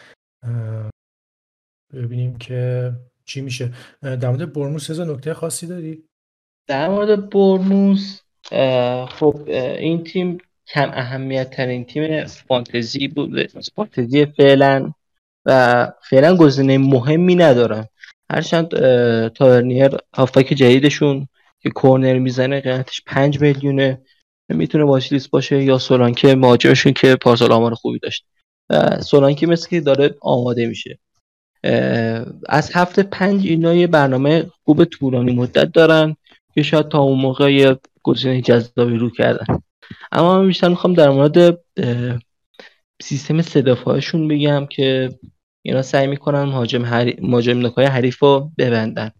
ببینیم 1.94 2.38
که 2.38 2.92
چی 3.24 3.40
میشه. 3.40 3.72
در 4.02 4.28
مورد 4.28 4.52
برموس 4.52 4.90
از 4.90 5.00
نکته 5.00 5.34
خاصی 5.34 5.66
داری؟ 5.66 6.04
در 6.66 6.88
مورد 6.88 7.30
برموس 7.30 8.20
خب 9.08 9.48
این 9.48 10.04
تیم 10.04 10.38
کم 10.66 10.90
اهمیت 10.92 11.50
ترین 11.50 11.84
تیم 11.84 12.24
فانتزی 12.24 13.08
بود. 13.08 13.46
فانتزی 13.74 14.26
فعلا 14.26 14.92
و 15.46 15.92
فعلا 16.10 16.36
گزینه 16.36 16.78
مهمی 16.78 17.34
ندارن. 17.34 17.86
هرچند 18.30 18.68
تاورنیر 19.28 19.90
هافبک 20.14 20.46
جدیدشون 20.46 21.28
که 21.60 21.70
کورنر 21.70 22.18
می‌زنه 22.18 22.60
قیمتش 22.60 23.02
5 23.06 23.40
میلیونه. 23.40 24.00
می‌تونه 24.48 24.84
واچ 24.84 25.28
باشه 25.30 25.62
یا 25.62 25.78
سولانکه 25.78 26.34
مهاجمشون 26.34 26.92
که 26.92 27.16
پارسال 27.16 27.52
آمار 27.52 27.74
خوبی 27.74 27.98
داشت. 27.98 28.26
سولانکه 29.00 29.46
مثل 29.46 29.68
که 29.68 29.80
داره 29.80 30.14
آماده 30.20 30.66
میشه. 30.66 30.98
از 32.48 32.70
هفته 32.74 33.02
پنج 33.02 33.46
اینا 33.46 33.74
یه 33.74 33.86
برنامه 33.86 34.46
خوب 34.64 34.84
طولانی 34.84 35.34
مدت 35.34 35.72
دارن 35.72 36.16
که 36.54 36.62
شاید 36.62 36.88
تا 36.88 36.98
اون 36.98 37.20
موقع 37.20 37.52
یه 37.52 37.76
گزینه 38.02 38.40
جذابی 38.40 38.96
رو 38.96 39.10
کردن. 39.10 39.46
اما 40.12 40.38
من 40.38 40.46
بیشتر 40.46 40.68
می‌خوام 40.68 40.94
در 40.94 41.10
مورد 41.10 41.58
سیستم 43.02 43.42
سه 43.42 43.62
بگم 44.28 44.66
که 44.70 45.10
اینا 45.66 45.82
سعی 45.82 46.06
می‌کنن 46.06 46.42
مهاجم 46.42 46.84
حری... 46.84 47.16
مهاجم 47.20 47.66
نکای 47.66 47.86
حریف 47.86 48.18
رو 48.18 48.50
ببندن. 48.58 49.10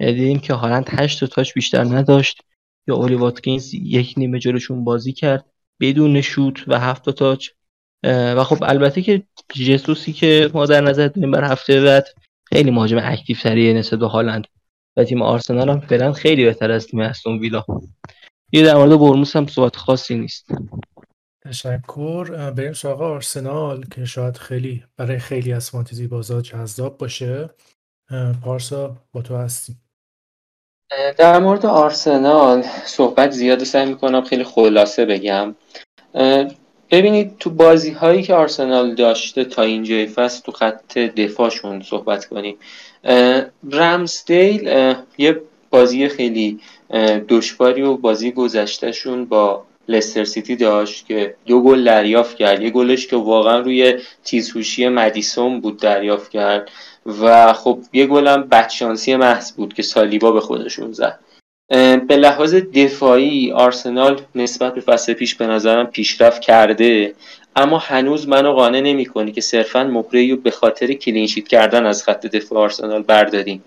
یعنی 0.00 0.12
دیدیم 0.14 0.38
که 0.38 0.54
هالند 0.54 0.86
8 0.88 1.24
تاش 1.24 1.54
بیشتر 1.54 1.84
نداشت. 1.84 2.40
یا 2.88 2.94
اولی 2.94 3.14
واتکینز 3.14 3.74
یک 3.74 4.14
نیمه 4.16 4.38
جلوشون 4.38 4.84
بازی 4.84 5.12
کرد 5.12 5.44
بدون 5.80 6.20
شوت 6.20 6.64
و 6.66 6.80
هفت 6.80 7.10
تاچ. 7.10 7.48
و 8.04 8.44
خب 8.44 8.64
البته 8.64 9.02
که 9.02 9.22
جسوسی 9.54 10.12
که 10.12 10.50
ما 10.54 10.66
در 10.66 10.80
نظر 10.80 11.08
داریم 11.08 11.30
بر 11.30 11.52
هفته 11.52 11.82
بعد 11.82 12.06
خیلی 12.48 12.70
مهاجم 12.70 12.98
اکتیو 13.02 13.36
تریه 13.36 13.72
نسبت 13.72 13.98
به 13.98 14.06
هالند. 14.06 14.46
و 14.96 15.04
تیم 15.04 15.22
آرسنال 15.22 15.70
هم 15.70 15.80
فعلا 15.80 16.12
خیلی 16.12 16.44
بهتر 16.44 16.70
از 16.70 16.86
تیم 16.86 17.00
استون 17.00 17.38
ویلا. 17.38 17.64
یه 18.52 18.62
در 18.62 18.76
مورد 18.76 18.98
برموس 18.98 19.36
هم 19.36 19.46
صحبت 19.46 19.76
خاصی 19.76 20.18
نیست. 20.18 20.46
تشکر. 21.44 22.50
بریم 22.50 22.72
سراغ 22.72 23.02
آرسنال 23.02 23.84
که 23.84 24.04
شاید 24.04 24.36
خیلی 24.36 24.84
برای 24.96 25.18
خیلی 25.18 25.52
از 25.52 25.70
فانتزی 25.70 26.06
بازار 26.06 26.40
جذاب 26.40 26.98
باشه. 26.98 27.50
پارسا 28.44 28.96
با 29.12 29.22
تو 29.22 29.36
هستیم. 29.36 29.82
در 31.18 31.38
مورد 31.38 31.66
آرسنال 31.66 32.62
صحبت 32.84 33.30
زیاد 33.30 33.64
سعی 33.64 33.86
می‌کنم 33.86 34.24
خیلی 34.24 34.44
خلاصه 34.44 35.06
بگم. 35.06 35.54
ببینید 36.90 37.38
تو 37.38 37.50
بازی 37.50 37.90
هایی 37.90 38.22
که 38.22 38.34
آرسنال 38.34 38.94
داشته 38.94 39.44
تا 39.44 39.62
اینجای 39.62 40.06
فصل 40.06 40.42
تو 40.42 40.52
خط 40.52 40.98
دفاعشون 40.98 41.82
صحبت 41.82 42.24
کنیم. 42.24 42.56
رمزدیل 43.72 44.94
یه 45.18 45.42
بازی 45.70 46.08
خیلی 46.08 46.60
دشواری 47.28 47.82
و 47.82 47.96
بازی 47.96 48.32
گذشتهشون 48.32 49.24
با 49.24 49.66
لستر 49.90 50.24
سیتی 50.24 50.56
داشت 50.56 51.06
که 51.06 51.34
دو 51.46 51.62
گل 51.62 51.84
دریافت 51.84 52.36
کرد. 52.36 52.62
یه 52.62 52.70
گلش 52.70 53.06
که 53.06 53.16
واقعا 53.16 53.58
روی 53.58 53.94
تیزهوشی 54.24 54.88
مدیسون 54.88 55.60
بود 55.60 55.80
دریافت 55.80 56.30
کرد 56.30 56.70
و 57.22 57.52
خب 57.52 57.78
یه 57.92 58.06
گلم 58.06 58.42
بدشانسی 58.42 59.16
محض 59.16 59.52
بود 59.52 59.74
که 59.74 59.82
سالیبا 59.82 60.32
به 60.32 60.40
خودشون 60.40 60.92
زد. 60.92 61.18
به 62.08 62.16
لحاظ 62.16 62.54
دفاعی 62.54 63.52
آرسنال 63.52 64.20
نسبت 64.34 64.74
به 64.74 64.80
فصل 64.80 65.12
پیش 65.12 65.34
به 65.34 65.46
نظرم 65.46 65.86
پیشرفت 65.86 66.40
کرده 66.40 67.14
اما 67.56 67.78
هنوز 67.78 68.28
منو 68.28 68.52
قانع 68.52 68.80
نمی‌کنی 68.80 69.32
که 69.32 69.40
صرفا 69.40 69.84
مهره 69.84 70.30
رو 70.30 70.36
به 70.36 70.50
خاطر 70.50 70.92
کلینشیت 70.92 71.48
کردن 71.48 71.86
از 71.86 72.04
خط 72.04 72.26
دفاع 72.26 72.58
آرسنال 72.58 73.02
برداریم. 73.02 73.64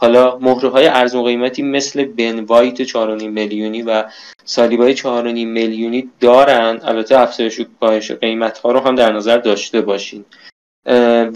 حالا 0.00 0.38
مهره 0.38 0.68
های 0.68 0.86
ارزون 0.86 1.24
قیمتی 1.24 1.62
مثل 1.62 2.04
بن 2.04 2.40
وایت 2.40 2.84
4.5 2.84 3.22
میلیونی 3.22 3.82
و 3.82 4.04
سالیبای 4.44 4.96
4.5 4.96 5.04
میلیونی 5.04 6.10
دارن. 6.20 6.80
البته 6.84 7.20
افزایش 7.20 7.60
کاهش 7.80 8.10
قیمت 8.10 8.58
ها 8.58 8.72
رو 8.72 8.80
هم 8.80 8.94
در 8.94 9.12
نظر 9.12 9.38
داشته 9.38 9.80
باشین. 9.80 10.24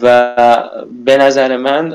و 0.03 0.71
به 1.05 1.17
نظر 1.17 1.57
من 1.57 1.95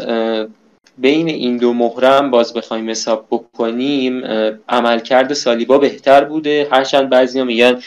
بین 0.97 1.29
این 1.29 1.57
دو 1.57 1.73
مهرم 1.73 2.31
باز 2.31 2.53
بخوایم 2.53 2.89
حساب 2.89 3.27
بکنیم 3.31 4.23
عملکرد 4.69 5.33
سالیبا 5.33 5.77
بهتر 5.77 6.23
بوده. 6.23 6.67
هرچند 6.71 7.09
بعضی 7.09 7.43
میگن 7.43 7.81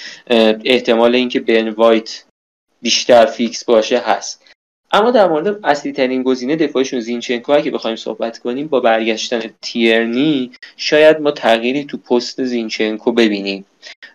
احتمال 0.64 1.14
اینکه 1.14 1.40
بن 1.40 1.68
وایت 1.68 2.24
بیشتر 2.82 3.26
فیکس 3.26 3.64
باشه 3.64 3.98
هست. 3.98 4.45
اما 4.92 5.10
در 5.10 5.28
مورد 5.28 5.64
اصلی 5.64 5.92
ترین 5.92 6.22
گزینه 6.22 6.56
دفاعشون 6.56 7.00
زینچنکو 7.00 7.60
که 7.60 7.70
بخوایم 7.70 7.96
صحبت 7.96 8.38
کنیم 8.38 8.66
با 8.68 8.80
برگشتن 8.80 9.42
تیرنی 9.62 10.52
شاید 10.76 11.20
ما 11.20 11.30
تغییری 11.30 11.84
تو 11.84 11.96
پست 11.96 12.44
زینچنکو 12.44 13.12
ببینیم. 13.12 13.66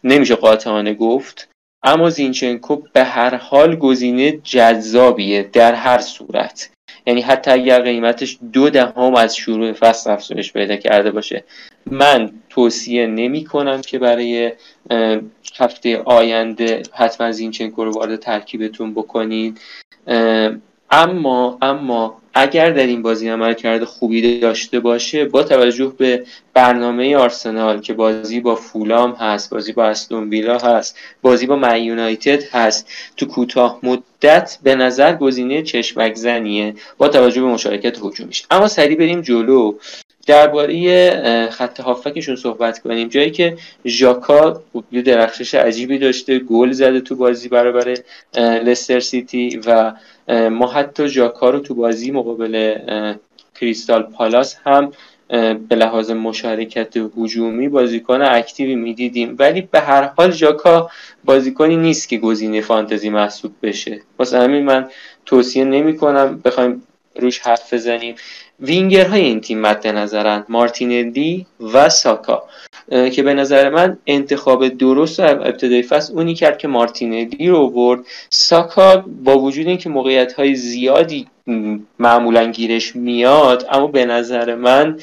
نمیشه 0.03 0.35
قاطعانه 0.35 0.93
گفت 0.93 1.49
اما 1.83 2.09
زینچنکو 2.09 2.75
به 2.93 3.03
هر 3.03 3.35
حال 3.35 3.75
گزینه 3.75 4.31
جذابیه 4.31 5.43
در 5.53 5.73
هر 5.73 5.99
صورت. 5.99 6.69
یعنی 7.05 7.21
حتی 7.21 7.51
اگر 7.51 7.81
قیمتش 7.81 8.37
دو 8.53 8.69
دهم 8.69 9.15
از 9.15 9.35
شروع 9.35 9.73
فصل 9.73 10.11
افزایش 10.11 10.53
پیدا 10.53 10.75
کرده 10.75 11.11
باشه 11.11 11.43
من 11.85 12.31
توصیه 12.49 13.07
نمی 13.07 13.43
کنم 13.43 13.81
که 13.81 13.99
برای 13.99 14.51
هفته 15.57 15.97
آینده 15.97 16.83
حتما 16.93 17.31
زینچنکو 17.31 17.85
رو 17.85 17.91
وارد 17.91 18.19
ترکیبتون 18.19 18.93
بکنید 18.93 19.61
اما 20.91 21.57
اما 21.61 22.20
اگر 22.33 22.69
در 22.69 22.87
این 22.87 23.01
بازی 23.01 23.29
عمل 23.29 23.53
کرده 23.53 23.85
خوبی 23.85 24.39
داشته 24.39 24.79
باشه 24.79 25.25
با 25.25 25.43
توجه 25.43 25.93
به 25.97 26.25
برنامه 26.53 27.17
آرسنال 27.17 27.81
که 27.81 27.93
بازی 27.93 28.39
با 28.39 28.55
فولام 28.55 29.11
هست 29.11 29.49
بازی 29.49 29.73
با 29.73 29.85
استون 29.85 30.29
ویلا 30.29 30.57
هست 30.57 30.97
بازی 31.21 31.45
با 31.45 31.55
من 31.55 31.83
یونایتد 31.83 32.43
هست 32.43 32.87
تو 33.17 33.25
کوتاه 33.25 33.79
مدت 33.83 34.57
به 34.63 34.75
نظر 34.75 35.15
گزینه 35.15 35.63
چشمک 35.63 36.15
زنیه 36.15 36.75
با 36.97 37.07
توجه 37.07 37.41
به 37.41 37.47
مشارکت 37.47 37.97
هجومیش. 38.03 38.43
اما 38.51 38.67
سریع 38.67 38.97
بریم 38.97 39.21
جلو. 39.21 39.73
درباره 40.27 41.49
خط 41.49 41.79
هافکشون 41.79 42.35
صحبت 42.35 42.79
کنیم. 42.79 43.07
جایی 43.07 43.31
که 43.31 43.57
ژاکا 43.85 44.61
یه 44.91 45.01
درخشش 45.01 45.55
عجیبی 45.55 45.97
داشته 45.97 46.39
گل 46.39 46.71
زده 46.71 46.99
تو 47.01 47.15
بازی 47.15 47.49
برابر 47.49 47.97
لستر 48.37 48.99
سیتی 48.99 49.61
و 49.65 49.93
ما 50.49 50.67
حتی 50.67 51.07
ژاکا 51.07 51.49
رو 51.49 51.59
تو 51.59 51.75
بازی 51.75 52.11
مقابل 52.11 52.77
کریستال 53.55 54.03
پالاس 54.03 54.55
هم 54.65 54.91
به 55.69 55.75
لحاظ 55.75 56.11
مشارکت 56.11 56.97
هجومی 57.17 57.69
بازیکن 57.69 58.21
اکتیوی 58.21 58.75
می‌دیدیم. 58.75 59.35
ولی 59.39 59.61
به 59.61 59.79
هر 59.79 60.03
حال 60.17 60.31
ژاکا 60.31 60.89
بازیکنی 61.25 61.75
نیست 61.77 62.09
که 62.09 62.17
گزینه 62.17 62.61
فانتزی 62.61 63.09
محسوب 63.09 63.51
بشه. 63.63 64.01
واسه 64.19 64.39
همین 64.39 64.63
من 64.63 64.89
توصیه 65.25 65.65
نمی 65.65 65.97
کنم 65.97 66.41
بخوایم 66.45 66.83
روش 67.15 67.39
حرف 67.39 67.73
بزنیم. 67.73 68.15
وینگرهای 68.61 69.21
این 69.21 69.41
تیم 69.41 69.61
مد 69.61 69.87
نظرن 69.87 70.45
مارتینلی 70.49 71.45
و 71.73 71.89
ساکا. 71.89 72.43
که 73.11 73.23
به 73.23 73.33
نظر 73.33 73.69
من 73.69 73.97
انتخاب 74.07 74.67
درست 74.67 75.19
ابتدای 75.19 75.81
فصل 75.81 76.13
اونی 76.13 76.35
کرد 76.35 76.57
که 76.57 76.67
مارتینلی 76.67 77.47
رو 77.47 77.69
برد 77.69 77.99
ساکا 78.29 79.05
با 79.23 79.39
وجود 79.39 79.67
اینکه 79.67 79.89
موقعیت 79.89 80.33
های 80.33 80.55
زیادی 80.55 81.27
معمولا 81.99 82.51
گیرش 82.51 82.95
میاد 82.95 83.67
اما 83.71 83.87
به 83.87 84.05
نظر 84.05 84.55
من 84.55 84.99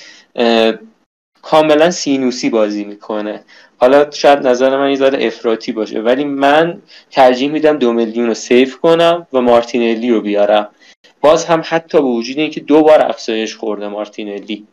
کاملا 1.42 1.90
سینوسی 1.90 2.50
بازی 2.50 2.84
می‌کنه. 2.84 3.42
حالا 3.80 4.11
شاید 4.11 4.46
نظر 4.46 4.76
من 4.76 4.90
یه 4.90 5.26
افراطی 5.26 5.72
باشه 5.72 6.00
ولی 6.00 6.24
من 6.24 6.78
ترجیح 7.11 7.50
میدم 7.50 7.78
دو 7.78 7.92
میلیون 7.92 8.26
رو 8.26 8.34
سیف 8.34 8.76
کنم 8.76 9.26
و 9.32 9.40
مارتینلی 9.40 10.11
رو 10.11 10.20
بیارم. 10.20 10.68
باز 11.20 11.44
هم 11.44 11.62
حتی 11.64 11.98
به 11.98 12.04
وجود 12.04 12.38
اینکه 12.38 12.60
دو 12.60 12.82
بار 12.82 13.02
افزایش 13.02 13.56
خورده 13.56 13.88
مارتینلی. 13.88 14.66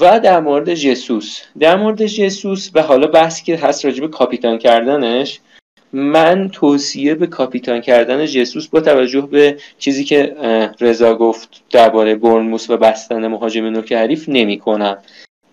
و 0.00 0.20
در 0.20 0.40
مورد 0.40 0.74
جسوس. 0.74 1.40
در 1.58 1.76
مورد 1.76 2.06
جسوس 2.06 2.70
و 2.74 2.82
حالا 2.82 3.06
بحثی 3.06 3.44
که 3.44 3.56
هست 3.56 3.84
راجب 3.84 4.10
کاپیتان 4.10 4.58
کردنش 4.58 5.40
من 5.92 6.48
توصیه 6.48 7.14
به 7.14 7.26
کاپیتان 7.26 7.80
کردن 7.80 8.26
جسوس 8.26 8.68
با 8.68 8.80
توجه 8.80 9.20
به 9.20 9.56
چیزی 9.78 10.04
که 10.04 10.36
رضا 10.80 11.14
گفت 11.14 11.48
درباره 11.70 12.14
برنموس 12.14 12.70
و 12.70 12.76
بستن 12.76 13.26
مهاجم 13.26 13.64
نوک 13.64 13.92
حریف 13.92 14.28
نمی 14.28 14.58
کنم 14.58 14.98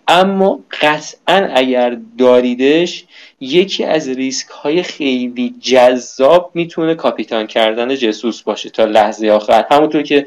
اما 0.08 0.60
قطعا 0.80 1.48
اگر 1.54 1.98
داریدش 2.18 3.04
یکی 3.40 3.84
از 3.84 4.08
ریسک 4.08 4.48
های 4.48 4.82
خیلی 4.82 5.54
جذاب 5.60 6.50
می‌تونه 6.54 6.94
کاپیتان 6.94 7.46
کردن 7.46 7.94
جسوس 7.94 8.42
باشه 8.42 8.70
تا 8.70 8.84
لحظه 8.84 9.28
آخر. 9.28 9.64
همونطور 9.70 10.02
که 10.02 10.26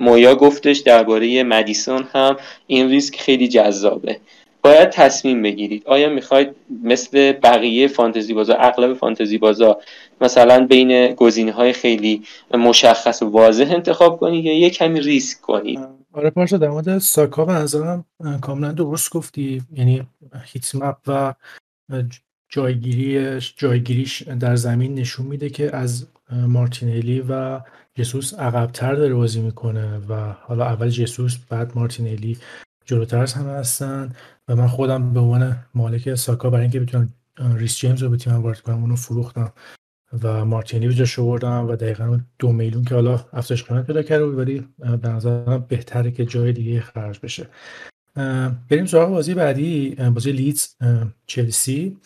مویا 0.00 0.34
گفتش 0.34 0.78
درباره 0.78 1.42
مدیسون 1.42 2.08
هم 2.12 2.36
این 2.66 2.88
ریسک 2.88 3.20
خیلی 3.20 3.48
جذابه. 3.48 4.20
باید 4.62 4.90
تصمیم 4.90 5.42
بگیرید. 5.42 5.82
آیا 5.86 6.08
می‌خواید 6.08 6.48
مثل 6.82 7.32
بقیه 7.32 7.88
فانتزی 7.88 8.34
بازا 8.34 8.54
اغلب 8.54 8.94
فانتزی 8.94 9.38
بازا 9.38 9.78
مثلا 10.20 10.66
بین 10.66 11.14
گزینه 11.14 11.52
های 11.52 11.72
خیلی 11.72 12.22
مشخص 12.54 13.22
و 13.22 13.26
واضح 13.26 13.70
انتخاب 13.70 14.20
کنید 14.20 14.44
یا 14.44 14.58
یک 14.58 14.74
کمی 14.74 15.00
ریسک 15.00 15.40
کنید؟ 15.40 15.97
آره 16.12 16.30
پارسا 16.30 16.56
در 16.56 16.68
مورد 16.68 16.98
ساکا 16.98 17.44
به 17.44 17.52
نظرم 17.52 18.04
کاملا 18.40 18.72
درست 18.72 19.10
گفتی. 19.10 19.62
یعنی 19.72 20.06
هیت 20.44 20.74
مپ 20.74 20.98
و 21.06 21.34
جایگیریش 22.48 23.54
جایگیریش 23.56 24.22
در 24.22 24.56
زمین 24.56 24.94
نشون 24.94 25.26
میده 25.26 25.50
که 25.50 25.76
از 25.76 26.06
مارتینلی 26.30 27.24
و 27.28 27.60
جسوس 27.94 28.34
عقبتر 28.34 28.94
داره 28.94 29.14
بازی 29.14 29.40
می‌کنه 29.40 29.98
و 29.98 30.32
حالا 30.32 30.64
اول 30.64 30.88
جسوس 30.88 31.36
بعد 31.48 31.72
مارتینلی 31.74 32.38
جلوتر 32.84 33.18
از 33.18 33.34
همه 33.34 33.50
هستن 33.50 34.12
و 34.48 34.56
من 34.56 34.68
خودم 34.68 35.12
به 35.12 35.20
عنوان 35.20 35.56
مالک 35.74 36.14
ساکا 36.14 36.50
برای 36.50 36.62
اینکه 36.62 36.80
بتونم 36.80 37.12
ریس 37.38 37.76
جیمز 37.76 38.02
رو 38.02 38.10
به 38.10 38.16
تیمم 38.16 38.42
وارد 38.42 38.60
کنم 38.60 38.80
اونو 38.80 38.96
فروختم. 38.96 39.52
و 40.22 40.44
مارتینی 40.44 40.88
به 40.88 40.94
جاش 40.94 41.18
و 41.18 41.38
دقیقا 41.76 42.20
دو 42.38 42.52
میلیون 42.52 42.84
که 42.84 42.94
حالا 42.94 43.24
افزایش 43.32 43.64
قیمت 43.64 43.86
پیدا 43.86 44.02
کرده 44.02 44.24
ولی 44.24 44.68
به 44.78 45.08
نظرم 45.08 45.66
بهتره 45.68 46.10
که 46.10 46.24
جای 46.24 46.52
دیگه 46.52 46.80
خرج 46.80 47.20
بشه. 47.22 47.48
بریم 48.70 48.86
سراغ 48.86 49.10
بازی 49.10 49.34
بعدی 49.34 49.96
بازی 50.14 50.32
لیدز 50.32 50.74
چلسی. 51.26 51.96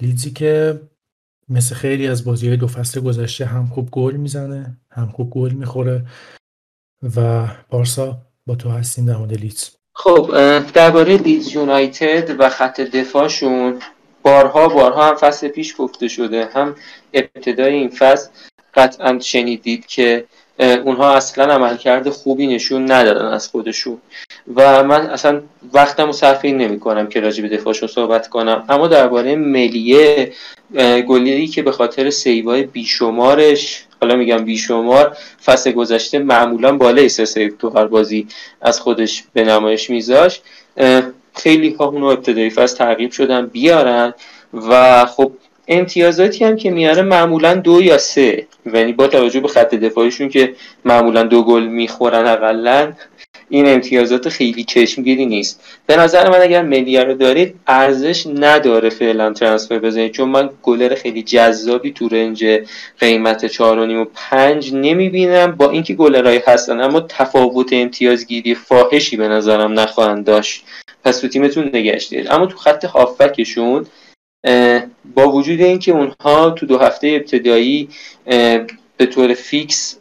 لیدزی 0.00 0.30
که 0.30 0.80
مثل 1.48 1.74
خیلی 1.74 2.08
از 2.08 2.24
بازی 2.24 2.48
های 2.48 2.56
دو 2.56 2.66
فصل 2.66 3.00
گذشته 3.00 3.44
هم 3.44 3.66
خوب 3.66 3.90
گل 3.90 4.16
می‌زنه 4.16 4.76
هم 4.90 5.06
خوب 5.06 5.30
گل 5.30 5.52
می‌خوره 5.52 6.06
و 7.16 7.48
بارسا 7.70 8.18
با 8.46 8.54
تو 8.54 8.70
هستیم 8.70 9.06
در 9.06 9.16
مورد 9.16 9.32
لیدز. 9.32 9.70
خب 9.94 10.30
درباره 10.74 11.16
لیدز 11.16 11.54
یونایتد 11.54 12.36
و 12.38 12.48
خط 12.48 12.80
دفاعشون 12.80 13.78
بارها 14.22 14.68
بارها 14.68 15.08
هم 15.08 15.14
فصل 15.14 15.48
پیش 15.48 15.74
گفته 15.78 16.08
شده 16.08 16.48
هم 16.54 16.76
ابتدای 17.14 17.74
این 17.74 17.88
فصل 17.88 18.28
قطعا 18.74 19.18
شنیدید 19.18 19.86
که 19.86 20.24
اونها 20.58 21.14
اصلا 21.14 21.54
عملکرد 21.54 22.10
خوبی 22.10 22.46
نشون 22.46 22.92
ندادن 22.92 23.26
از 23.26 23.48
خودشون. 23.48 23.98
و 24.56 24.84
من 24.84 25.06
اصلا 25.06 25.42
وقتم 25.72 26.06
رو 26.06 26.12
صرف 26.12 26.40
این 26.42 26.56
نمی 26.56 26.80
کنم 26.80 27.06
که 27.06 27.20
راجع 27.20 27.42
به 27.42 27.56
دفاعشون 27.56 27.88
صحبت 27.88 28.28
کنم. 28.28 28.64
اما 28.68 28.88
درباره 28.88 29.36
ملیه 29.36 30.32
گلیری 31.08 31.46
که 31.46 31.62
به 31.62 31.72
خاطر 31.72 32.10
سیوای 32.10 32.62
بیشمارش 32.62 33.84
حالا 34.00 34.16
میگم 34.16 34.44
بیشمار 34.44 35.16
فصل 35.44 35.72
گذشته 35.72 36.18
معمولا 36.18 36.76
بالای 36.76 37.08
سه 37.08 37.24
سیو 37.24 37.56
تو 37.56 37.70
هر 37.70 37.86
بازی 37.86 38.26
از 38.60 38.80
خودش 38.80 39.24
به 39.32 39.44
نمایش 39.44 39.90
میذاش 39.90 40.40
خیلی 41.34 41.76
ها 41.78 42.12
ابتدایی 42.12 42.50
فصل 42.50 42.76
تعقیب 42.76 43.10
شدن 43.10 43.46
بیارن 43.46 44.14
و 44.52 45.04
خب 45.06 45.32
امتیازاتی 45.68 46.44
هم 46.44 46.56
که 46.56 46.70
میاره 46.70 47.02
معمولا 47.02 47.54
دو 47.54 47.82
یا 47.82 47.98
سه. 47.98 48.46
یعنی 48.74 48.92
با 48.92 49.06
توجه 49.06 49.40
به 49.40 49.48
خط 49.48 49.74
دفاعیشون 49.74 50.28
که 50.28 50.54
معمولا 50.84 51.22
دو 51.22 51.42
گل 51.42 51.62
می‌خورن 51.62 52.26
اقلا 52.26 52.92
این 53.48 53.66
امتیازات 53.66 54.28
خیلی 54.28 54.64
چشمگیری 54.64 55.26
نیست. 55.26 55.60
به 55.86 55.96
نظر 55.96 56.30
من 56.30 56.42
اگر 56.42 56.62
ملیه 56.62 57.04
رو 57.04 57.14
دارید 57.14 57.54
ارزش 57.66 58.26
نداره 58.26 58.90
فعلا 58.90 59.32
ترانسفر 59.32 59.78
بزنید. 59.78 60.12
چون 60.12 60.28
من 60.28 60.50
گلر 60.62 60.94
خیلی 60.94 61.22
جذابی 61.22 61.92
تو 61.92 62.08
رنج 62.08 62.44
قیمت 62.98 63.46
4.5 63.46 63.58
و 63.60 64.04
5 64.14 64.74
نمی‌بینم. 64.74 65.52
با 65.52 65.70
اینکه 65.70 65.94
گلرهای 65.94 66.40
هستن 66.46 66.80
اما 66.80 67.00
تفاوت 67.00 67.72
امتیازگیری 67.72 68.54
فاحشی 68.54 69.16
به 69.16 69.28
نظرم 69.28 69.80
نخواهند 69.80 70.24
داشت. 70.24 70.64
پس 71.04 71.18
تو 71.18 71.28
تیمتون 71.28 71.64
نگشت 71.64 72.30
اما 72.30 72.46
تو 72.46 72.56
خط 72.56 72.84
هافبکشون 72.84 73.86
با 75.14 75.32
وجود 75.32 75.60
اینکه 75.60 75.92
اونها 75.92 76.50
تو 76.50 76.66
دو 76.66 76.78
هفته 76.78 77.08
ابتدایی 77.08 77.88
به 78.96 79.06
طور 79.06 79.34
فیکس 79.34 79.98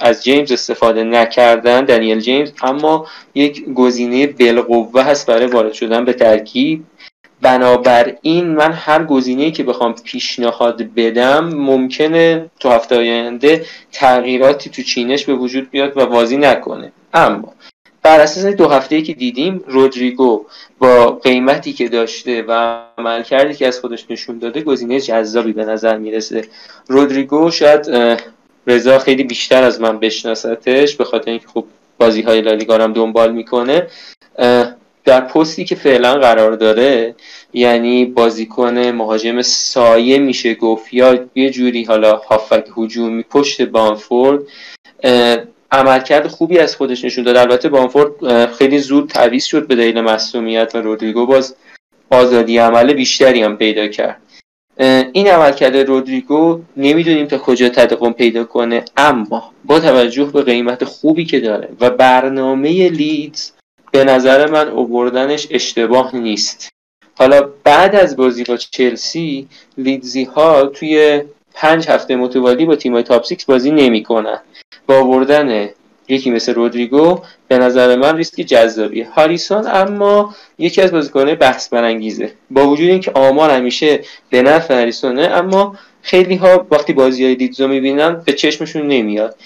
از 0.00 0.24
جیمز 0.24 0.52
استفاده 0.52 1.04
نکردن 1.04 1.84
دنیل 1.84 2.20
جیمز 2.20 2.52
اما 2.62 3.06
یک 3.34 3.64
گزینه 3.64 4.26
بالقوه 4.26 5.02
هست 5.02 5.26
برای 5.26 5.46
وارد 5.46 5.72
شدن 5.72 6.04
به 6.04 6.12
ترکیب. 6.12 6.84
بنابراین 7.40 8.46
من 8.46 8.72
هر 8.72 9.04
گزینه‌ای 9.04 9.50
که 9.50 9.62
بخوام 9.62 9.94
پیشنهاد 9.94 10.82
بدم 10.82 11.54
ممکنه 11.54 12.50
تو 12.60 12.70
هفته 12.70 12.96
آینده 12.96 13.66
تغییراتی 13.92 14.70
تو 14.70 14.82
چینش 14.82 15.24
به 15.24 15.34
وجود 15.34 15.70
بیاد 15.70 15.96
و 15.96 16.06
بازی 16.06 16.36
نکنه. 16.36 16.92
اما 17.14 17.54
بر 18.04 18.20
اساس 18.20 18.44
دو 18.44 18.68
هفته 18.68 19.02
که 19.02 19.14
دیدیم 19.14 19.64
رودریگو 19.66 20.46
با 20.78 21.10
قیمتی 21.10 21.72
که 21.72 21.88
داشته 21.88 22.42
و 22.42 22.80
عملکردی 22.98 23.54
که 23.54 23.66
از 23.66 23.80
خودش 23.80 24.06
نشون 24.10 24.38
داده 24.38 24.62
گزینه 24.62 25.00
جذابی 25.00 25.52
به 25.52 25.64
نظر 25.64 25.96
می‌رسه. 25.96 26.44
رودریگو 26.88 27.50
شاید 27.50 27.86
رضا 28.66 28.98
خیلی 28.98 29.24
بیشتر 29.24 29.62
از 29.62 29.80
من 29.80 29.98
بشناستش 29.98 30.96
به 30.96 31.04
خاطر 31.04 31.30
اینکه 31.30 31.46
خب 31.46 31.64
بازی 31.98 32.22
های 32.22 32.40
لالیگا 32.40 32.78
هم 32.78 32.92
دنبال 32.92 33.32
می‌کنه. 33.32 33.86
در 35.04 35.20
پستی 35.20 35.64
که 35.64 35.74
فعلا 35.74 36.14
قرار 36.14 36.52
داره 36.52 37.14
یعنی 37.52 38.04
بازیکن 38.04 38.78
مهاجم 38.78 39.42
سایه 39.42 40.18
میشه 40.18 40.54
گفت 40.54 40.94
یا 40.94 41.26
یه 41.34 41.50
جوری 41.50 41.84
حالا 41.84 42.16
هافک 42.16 42.64
هجومی 42.76 43.22
پشت 43.22 43.62
بانفورد 43.62 44.42
عملکرد 45.74 46.26
خوبی 46.26 46.58
از 46.58 46.76
خودش 46.76 47.04
نشون 47.04 47.24
داد. 47.24 47.36
البته 47.36 47.68
بانفورد 47.68 48.46
خیلی 48.46 48.78
زود 48.78 49.08
تعویض 49.08 49.44
شد 49.44 49.66
به 49.66 49.74
دلیل 49.74 50.00
مصومیت 50.00 50.74
و 50.74 50.78
رودریگو. 50.78 51.26
باز 51.26 51.56
آزادی 52.10 52.58
عمل 52.58 52.92
بیشتری 52.92 53.42
هم 53.42 53.56
پیدا 53.56 53.88
کرد. 53.88 54.20
این 55.12 55.28
عملکرد 55.28 55.76
رودریگو 55.76 56.60
نمی‌دونیم 56.76 57.26
تا 57.26 57.38
کجا 57.38 57.68
تداوم 57.68 58.12
پیدا 58.12 58.44
کنه 58.44 58.84
اما 58.96 59.52
با 59.64 59.80
توجه 59.80 60.24
به 60.24 60.42
قیمت 60.42 60.84
خوبی 60.84 61.24
که 61.24 61.40
داره 61.40 61.68
و 61.80 61.90
برنامه 61.90 62.88
لیدز 62.88 63.50
به 63.92 64.04
نظر 64.04 64.50
من 64.50 64.68
اووردنش 64.68 65.46
اشتباه 65.50 66.16
نیست. 66.16 66.68
حالا 67.18 67.48
بعد 67.64 67.96
از 67.96 68.16
بازی 68.16 68.44
با 68.44 68.56
چلسی 68.56 69.48
لیدزی 69.78 70.24
ها 70.24 70.66
توی 70.66 71.22
پنج 71.54 71.88
هفته 71.88 72.16
متوالی 72.16 72.64
با 72.64 72.76
تیمای 72.76 73.02
top 73.02 73.24
six 73.24 73.44
بازی 73.44 73.70
نمی‌کنن. 73.70 74.38
با 74.86 75.00
آوردن 75.00 75.68
یکی 76.08 76.30
مثل 76.30 76.54
رودریگو 76.54 77.20
به 77.48 77.58
نظر 77.58 77.96
من 77.96 78.16
ریسک 78.16 78.40
جذابی 78.40 79.02
هاریسون 79.02 79.66
اما 79.66 80.34
یکی 80.58 80.82
از 80.82 80.92
بازیکنان 80.92 81.34
بحث 81.34 81.68
برانگیزه. 81.68 82.32
با 82.50 82.68
وجود 82.68 82.88
اینکه 82.88 83.10
آمار 83.14 83.50
همیشه 83.50 84.00
به 84.30 84.42
نفع 84.42 84.74
هاریسونه 84.74 85.22
اما 85.22 85.76
خیلی 86.02 86.34
ها 86.34 86.66
وقتی 86.70 86.92
بازی 86.92 87.24
های 87.24 87.34
لیدزو 87.34 87.68
می‌بینن 87.68 88.22
به 88.24 88.32
چشمشون 88.32 88.86
نمیاد. 88.86 89.36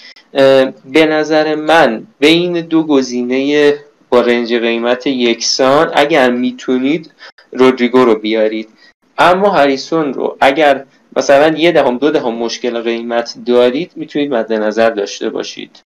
به 0.85 1.05
نظر 1.05 1.55
من 1.55 2.03
بین 2.19 2.61
دو 2.61 2.83
گزینه 2.83 3.73
با 4.09 4.21
range 4.21 4.53
قیمت 4.53 5.07
یکسان 5.07 5.91
اگر 5.93 6.29
می‌تونید 6.31 7.11
رودریگو 7.51 8.05
رو 8.05 8.15
بیارید. 8.15 8.69
اما 9.17 9.49
هاریسون 9.49 10.13
رو 10.13 10.37
اگر 10.41 10.85
مثلا 11.19 11.57
یه 11.57 11.71
دهم 11.71 11.97
دو 11.97 12.11
دهم 12.11 12.35
مشکل 12.35 12.81
قیمت 12.81 13.37
دارید 13.45 13.91
می‌تونید 13.95 14.33
مد 14.33 14.53
نظر 14.53 14.89
داشته 14.89 15.29
باشید. 15.29 15.81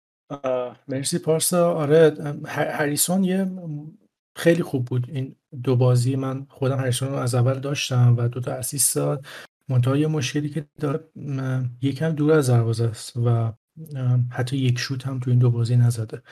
مرسی 0.88 1.18
پارسا. 1.18 1.74
آره 1.74 2.16
هریسون 2.46 3.24
یه 3.24 3.50
خیلی 4.36 4.62
خوب 4.62 4.84
بود. 4.84 5.06
این 5.08 5.36
دو 5.62 5.76
بازی 5.76 6.16
من 6.16 6.46
خودم 6.50 6.78
هریسون 6.78 7.08
رو 7.08 7.14
از 7.14 7.34
اول 7.34 7.58
داشتم 7.58 8.14
و 8.18 8.28
دو 8.28 8.40
تا 8.40 8.52
اسیست 8.52 8.96
داد. 8.96 9.26
منتها 9.68 9.96
یه 9.96 10.06
مشکلی 10.06 10.48
که 10.48 10.66
داره 10.80 11.00
یکم 11.82 12.10
دور 12.10 12.32
از 12.32 12.50
دروازه 12.50 12.84
است 12.84 13.16
و 13.16 13.52
حتی 14.30 14.56
یک 14.56 14.78
شوت 14.78 15.06
هم 15.06 15.20
تو 15.20 15.30
این 15.30 15.38
دو 15.38 15.50
بازی 15.50 15.76
نزده. 15.76 16.22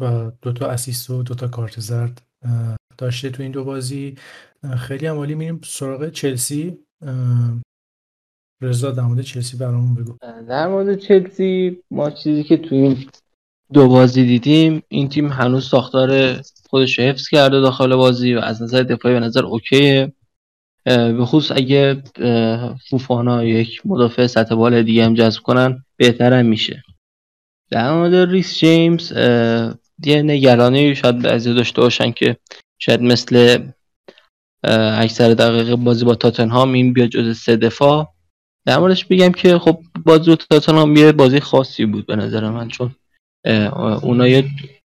و 0.00 0.30
دو 0.42 0.52
تا 0.52 0.66
اسیست 0.66 1.10
و 1.10 1.22
دو 1.22 1.34
تا 1.34 1.48
کارت 1.48 1.80
زرد 1.80 2.22
داشته 2.98 3.30
تو 3.30 3.42
این 3.42 3.52
دو 3.52 3.64
بازی. 3.64 4.14
خیلی 4.76 5.06
هم 5.06 5.16
عالی. 5.16 5.34
میریم 5.34 5.60
سراغ 5.64 6.08
چلسی. 6.08 6.78
رضا 8.62 8.90
در 8.90 9.02
مورد 9.02 9.20
چلسی 9.20 9.56
برامون 9.56 9.94
بگو. 9.94 10.16
در 10.48 10.68
مورد 10.68 10.98
چلسی 10.98 11.78
ما 11.90 12.10
چیزی 12.10 12.42
که 12.42 12.56
تو 12.56 12.74
این 12.74 13.06
دو 13.72 13.88
بازی 13.88 14.24
دیدیم 14.24 14.82
این 14.88 15.08
تیم 15.08 15.28
هنوز 15.28 15.68
ساختار 15.68 16.40
خودش 16.70 16.98
رو 16.98 17.04
حفظ 17.04 17.28
کرده 17.28 17.60
داخل 17.60 17.96
بازی 17.96 18.34
و 18.34 18.38
از 18.38 18.62
نظر 18.62 18.82
دفاعی 18.82 19.14
به 19.14 19.20
نظر 19.20 19.44
اوکیه. 19.44 20.12
به 20.84 21.24
خصوص 21.24 21.56
اگه 21.56 22.02
فوفانا 22.90 23.44
یک 23.44 23.82
مدافع 23.84 24.26
سطح 24.26 24.54
بالا 24.54 24.82
دیگه 24.82 25.04
هم 25.04 25.14
جذب 25.14 25.42
کنن 25.42 25.84
بهتر 25.96 26.42
میشه. 26.42 26.82
در 27.70 27.92
مورد 27.92 28.30
ریس 28.30 28.58
جیمز 28.58 29.12
یه 30.04 30.22
نگرانی 30.22 30.94
شاید 30.94 31.26
از 31.26 31.44
داشته 31.44 31.80
باشن 31.80 32.12
که 32.12 32.36
شاید 32.78 33.00
مثل 33.00 33.62
اکثر 34.98 35.34
دقیقه 35.34 35.76
بازی 35.76 36.04
با 36.04 36.14
تاتنهام 36.14 36.72
این 36.72 36.92
بیاد 36.92 37.08
جز 37.08 37.38
سه 37.38 37.56
دفاع. 37.56 38.14
در 38.66 38.78
موردش 38.78 39.04
بگم 39.04 39.32
که 39.32 39.58
خب 39.58 39.80
بازی 40.06 40.30
با 40.30 40.36
تاتنهام 40.36 40.96
یه 40.96 41.12
بازی 41.12 41.40
خاصی 41.40 41.86
بود 41.86 42.06
به 42.06 42.16
نظر 42.16 42.50
من 42.50 42.68
چون 42.68 42.94
اونا 44.02 44.28
یه 44.28 44.44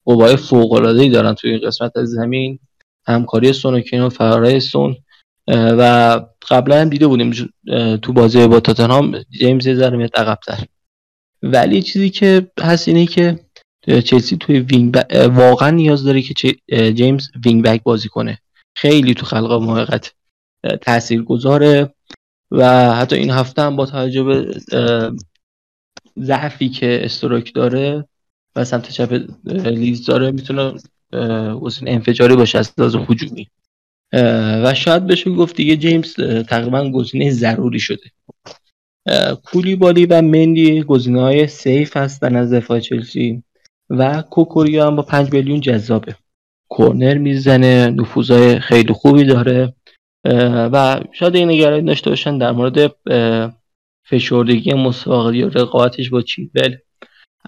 قوای 0.05 0.35
فوق 0.35 0.71
العاده 0.71 1.09
دارن 1.09 1.33
توی 1.33 1.51
این 1.51 1.59
قسمت 1.67 1.97
از 1.97 2.09
زمین. 2.09 2.59
همکاری 3.07 3.53
سون 3.53 3.83
و 3.93 4.09
فرای 4.09 4.59
سون. 4.59 4.95
و 5.47 6.21
قبلا 6.49 6.81
هم 6.81 6.89
دیده 6.89 7.07
بودیم 7.07 7.31
تو 7.97 8.13
بازی 8.13 8.47
با 8.47 8.59
تاتنهام 8.59 9.21
جیمز 9.39 9.69
ذره 9.69 9.97
میاد 9.97 10.15
عقب‌تر. 10.15 10.65
ولی 11.43 11.81
چیزی 11.81 12.09
که 12.09 12.51
هست 12.59 12.87
اینه 12.87 13.05
که 13.05 13.39
چلسی 13.87 14.37
توی 14.37 14.59
wing 14.59 14.97
واقعا 15.11 15.69
نیاز 15.69 16.03
داره 16.03 16.21
که 16.21 16.55
جیمز 16.91 17.27
wing 17.45 17.63
back 17.63 17.83
بازی 17.83 18.09
کنه. 18.09 18.39
خیلی 18.75 19.13
تو 19.13 19.25
خلق 19.25 19.51
موقعیت 19.51 20.07
تأثیر 20.81 21.21
گذاره 21.21 21.93
و 22.51 22.93
حتی 22.95 23.15
این 23.15 23.29
هفته 23.29 23.61
هم 23.61 23.75
با 23.75 23.85
توجه 23.85 24.23
به 24.23 24.61
ضعفی 26.19 26.69
که 26.69 27.05
استرویک 27.05 27.53
داره 27.53 28.07
و 28.55 28.65
سمت 28.65 28.89
چپ 28.89 29.21
لیز 29.65 30.05
داره 30.05 30.31
می‌تونه 30.31 30.73
گزینه 31.61 31.91
انفجاری 31.91 32.35
باشه 32.35 32.59
از 32.59 32.73
لحاظ 32.77 32.95
هجومی. 32.95 33.47
و 34.63 34.73
شاید 34.73 35.07
بشه 35.07 35.31
گفت 35.31 35.55
دیگه 35.55 35.75
جیمز 35.77 36.13
تقریبا 36.49 36.89
گزینه 36.89 37.31
ضروری 37.31 37.79
شده. 37.79 38.11
کولی 39.43 39.75
بالی 39.75 40.05
و 40.05 40.21
مندی 40.21 40.83
گزینه 40.83 41.21
های 41.21 41.47
سیف 41.47 41.97
هستن 41.97 42.35
از 42.35 42.53
دفاع 42.53 42.79
چلسی 42.79 43.43
و 43.89 44.21
کوکوریا 44.21 44.87
هم 44.87 44.95
با 44.95 45.01
5 45.01 45.33
میلیون 45.33 45.61
جذابه. 45.61 46.15
کورنر 46.73 47.17
می‌زنه 47.17 47.89
نفوذهای 47.89 48.59
خیلی 48.59 48.93
خوبی 48.93 49.23
داره 49.23 49.73
و 50.73 51.01
شاید 51.11 51.35
این 51.35 51.49
نگرانی 51.49 51.87
داشته 51.87 52.09
باشن 52.09 52.37
در 52.37 52.51
مورد 52.51 52.95
فشردگی 54.05 54.73
مسابقه 54.73 55.37
یا 55.37 55.47
رقابتش 55.47 56.09
با 56.09 56.21
چیلول. 56.21 56.77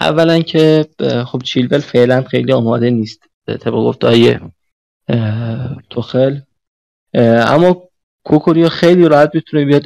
اولا 0.01 0.39
که 0.39 0.85
خب 1.25 1.41
چیلول 1.43 1.79
فعلا 1.79 2.21
خیلی 2.21 2.51
آماده 2.51 2.89
نیست. 2.89 3.23
طبق 3.47 3.73
گفتهای 3.73 4.39
توخل. 5.89 6.39
اما 7.13 7.89
کوکوریا 8.23 8.69
خیلی 8.69 9.07
راحت 9.07 9.31
می‌تونه 9.33 9.65
بیاد 9.65 9.83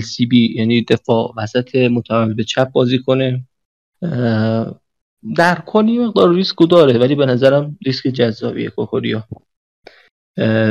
LCB 0.00 0.32
یعنی 0.32 0.82
دفاع 0.84 1.34
وسط 1.36 1.74
متعامل 1.74 2.34
به 2.34 2.44
چپ 2.44 2.72
بازی 2.72 2.98
کنه. 2.98 3.44
در 5.36 5.62
کلی 5.66 5.98
مقدار 5.98 6.34
ریسک 6.34 6.56
داره 6.70 6.98
ولی 6.98 7.14
به 7.14 7.26
نظرم 7.26 7.78
ریسک 7.86 8.08
جذابیه 8.08 8.70
کوکوریا 8.70 9.24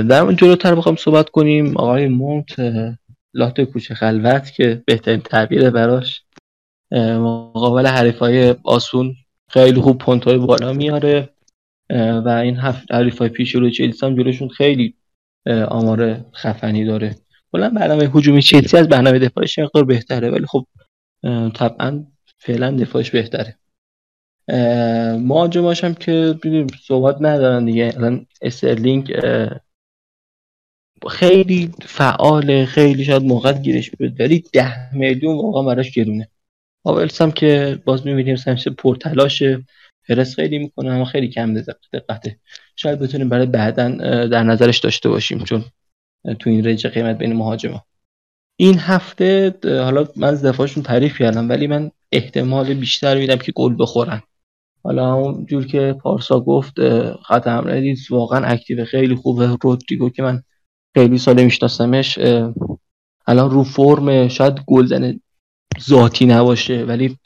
در 0.09 0.31
جلوتر 0.31 0.75
بخوام 0.75 0.95
صحبت 0.95 1.29
کنیم 1.29 1.77
آقای 1.77 2.07
مونت 2.07 2.55
لات 3.33 3.61
کوچه 3.61 3.95
خلوت 3.95 4.51
که 4.51 4.83
بهترین 4.85 5.19
تعبیر 5.19 5.69
براش. 5.69 6.23
مقابل 6.91 7.87
حریفای 7.87 8.55
آسون 8.63 9.15
خیلی 9.49 9.81
خوب 9.81 9.97
پونت 9.97 10.23
های 10.23 10.37
بالا 10.37 10.73
میاره. 10.73 11.29
و 12.25 12.29
این 12.43 12.57
هفت 12.57 12.91
حریفای 12.91 13.29
پیش 13.29 13.55
رو 13.55 13.69
چلسی 13.69 14.05
هم 14.05 14.15
جلوشون 14.15 14.49
خیلی 14.49 14.95
آمار 15.47 16.25
خفنی 16.33 16.85
داره. 16.85 17.15
کلا 17.51 17.69
برنامه 17.69 18.03
هجومی 18.03 18.41
چلسی 18.41 18.77
از 18.77 18.89
برنامه 18.89 19.19
دفاعش 19.19 19.59
مقدار 19.59 19.83
بهتره 19.83 20.29
ولی 20.29 20.45
خب 20.45 20.65
طبعا 21.53 22.05
فعلا 22.37 22.71
دفاعش 22.71 23.11
بهتره. 23.11 23.57
مهاجماش 25.19 25.83
هم 25.83 25.93
که 25.93 26.35
صحبت 26.83 27.17
ندارن 27.19 27.65
دیگه. 27.65 27.93
الان 27.97 28.25
استرلینگ 28.41 29.15
خیلی 31.09 31.71
فعال 31.81 32.65
خیلی 32.65 33.05
شاید 33.05 33.23
موقع 33.23 33.53
گیرش 33.53 33.91
بیاد 33.91 34.19
ولی 34.19 34.43
ده 34.53 34.95
میلیون 34.95 35.35
واقعا 35.35 35.63
براش 35.63 35.91
گرونه. 35.91 36.29
آولس 36.83 37.21
هم 37.21 37.31
که 37.31 37.79
باز 37.85 38.07
می‌بینیم 38.07 38.37
همیشه 38.47 38.69
پرتلاشه. 38.69 39.63
پرس 40.09 40.35
خیلی 40.35 40.57
می‌کنه 40.57 40.89
اما 40.89 41.05
خیلی 41.05 41.27
کم 41.27 41.53
دقته. 41.93 42.39
شاید 42.75 42.99
بتونیم 42.99 43.29
برای 43.29 43.45
بعدا 43.45 43.89
در 44.27 44.43
نظرش 44.43 44.79
داشته 44.79 45.09
باشیم 45.09 45.43
چون 45.43 45.65
تو 46.39 46.49
این 46.49 46.65
رنج 46.65 46.87
قیمت 46.87 47.17
بین 47.17 47.33
مهاجما 47.33 47.85
این 48.59 48.79
هفته 48.79 49.53
حالا 49.63 50.07
من 50.15 50.35
دفاعشون 50.35 50.83
تعریف 50.83 51.17
کردم 51.17 51.49
ولی 51.49 51.67
من 51.67 51.91
احتمال 52.11 52.73
بیشتر 52.73 53.17
میدم 53.17 53.35
که 53.35 53.51
گل 53.51 53.75
بخورن. 53.79 54.21
حالا 54.83 55.13
اون 55.13 55.45
جور 55.45 55.65
که 55.65 55.95
پارسا 56.01 56.39
گفت 56.39 56.73
خط 57.23 57.47
حمله 57.47 57.95
واقعا 58.09 58.45
اکتیو 58.45 58.85
خیلی 58.85 59.15
خوبه. 59.15 59.57
رودریگو 59.61 60.09
که 60.09 60.23
من 60.23 60.43
خیلی 60.97 61.17
سال 61.17 61.43
میشناسمش 61.43 62.19
الان 63.27 63.51
رو 63.51 63.63
فرم 63.63 64.27
شاید 64.27 64.59
گلزن 64.67 65.19
ذاتی 65.79 66.25
نباشه 66.25 66.83
ولی 66.83 67.17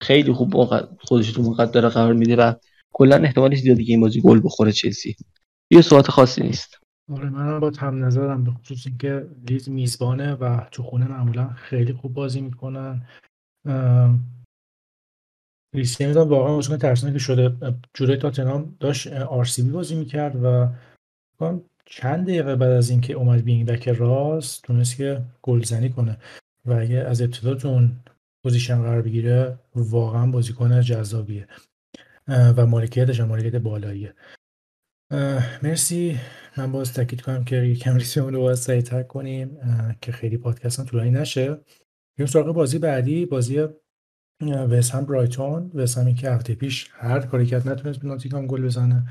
خیلی 0.00 0.32
خوب 0.32 0.66
خودش 1.00 1.32
تو 1.32 1.42
موقع 1.42 1.66
داره 1.66 1.88
قرار 1.88 2.12
میده 2.12 2.36
و 2.36 2.52
کلا 2.92 3.16
احتمالش 3.16 3.58
زیاده 3.58 3.84
که 3.84 3.92
این 3.92 4.00
بازی 4.00 4.20
گل 4.20 4.40
بخوره 4.44 4.72
چلسی. 4.72 5.16
یه 5.70 5.82
صحبت 5.82 6.10
خاصی 6.10 6.42
نیست. 6.42 6.78
آره 7.12 7.30
منم 7.30 7.60
با 7.60 7.72
هم 7.78 8.04
نظرم 8.04 8.44
به 8.44 8.50
خصوص 8.50 8.86
اینکه 8.86 9.26
لیز 9.48 9.68
میزبانه 9.68 10.34
و 10.34 10.60
تو 10.72 10.82
خونه 10.82 11.08
معمولا 11.08 11.48
خیلی 11.48 11.92
خوب 11.92 12.14
بازی 12.14 12.40
می‌کنن. 12.40 13.02
میدم 16.06 16.28
واقعا 16.28 16.54
بازیکن 16.54 16.76
ترسناکی 16.76 17.20
شده. 17.20 17.52
جوره 17.94 18.16
تاتنهام 18.16 18.76
داشت 18.80 19.12
آر 19.12 19.44
سی 19.44 19.62
بازی 19.62 19.94
می‌کرد 19.94 20.44
و 20.44 20.68
چند 21.84 22.26
دقیقه 22.26 22.56
بعد 22.56 22.70
از 22.70 22.90
اینکه 22.90 23.12
اومد 23.12 23.44
بینگ 23.44 23.66
بک 23.66 23.88
راست 23.88 24.62
تونست 24.62 24.96
که 24.96 25.22
گلزنی 25.42 25.90
کنه. 25.90 26.18
و 26.64 26.72
اگه 26.72 26.96
از 26.96 27.22
ابتدا 27.22 27.54
تو 27.54 27.68
اون 27.68 27.96
پوزیشن 28.44 28.82
قرار 28.82 29.02
بگیره 29.02 29.58
واقعا 29.74 30.26
بازیکن 30.30 30.80
جذابیه. 30.80 31.46
و 32.28 32.66
مالکیتش 32.66 33.20
هم 33.20 33.28
مالکیت 33.28 33.56
بالاییه. 33.56 34.14
مرسی. 35.62 36.18
من 36.56 36.72
باز 36.72 36.92
تاکید 36.92 37.20
کنم 37.20 37.44
که 37.44 37.56
یکم 37.56 37.96
ریتممون 37.96 38.34
رو 38.34 38.40
باید 38.40 38.56
سریعتر 38.56 39.02
کنیم 39.02 39.58
که 40.00 40.12
خیلی 40.12 40.36
پادکست 40.36 40.80
هم 40.80 40.86
طولانی 40.86 41.10
نشه. 41.10 41.58
بریم 42.18 42.26
سراغ 42.26 42.54
بازی 42.54 42.78
بعدی. 42.78 43.26
بازی 43.26 43.66
وست 44.42 44.94
هم 44.94 45.04
برایتون 45.04 45.70
وست 45.74 45.98
همی 45.98 46.14
که 46.14 46.30
هفته 46.30 46.54
پیش 46.54 46.90
هر 46.92 47.20
کاری 47.20 47.46
کرد 47.46 47.68
نتونست 47.68 48.00
به 48.00 48.46
گل 48.46 48.62
بزنه. 48.62 49.06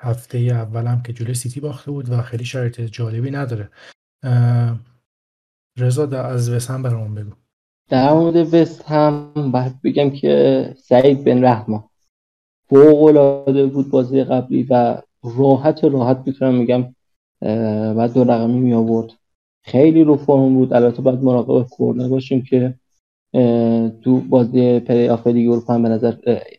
هفته 0.00 0.38
اول 0.38 0.86
هم 0.86 1.02
که 1.02 1.12
جلوی 1.12 1.34
سیتی 1.34 1.60
باخته 1.60 1.90
بود 1.90 2.10
و 2.10 2.22
خیلی 2.22 2.44
شرایط 2.44 2.80
جالبی 2.80 3.30
نداره. 3.30 3.70
رضا 5.78 6.08
از 6.10 6.50
وست 6.50 6.70
هم 6.70 6.82
برامون 6.82 7.14
بگو. 7.14 7.32
در 7.88 8.12
مورد 8.12 8.54
وست 8.54 8.82
هم 8.82 9.32
باید 9.52 9.82
بگم 9.82 10.10
که 10.10 10.74
سعید 10.78 11.24
بن 11.24 11.44
رحما 11.44 11.90
فوق 12.68 13.02
العاده 13.02 13.66
بود 13.66 13.90
بازی 13.90 14.24
قبلی 14.24 14.62
و 14.70 15.02
راحت 15.22 15.84
راحت 15.84 16.22
می‌تونم 16.26 16.54
میگم 16.54 16.94
بعد 17.96 18.14
دو 18.14 18.24
رقمی 18.24 18.58
می 18.58 18.74
آورد 18.74 19.10
خیلی 19.64 20.04
رو 20.04 20.16
فرم 20.16 20.54
بود. 20.54 20.72
البته 20.72 21.02
باید 21.02 21.22
مراقب 21.22 21.68
کورنه 21.68 22.08
باشیم 22.08 22.42
که 22.42 22.74
تو 24.02 24.20
بازی 24.28 24.80
پلی 24.80 25.08
آف 25.08 25.26
لیگ 25.26 25.50
اروپا 25.50 25.74
هم 25.74 25.82
به 25.82 25.88
نظر 25.88 26.14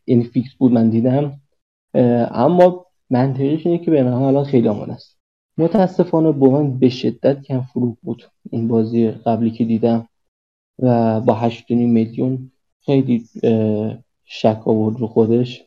این 0.05 0.23
فیکس 0.23 0.49
بود 0.59 0.71
من 0.71 0.89
دیدم. 0.89 1.41
اما 2.31 2.85
منطقیش 3.09 3.65
اینه 3.65 3.85
که 3.85 3.91
به 3.91 4.05
الان 4.05 4.43
خیلی 4.43 4.67
آماده 4.67 4.93
است. 4.93 5.17
متاسفانه 5.57 6.31
بومن 6.31 6.79
به 6.79 6.89
شدت 6.89 7.41
کم 7.41 7.61
فروغ 7.61 7.97
بود. 8.01 8.23
این 8.51 8.67
بازی 8.67 9.11
قبلی 9.11 9.51
که 9.51 9.65
دیدم 9.65 10.09
و 10.79 11.21
با 11.21 11.33
8 11.33 11.71
میلیون 11.71 12.51
خیلی 12.85 13.25
شک 14.25 14.67
آورد 14.67 14.99
رو 14.99 15.07
خودش. 15.07 15.63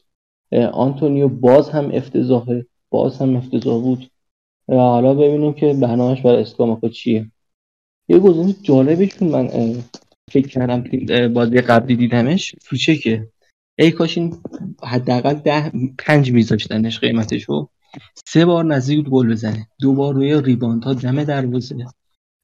آنتونیو 0.72 1.28
باز 1.28 1.70
هم 1.70 1.90
افتضاحه 1.94 2.66
باز 2.90 3.18
هم 3.18 3.36
افتضاح 3.36 3.82
بود. 3.82 4.10
و 4.68 4.76
حالا 4.76 5.14
ببینیم 5.14 5.52
که 5.52 5.74
برنامهش 5.74 6.20
برای 6.20 6.42
اسکاماکو 6.42 6.88
چیه. 6.88 7.30
یه 8.08 8.18
گزینه 8.18 8.54
جالبشون 8.62 9.28
من 9.28 9.48
فکر 10.30 10.48
کردم 10.48 10.84
بازی 11.28 11.60
قبلی 11.60 11.96
دیدمش. 11.96 12.54
که 13.02 13.28
ای 13.78 13.90
کاش 13.90 14.18
این 14.18 14.34
حداقل 14.82 15.34
ده 15.34 15.72
پنج 15.98 16.32
میذاشتنش 16.32 16.98
قیمتشو. 16.98 17.68
سه 18.26 18.44
بار 18.44 18.64
نزدیک 18.64 19.04
گل 19.04 19.30
بزنه. 19.30 19.66
دو 19.80 19.94
بار 19.94 20.14
روی 20.14 20.42
rebound 20.42 20.84
ها 20.84 20.94
دم 20.94 21.24
دروازه. 21.24 21.86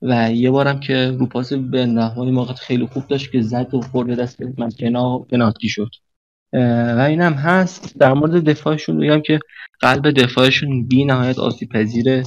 و 0.02 0.32
یه 0.32 0.50
بارم 0.50 0.80
که 0.80 1.16
رو 1.18 1.26
پاس 1.26 1.52
به 1.52 1.86
نحوی 1.86 2.30
موقع 2.30 2.54
خیلی 2.54 2.86
خوب 2.86 3.06
داشت 3.06 3.32
که 3.32 3.40
زد 3.40 3.74
و 3.74 3.80
خورده 3.80 4.14
دست 4.14 4.42
مکنا 4.58 5.18
پنالتی 5.18 5.68
شد. 5.68 5.90
و 6.96 7.06
اینم 7.08 7.32
هست. 7.32 7.98
در 7.98 8.12
مورد 8.12 8.44
دفاعشون 8.44 8.96
میگم 8.96 9.20
که 9.20 9.38
قلب 9.80 10.10
دفاعشون 10.10 10.86
بی 10.86 11.04
نهایت 11.04 11.38
آسیب 11.38 11.68
پذیره. 11.68 12.22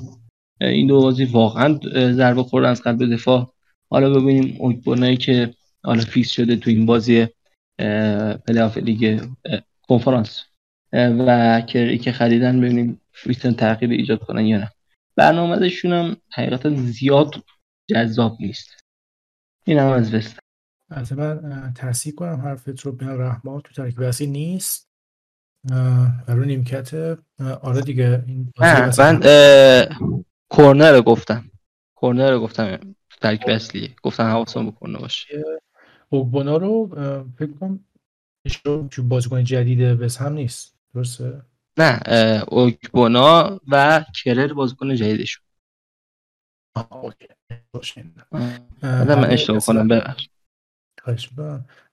این 0.61 0.87
دو 0.87 1.01
بازی 1.01 1.25
واقعا 1.25 1.79
ضربه 1.93 2.43
خوردن 2.43 2.69
از 2.69 2.81
قلب 2.81 3.13
دفاع 3.13 3.53
حالا 3.89 4.09
ببینیم 4.09 4.55
اوگبونایی 4.59 5.17
که 5.17 5.53
حالا 5.83 6.01
فیکس 6.01 6.31
شده 6.31 6.55
تو 6.55 6.69
این 6.69 6.85
بازی 6.85 7.27
پلی‌آف 8.47 8.77
لیگ 8.77 9.21
کنفرانس. 9.87 10.43
و 10.93 11.61
که 11.61 11.97
که 11.97 12.11
خریدن 12.11 12.61
ببینیم 12.61 13.01
می‌تونن 13.25 13.53
تغییر 13.53 13.91
ایجاد 13.91 14.19
کنن 14.19 14.45
یا 14.45 14.57
نه. 14.57 14.71
برنامه‌شون 15.15 15.93
هم 15.93 16.17
حقیقتا 16.33 16.69
زیاد 16.69 17.35
جذاب 17.87 18.37
نیست. 18.39 18.83
این 19.65 19.79
هم 19.79 19.87
از 19.87 20.13
وست 20.13 20.39
البته 20.91 21.15
من 21.15 21.73
تصحیح 21.75 22.15
کنم 22.15 22.41
حرفت 22.41 22.79
رو 22.79 22.91
بین 22.91 23.09
رحمان 23.09 23.61
تو 23.61 23.73
ترکیب 23.73 24.01
اصلی 24.01 24.27
نیست. 24.27 24.89
و 26.27 26.33
رو 26.33 26.45
نیمکت 26.45 27.17
آره 27.61 27.81
دیگه 27.81 28.23
این 28.27 28.53
نه 28.59 28.91
من 28.99 29.19
کورنر 30.49 31.01
گفتم. 31.01 31.51
کورنر 31.95 32.31
رو 32.31 32.39
گفتم. 32.39 32.95
ترکیب 33.21 33.49
اصلی 33.49 33.95
گفتم 34.03 34.23
حواسم 34.23 34.65
به 34.65 34.97
باشه. 34.99 35.43
اوگبونا 36.09 36.57
رو 36.57 36.87
فکر 37.37 37.51
کنم 37.51 37.85
بازیکن 39.03 39.43
جدیده 39.43 39.95
بس 39.95 40.17
هم 40.17 40.33
نیست. 40.33 40.75
درسته؟ 40.95 41.41
نه 41.77 41.99
اوگبونا 42.47 43.59
و 43.67 44.05
کرر 44.23 44.53
بازیکن 44.53 44.95
جدیدشون. 44.95 45.45
اوکی. 46.89 47.27
من 48.81 49.29
اشتباه 49.29 49.59
کنم 49.59 49.87
ببخش. 49.87 50.29
خواهش 51.03 51.29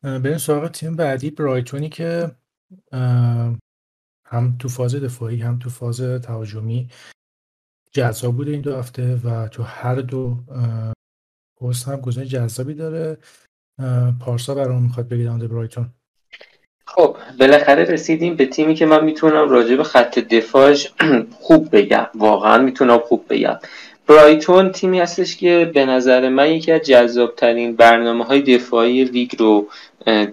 بریم 0.03 0.39
سراغ 0.39 0.71
تیم 0.71 0.97
بعدی 0.97 1.31
برایتونی 1.31 1.89
که 1.89 2.31
هم 4.27 4.57
تو 4.59 4.69
فاز 4.69 4.95
دفاعی 4.95 5.43
هم 5.43 5.59
تو 5.59 5.71
فاز 5.71 6.01
تهاجمی 6.01 6.91
جذاب 7.93 8.37
بوده 8.37 8.51
این 8.51 8.61
دو 8.61 8.77
هفته 8.77 9.17
و 9.17 9.49
تو 9.49 9.63
هر 9.63 9.95
دو 9.95 10.45
پست 11.61 11.89
هم 11.89 12.01
گزینه 12.01 12.27
جذابی 12.27 12.75
داره. 12.75 13.19
پارسا 14.21 14.55
برام 14.55 14.83
می‌خواد 14.83 15.09
بگید 15.09 15.27
در 15.27 15.47
برایتون. 15.47 15.89
خب 16.87 17.17
بالاخره 17.41 17.85
رسیدیم 17.85 18.37
به 18.37 18.47
تیمی 18.47 18.75
که 18.75 18.87
من 18.87 19.05
می‌تونم 19.05 19.51
راجع 19.51 19.77
به 19.77 19.85
خط 19.85 20.19
دفاعش 20.19 20.93
خوب 21.41 21.69
بگم. 21.77 22.07
واقعا 22.15 22.59
می‌تونم 22.63 22.99
خوب 22.99 23.25
بگم. 23.29 23.59
برایتون 24.07 24.73
تیمی 24.73 25.01
هستش 25.01 25.37
که 25.37 25.71
به 25.75 25.87
نظر 25.87 26.29
من 26.29 26.53
یکی 26.53 26.73
از 26.73 26.81
جذابترین 26.81 27.77
برنامه 27.77 28.25
های 28.25 28.41
دفاعی 28.41 29.05
لیگ 29.05 29.31
رو 29.39 29.67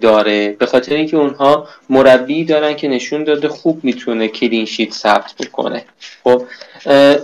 داره. 0.00 0.56
به 0.58 0.66
خاطر 0.66 0.94
اینکه 0.94 1.16
اونها 1.16 1.68
مربی 1.90 2.44
دارن 2.44 2.74
که 2.74 2.88
نشون 2.88 3.24
داده 3.24 3.48
خوب 3.48 3.80
می‌تونه 3.82 4.28
کلینشیت 4.28 4.92
ثبت 4.92 5.34
بکنه. 5.40 5.84
خب 6.24 6.42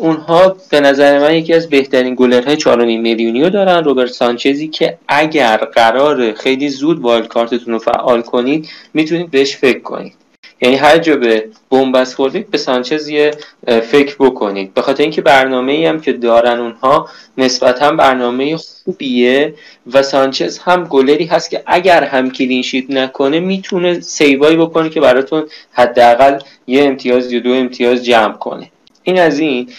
اونها 0.00 0.56
به 0.70 0.80
نظر 0.80 1.18
من 1.18 1.34
یکی 1.34 1.54
از 1.54 1.68
بهترین 1.68 2.14
گلرهای 2.14 2.56
4.5 2.56 2.66
میلیونی 2.78 3.42
رو 3.42 3.50
دارن. 3.50 3.84
روبرت 3.84 4.10
سانچزی 4.10 4.68
که 4.68 4.98
اگر 5.08 5.56
قرار 5.56 6.32
خیلی 6.32 6.68
زود 6.68 7.00
wild 7.00 7.28
card 7.28 7.53
تون 7.53 7.72
رو 7.74 7.78
فعال 7.78 8.22
کنید 8.22 8.68
می‌تونید 8.94 9.30
بهش 9.30 9.56
فکر 9.56 9.80
کنید. 9.80 10.19
یعنی 10.60 10.76
هر 10.76 10.98
جا 10.98 11.16
به 11.16 11.48
بنبست 11.70 12.14
خوردید 12.14 12.50
به 12.50 12.58
سانچز 12.58 13.08
یه 13.08 13.30
فکر 13.66 14.16
بکنید. 14.20 14.74
به 14.74 14.82
خاطر 14.82 15.02
اینکه 15.02 15.22
برنامه 15.22 15.72
ای 15.72 15.86
هم 15.86 16.00
که 16.00 16.12
دارن 16.12 16.58
اونها 16.58 17.08
نسبتا 17.38 17.92
برنامه 17.92 18.56
خوبیه 18.56 19.54
و 19.92 20.02
سانچز 20.02 20.58
هم 20.58 20.84
گلری 20.84 21.24
هست 21.24 21.50
که 21.50 21.62
اگر 21.66 22.04
هم 22.04 22.30
clean 22.30 22.60
sheet 22.60 22.90
نکنه 22.90 23.40
می‌تونه 23.40 24.00
save 24.00 24.32
هایی 24.32 24.56
بکنه 24.56 24.88
که 24.88 25.00
براتون 25.00 25.46
حداقل 25.72 26.38
یه 26.66 26.84
امتیاز 26.84 27.32
یا 27.32 27.40
دو 27.40 27.52
امتیاز 27.52 28.04
جمع 28.04 28.32
کنه. 28.32 28.70
این 29.02 29.18
از 29.18 29.38
این. 29.38 29.70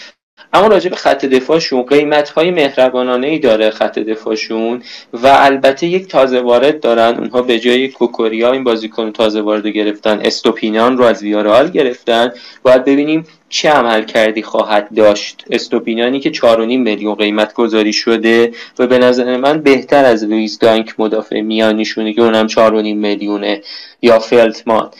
اما 0.52 0.66
راجع 0.66 0.90
به 0.90 0.96
خط 0.96 1.24
دفاعشون 1.24 1.82
قیمت 1.82 2.28
های 2.28 2.50
مهربانانه 2.50 3.26
ای 3.26 3.38
داره 3.38 3.70
خط 3.70 3.98
دفاعشون 3.98 4.82
و 5.12 5.26
البته 5.26 5.86
یک 5.86 6.08
تازه 6.08 6.40
وارد 6.40 6.80
دارن. 6.80 7.16
اونها 7.18 7.42
به 7.42 7.58
جای 7.58 7.88
کوکوریا 7.88 8.52
این 8.52 8.64
بازیکن 8.64 9.12
تازه 9.12 9.40
وارد 9.40 9.66
گرفتن 9.66 10.20
استوپینان 10.24 10.98
رو 10.98 11.04
از 11.04 11.22
ویارال 11.22 11.70
گرفتن. 11.70 12.32
باید 12.62 12.84
ببینیم 12.84 13.26
چه 13.48 13.70
عمل 13.70 14.04
کردی 14.04 14.42
خواهد 14.42 14.88
داشت. 14.96 15.44
استوپینانی 15.50 16.20
که 16.20 16.32
4.5 16.32 16.42
میلیون 16.58 17.14
قیمت 17.14 17.54
گذاری 17.54 17.92
شده 17.92 18.52
و 18.78 18.86
به 18.86 18.98
نظر 18.98 19.36
من 19.36 19.60
بهتر 19.60 20.04
از 20.04 20.24
لویز 20.24 20.58
دانک 20.58 20.94
مدافع 20.98 21.40
میانیشونه 21.40 22.12
که 22.12 22.22
اونم 22.22 22.48
4.5 22.48 22.58
میلیونه 22.94 23.62
یا 24.02 24.18
فلتمان. 24.18 24.90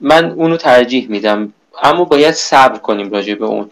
من 0.00 0.30
اونو 0.30 0.56
ترجیح 0.56 1.10
میدم. 1.10 1.52
اما 1.82 2.04
باید 2.04 2.34
صبر 2.34 2.78
کنیم 2.78 3.10
راجع 3.10 3.34
به 3.34 3.44
اون. 3.44 3.70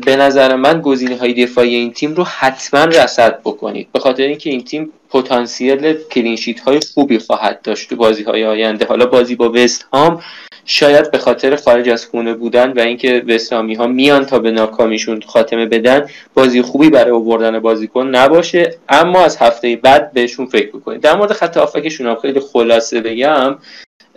به 0.00 0.16
نظر 0.16 0.56
من 0.56 0.80
گزینه 0.80 1.16
های 1.16 1.46
دفاعی 1.46 1.74
این 1.74 1.92
تیم 1.92 2.14
رو 2.14 2.24
حتما 2.24 2.84
رصد 2.84 3.40
بکنید. 3.40 3.88
به 3.92 3.98
خاطر 3.98 4.22
اینکه 4.22 4.50
این 4.50 4.64
تیم 4.64 4.92
پتانسیل 5.10 5.92
کلینشیت 5.92 6.60
های 6.60 6.80
خوبی 6.94 7.18
خواهد 7.18 7.62
داشت 7.62 7.88
تو 7.88 7.96
بازی 7.96 8.22
های 8.22 8.44
آینده. 8.44 8.86
حالا 8.86 9.06
بازی 9.06 9.34
با 9.34 9.52
وست 9.52 9.86
هام 9.92 10.20
شاید 10.64 11.10
به 11.10 11.18
خاطر 11.18 11.56
خارج 11.56 11.88
از 11.88 12.06
خونه 12.06 12.34
بودن 12.34 12.72
و 12.72 12.80
اینکه 12.80 13.22
وستامی 13.28 13.74
ها 13.74 13.86
میان 13.86 14.26
تا 14.26 14.38
به 14.38 14.50
ناکامیشون 14.50 15.20
خاتمه 15.26 15.66
بدن 15.66 16.08
بازی 16.34 16.62
خوبی 16.62 16.90
برای 16.90 17.10
آوردن 17.10 17.58
بازیکن 17.58 18.06
نباشه. 18.06 18.74
اما 18.88 19.24
از 19.24 19.36
هفته 19.36 19.76
بعد 19.76 20.12
بهشون 20.12 20.46
فکر 20.46 20.68
بکنید. 20.68 21.00
در 21.00 21.16
مورد 21.16 21.32
خط 21.32 21.56
آفکشون 21.56 22.06
هم 22.06 22.14
خیلی 22.14 22.40
خلاصه 22.40 23.00
بگم. 23.00 23.58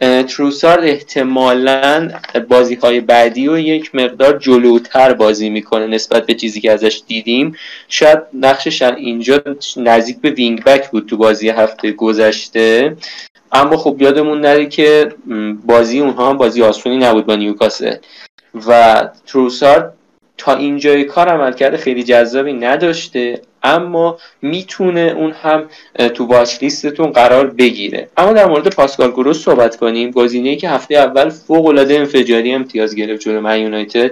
تروسارد 0.01 0.83
احتمالا 0.83 2.11
بازی 2.49 2.75
های 2.75 2.99
بعدی 2.99 3.47
و 3.47 3.57
یک 3.57 3.95
مقدار 3.95 4.37
جلوتر 4.37 5.13
بازی 5.13 5.49
می‌کنه 5.49 5.87
نسبت 5.87 6.25
به 6.25 6.33
چیزی 6.33 6.61
که 6.61 6.71
ازش 6.71 7.01
دیدیم. 7.07 7.55
شاید 7.87 8.19
نقشش 8.33 8.81
اینجا 8.81 9.43
نزدیک 9.77 10.21
به 10.21 10.29
وینگ 10.29 10.63
بک 10.63 10.91
بود 10.91 11.05
تو 11.05 11.17
بازی 11.17 11.49
هفته 11.49 11.91
گذشته. 11.91 12.97
اما 13.51 13.77
خب 13.77 13.97
یادمون 13.99 14.41
نره 14.41 14.65
که 14.65 15.15
بازی 15.65 15.99
اونها 15.99 16.29
هم 16.29 16.37
بازی 16.37 16.63
آسونی 16.63 16.97
نبود 16.97 17.25
با 17.25 17.35
نیوکاسل. 17.35 17.95
و 18.67 19.09
تروسارد 19.27 19.93
تا 20.39 20.55
اینجای 20.55 21.03
کار 21.03 21.27
عمل 21.27 21.53
کرده 21.53 21.77
خیلی 21.77 22.03
جذابی 22.03 22.53
نداشته 22.53 23.41
اما 23.63 24.17
می‌تونه 24.41 25.13
اون 25.17 25.31
هم 25.31 25.69
تو 26.13 26.25
واچ 26.25 26.63
لیستتون 26.63 27.11
قرار 27.11 27.47
بگیره. 27.47 28.09
اما 28.17 28.33
در 28.33 28.45
مورد 28.45 28.75
پاسکال 28.75 29.11
گروس 29.11 29.43
صحبت 29.43 29.75
کنیم. 29.75 30.11
گزینه‌ای 30.11 30.55
که 30.55 30.69
هفته 30.69 30.95
اول 30.95 31.29
فوق 31.29 31.65
العاده 31.65 31.95
انفجاری 31.95 32.51
امتیاز 32.51 32.95
گرفت 32.95 33.21
جلو 33.21 33.41
من 33.41 33.59
یونایتد. 33.59 34.11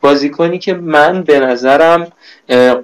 بازیکنی 0.00 0.58
که 0.58 0.74
من 0.74 1.22
به 1.22 1.40
نظرم 1.40 2.12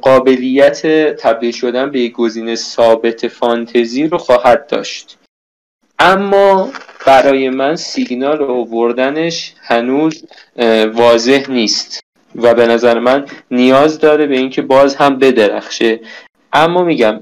قابلیت 0.03 0.86
تبدیل 1.16 1.53
شدن 1.53 1.90
به 1.90 2.01
یک 2.01 2.12
گزینه 2.12 2.55
ثابت 2.55 3.28
فانتزی 3.28 4.09
رو 4.09 4.18
خواهد 4.18 4.66
داشت. 4.66 5.18
اما 5.99 6.72
برای 7.07 7.51
من 7.51 7.76
سیگنال 7.76 8.42
آوردنش 8.42 9.55
هنوز 9.62 10.24
واضح 10.92 11.51
نیست. 11.51 12.03
و 12.35 12.55
به 12.55 12.66
نظر 12.66 12.99
من 12.99 13.26
نیاز 13.51 13.99
داره 13.99 14.26
به 14.26 14.37
اینکه 14.37 14.62
باز 14.62 14.97
هم 14.97 15.18
بدرخشه. 15.18 16.01
اما 16.53 16.85
میگم 16.85 17.20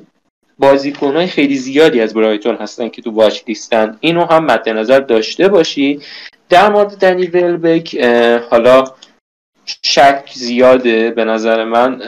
بازیکنهای 0.59 1.27
خیلی 1.27 1.57
زیادی 1.57 2.01
از 2.01 2.15
برایتون 2.15 2.57
هستن 2.57 2.89
که 2.89 3.03
تو 3.03 3.11
واچ 3.11 3.41
لیستن. 3.49 3.97
اینو 4.01 4.25
هم 4.25 4.45
مد 4.45 4.69
نظر 4.69 5.01
داشته 5.01 5.49
باشی. 5.49 6.01
در 6.49 6.73
مورد 6.73 6.97
دنی 6.97 7.27
ولبک 7.27 7.97
حالا 8.51 8.85
شک 9.83 10.31
زیاده 10.35 11.11
به 11.11 11.25
نظر 11.25 11.65
من. 11.65 12.03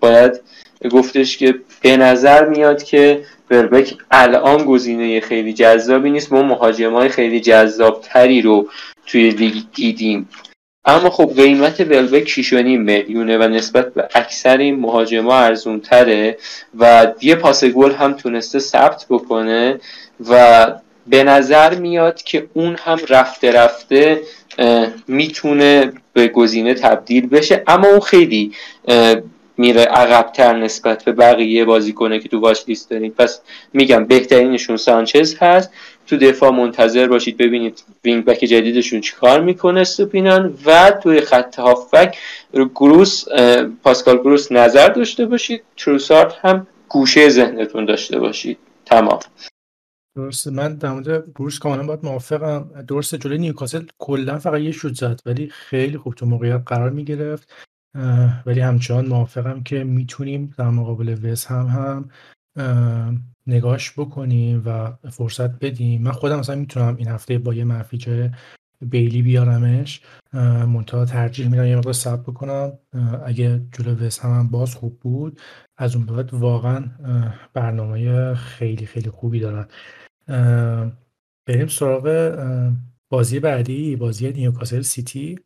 باید 0.00 0.40
گفتش 0.90 1.36
که 1.36 1.54
به 1.80 1.96
نظر 1.96 2.48
میاد 2.48 2.82
که 2.82 3.24
ولبک 3.50 3.94
الان 4.10 4.64
گزینه 4.64 5.20
خیلی 5.20 5.52
جذابی 5.52 6.10
نیست. 6.10 6.32
ما 6.32 6.42
مهاجمای 6.42 7.08
خیلی 7.08 7.40
جذابتری 7.40 8.42
رو 8.42 8.68
توی 9.06 9.30
لیگ 9.30 9.54
دیدیم. 9.74 10.28
اما 10.84 11.10
خب 11.10 11.32
قیمت 11.36 11.80
ولبک 11.80 12.42
6.5 12.42 12.52
میلیونه 12.52 13.38
و 13.38 13.42
نسبت 13.42 13.94
به 13.94 14.08
اکثر 14.14 14.56
این 14.56 14.80
مهاجما 14.80 15.38
ارزون 15.38 15.80
تره 15.80 16.38
و 16.78 17.12
یه 17.20 17.34
پاس 17.34 17.64
گل 17.64 17.92
هم 17.92 18.12
تونسته 18.12 18.58
ثبت 18.58 19.06
بکنه 19.10 19.80
و 20.28 20.66
به 21.06 21.24
نظر 21.24 21.74
میاد 21.74 22.22
که 22.22 22.46
اون 22.52 22.76
هم 22.84 22.98
رفته 23.08 23.52
رفته 23.52 24.20
می‌تونه 25.08 25.92
به 26.12 26.28
گزینه 26.28 26.74
تبدیل 26.74 27.28
بشه. 27.28 27.62
اما 27.66 27.88
اون 27.88 28.00
خیلی 28.00 28.52
میره 29.56 29.82
عقبتر 29.82 30.56
نسبت 30.56 31.04
به 31.04 31.12
بقیه 31.12 31.64
بازیکنه 31.64 32.18
که 32.18 32.28
تو 32.28 32.40
واش 32.40 32.64
لیست 32.68 32.90
دارید 32.90 33.14
پس 33.14 33.40
میگم 33.72 34.04
بهترینشون 34.04 34.76
سانچز 34.76 35.36
هست. 35.40 35.70
تو 36.06 36.16
دفاع 36.16 36.50
منتظر 36.50 37.08
باشید 37.08 37.36
ببینید 37.36 37.84
وینگ 38.04 38.24
بک 38.24 38.44
جدیدشون 38.44 39.00
چیکار 39.00 39.40
می‌کنه 39.40 39.84
سوپینان 39.84 40.58
و 40.66 40.90
توی 41.02 41.20
خط 41.20 41.58
هافبک 41.58 42.18
گروس 42.54 43.24
پاسکال 43.82 44.18
گروس 44.18 44.52
نظر 44.52 44.88
داشته 44.88 45.26
باشید. 45.26 45.62
تروسارت 45.76 46.32
هم 46.40 46.66
گوشه 46.88 47.28
ذهنتون 47.28 47.84
داشته 47.84 48.18
باشید. 48.18 48.58
تمام. 48.86 49.18
درسته. 50.16 50.50
من 50.50 50.74
در 50.74 50.92
مورد 50.92 51.30
گروس 51.30 51.58
کاملا 51.58 51.86
باید 51.86 52.00
موافقم. 52.02 52.84
درسته 52.88 53.18
جلوی 53.18 53.38
نیوکاسل 53.38 53.84
کلا 53.98 54.38
فقط 54.38 54.60
یه 54.60 54.72
شوت 54.72 54.94
زد 54.94 55.20
ولی 55.26 55.48
خیلی 55.48 55.98
خوب 55.98 56.14
تو 56.14 56.26
موقعیت 56.26 56.62
قرار 56.66 56.90
می‌گرفت. 56.90 57.52
ولی 58.46 58.60
همچنان 58.60 59.06
موافقم 59.06 59.62
که 59.62 59.84
می‌تونیم 59.84 60.54
در 60.58 60.70
مقابل 60.70 61.16
وس 61.24 61.46
هم 61.46 61.66
هم 61.66 62.08
نگاش 63.46 63.92
بکنیم 63.92 64.62
و 64.66 64.92
فرصت 65.10 65.50
بدیم. 65.58 66.02
من 66.02 66.12
خودم 66.12 66.38
مثلا 66.38 66.56
می‌تونم 66.56 66.96
این 66.96 67.08
هفته 67.08 67.38
با 67.38 67.54
یه 67.54 67.64
منفی 67.64 68.30
بیلی 68.80 69.22
بیارمش 69.22 70.00
منتها 70.66 71.04
ترجیح 71.04 71.48
میدم 71.48 71.66
یه 71.66 71.76
مقدار 71.76 71.92
سب 71.92 72.22
بکنم. 72.22 72.78
اگه 73.24 73.62
جلو 73.72 74.06
وس 74.06 74.20
هم, 74.20 74.48
باز 74.48 74.74
خوب 74.74 75.00
بود 75.00 75.40
از 75.76 75.96
اون 75.96 76.06
بعد 76.06 76.34
واقعا 76.34 76.90
برنامه 77.54 78.34
خیلی 78.34 78.86
خیلی 78.86 79.10
خوبی 79.10 79.40
دارن. 79.40 79.66
بریم 81.46 81.66
سراغ 81.66 82.36
بازی 83.08 83.40
بعدی 83.40 83.96
بازی 83.96 84.32
نیوکاسل 84.32 84.82
سیتی. 84.82 85.38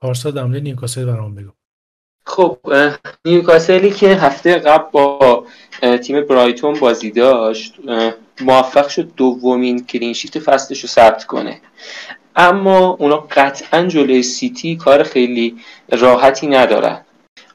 پارسا 0.00 0.30
در 0.30 0.46
نیوکاسل 0.46 1.04
برام 1.04 1.34
بگو. 1.34 1.52
خب 2.26 2.58
نیوکاسلی 3.24 3.90
که 3.90 4.08
هفته 4.08 4.54
قبل 4.54 4.90
با 4.92 5.44
تیم 6.02 6.20
برایتون 6.20 6.74
بازی 6.74 7.10
داشت 7.10 7.74
موفق 8.40 8.88
شد 8.88 9.08
دومین 9.16 9.86
کلینشیت 9.86 10.38
فصلش 10.38 10.80
رو 10.80 10.88
ثبت 10.88 11.24
کنه. 11.24 11.60
اما 12.36 12.96
اونا 13.00 13.16
قطعا 13.16 13.86
جلوی 13.86 14.22
سیتی 14.22 14.76
کار 14.76 15.02
خیلی 15.02 15.56
راحتی 15.90 16.46
ندارن. 16.46 17.00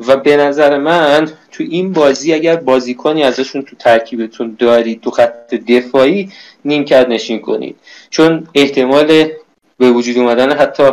و 0.07 0.17
به 0.17 0.37
نظر 0.37 0.77
من 0.77 1.31
تو 1.51 1.63
این 1.69 1.93
بازی 1.93 2.33
اگر 2.33 2.55
بازیکنی 2.55 3.23
ازشون 3.23 3.61
تو 3.61 3.75
ترکیبتون 3.75 4.55
دارید 4.59 5.01
تو 5.01 5.11
خط 5.11 5.53
دفاعی 5.53 6.29
نیمکت 6.65 7.09
نشین 7.09 7.39
کنید. 7.39 7.75
چون 8.09 8.47
احتمال 8.55 9.31
به 9.81 9.91
وجود 9.91 10.17
اومدن. 10.17 10.51
حتی 10.57 10.83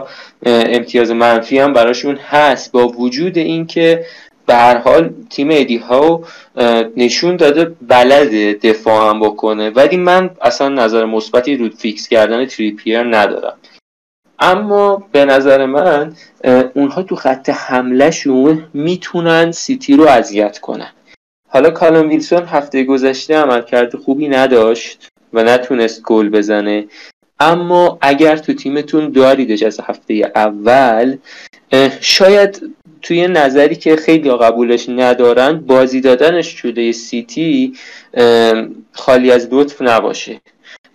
امتیاز 0.47 1.11
منفی 1.11 1.59
هم 1.59 1.73
براشون 1.73 2.17
هست. 2.17 2.73
با 2.73 2.89
وجود 2.89 3.39
اینکه 3.39 4.07
به 4.47 4.55
هر 4.55 4.79
حال 4.79 5.11
تیم 5.31 5.49
ادی 5.51 5.77
هاو 5.77 6.25
نشون 6.97 7.37
داده 7.37 7.65
بلد 7.89 8.61
دفاع 8.61 9.11
هم 9.11 9.21
بکنه. 9.21 9.71
ولی 9.71 9.97
من 9.97 10.31
اصلا 10.41 10.69
نظر 10.69 11.05
مثبتی 11.05 11.57
رو 11.57 11.69
فیکس 11.71 12.09
کردن 12.09 12.47
تریپیر 12.47 13.03
ندارم. 13.03 13.57
اما 14.39 15.09
به 15.13 15.25
نظر 15.25 15.67
من 15.67 16.17
اونها 16.75 17.03
تو 17.03 17.17
خط 17.17 17.51
حملهشون 17.51 18.65
می‌تونن 18.75 19.53
سیتی 19.53 19.97
رو 19.97 20.05
اذیت 20.05 20.59
کنن. 20.59 20.91
حالا 21.51 21.71
کالوم 21.71 22.09
ویلسون 22.09 22.45
هفته 22.45 22.85
گذشته 22.85 23.37
عملکرد 23.37 23.97
خوبی 23.97 24.29
نداشت 24.29 25.09
و 25.33 25.43
نتونست 25.43 26.03
گل 26.03 26.29
بزنه. 26.29 26.85
اما 27.41 27.99
اگر 28.01 28.37
تو 28.37 28.53
تیمتون 28.53 29.13
داریدش 29.13 29.63
از 29.63 29.81
هفته 29.81 30.33
اول 30.35 31.17
شاید 32.01 32.75
توی 33.03 33.29
نظری 33.29 33.77
که 33.77 33.97
خیلی 33.97 34.31
قبولش 34.31 34.89
ندارن 34.89 35.61
بازی 35.61 36.01
دادنش 36.01 36.47
شده 36.49 36.93
سیتی 36.93 37.73
خالی 38.93 39.31
از 39.31 39.49
لطف 39.51 39.83
نباشه. 39.83 40.41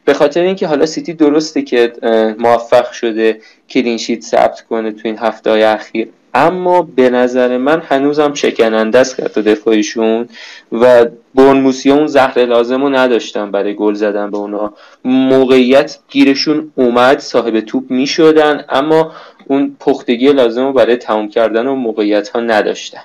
به 0.06 0.14
خاطر 0.14 0.41
اینکه 0.41 0.68
حالا 0.68 0.86
سیتی 0.86 1.14
درسته 1.14 1.62
که 1.62 1.94
موفق 2.39 2.91
شده 2.91 3.39
کلینشیت 3.70 4.22
ثبت 4.22 4.62
کنه 4.62 4.91
تو 4.91 5.02
این 5.04 5.18
هفته 5.18 5.50
های 5.50 5.64
اخیر. 5.64 6.10
اما 6.34 6.82
به 6.82 7.10
نظر 7.10 7.58
من 7.58 7.82
هنوزم 7.90 8.34
شکننده 8.34 9.00
است 9.00 9.16
خط 9.16 9.40
دفاعیشون 9.40 10.28
و 10.72 11.06
برنموسی 11.36 11.92
اون 11.92 12.08
زهر 12.08 12.46
لازم 12.46 12.84
رو 12.84 12.90
نداشتن 12.90 13.52
برای 13.52 13.74
گل 13.76 13.94
زدن 13.94 14.32
به 14.32 14.38
اونا. 14.38 14.74
موقعیت 15.06 15.98
گیرشون 16.10 16.72
اومد 16.76 17.20
صاحب 17.20 17.60
توپ 17.60 17.92
می 17.92 18.08
شدن 18.08 18.66
اما 18.70 19.12
اون 19.48 19.76
پختگی 19.80 20.34
لازم 20.34 20.66
رو 20.66 20.74
برای 20.74 20.96
تمام 20.96 21.30
کردن 21.30 21.68
و 21.68 21.76
موقعیت 21.76 22.30
ها 22.30 22.40
نداشتن. 22.40 23.04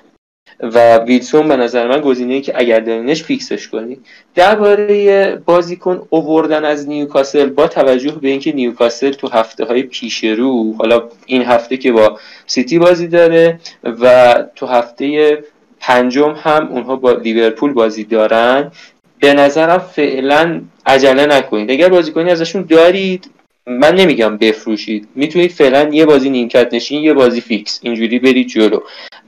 و 0.59 0.97
ویلسون 0.97 1.47
به 1.47 1.57
نظر 1.57 1.87
من 1.87 2.01
گزینه 2.01 2.41
که 2.41 2.53
اگر 2.55 2.79
دارینش 2.79 3.23
فیکسش 3.23 3.67
کنید 3.67 4.05
درباره 4.35 5.35
بازیکن 5.45 6.07
اووردن 6.09 6.65
از 6.65 6.87
نیوکاسل 6.87 7.49
با 7.49 7.67
توجه 7.67 8.11
به 8.11 8.29
اینکه 8.29 8.51
نیوکاسل 8.51 9.11
تو 9.11 9.27
هفته 9.27 9.65
های 9.65 9.83
پیش 9.83 10.23
رو 10.23 10.73
حالا 10.77 11.03
این 11.25 11.41
هفته 11.41 11.77
که 11.77 11.91
با 11.91 12.19
سیتی 12.47 12.79
بازی 12.79 13.07
داره 13.07 13.59
و 13.83 14.35
تو 14.55 14.65
هفته 14.65 15.37
پنجم 15.79 16.35
هم 16.43 16.67
اونها 16.67 16.95
با 16.95 17.11
لیورپول 17.11 17.73
بازی 17.73 18.03
دارن 18.03 18.71
به 19.19 19.33
نظرم 19.33 19.77
فعلا 19.77 20.61
عجله 20.85 21.25
نکنید. 21.25 21.71
اگر 21.71 21.89
بازیکنی 21.89 22.31
ازشون 22.31 22.61
دارید 22.61 23.29
من 23.65 23.95
نمیگم 23.95 24.37
بفروشید. 24.37 25.07
می‌تونید 25.15 25.51
فعلا 25.51 25.89
یه 25.93 26.05
بازی 26.05 26.29
نیمکت 26.29 26.73
نشین 26.73 27.03
یه 27.03 27.13
بازی 27.13 27.41
فیکس. 27.41 27.79
اینجوری 27.83 28.19
برید 28.19 28.47
جلو. 28.47 28.79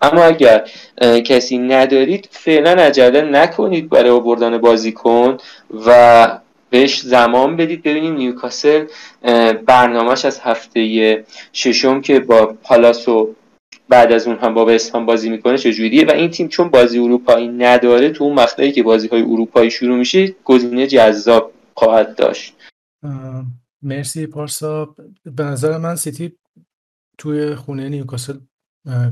اما 0.01 0.23
اگر 0.23 0.69
کسی 1.25 1.57
ندارید 1.57 2.29
فعلا 2.31 2.71
عجله 2.71 3.21
نکنید 3.21 3.89
برای 3.89 4.09
آوردن 4.09 4.57
بازیکن 4.57 5.37
و 5.85 6.39
بهش 6.69 7.01
زمان 7.01 7.57
بدید. 7.57 7.83
ببینید 7.83 8.13
نیوکاسل 8.13 8.85
برنامهش 9.65 10.25
از 10.25 10.39
هفته 10.39 11.23
ششم 11.53 12.01
که 12.01 12.19
با 12.19 12.45
پالاس 12.63 13.07
و 13.07 13.35
بعد 13.89 14.11
از 14.11 14.27
اون 14.27 14.37
هم 14.37 14.53
با 14.53 14.77
هم 14.93 15.05
بازی 15.05 15.29
می‌کنه 15.29 15.57
چجوریه؟ 15.57 16.05
و 16.05 16.11
این 16.11 16.29
تیم 16.29 16.47
چون 16.47 16.69
بازی 16.69 16.99
اروپایی 16.99 17.47
نداره 17.47 18.09
تو 18.09 18.23
اون 18.23 18.33
مقطعی 18.33 18.71
که 18.71 18.83
بازی 18.83 19.07
های 19.07 19.21
اروپایی 19.21 19.71
شروع 19.71 19.97
میشه 19.97 20.35
گزینه 20.43 20.87
جذاب 20.87 21.53
خواهد 21.73 22.15
داشت. 22.15 22.55
مرسی 23.81 24.27
پارسا. 24.27 24.95
به 25.25 25.43
نظر 25.43 25.77
من 25.77 25.95
سیتی 25.95 26.31
توی 27.17 27.55
خونه 27.55 27.89
نیوکاسل 27.89 28.33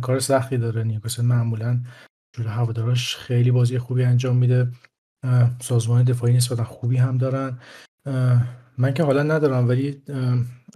کار 0.01 0.19
سختی 0.19 0.57
داره 0.57 0.83
نیوکاسل 0.83 1.25
معمولا 1.25 1.81
جلو 2.33 2.49
هواداراش 2.49 3.15
خیلی 3.15 3.51
بازی 3.51 3.79
خوبی 3.79 4.03
انجام 4.03 4.37
میده. 4.37 4.71
سازمان 5.61 6.03
دفاعی 6.03 6.33
نسبتا 6.33 6.63
خوبی 6.63 6.97
هم 6.97 7.17
دارن. 7.17 7.59
من 8.77 8.93
که 8.93 9.03
حالا 9.03 9.23
ندارم 9.23 9.67
ولی 9.67 10.01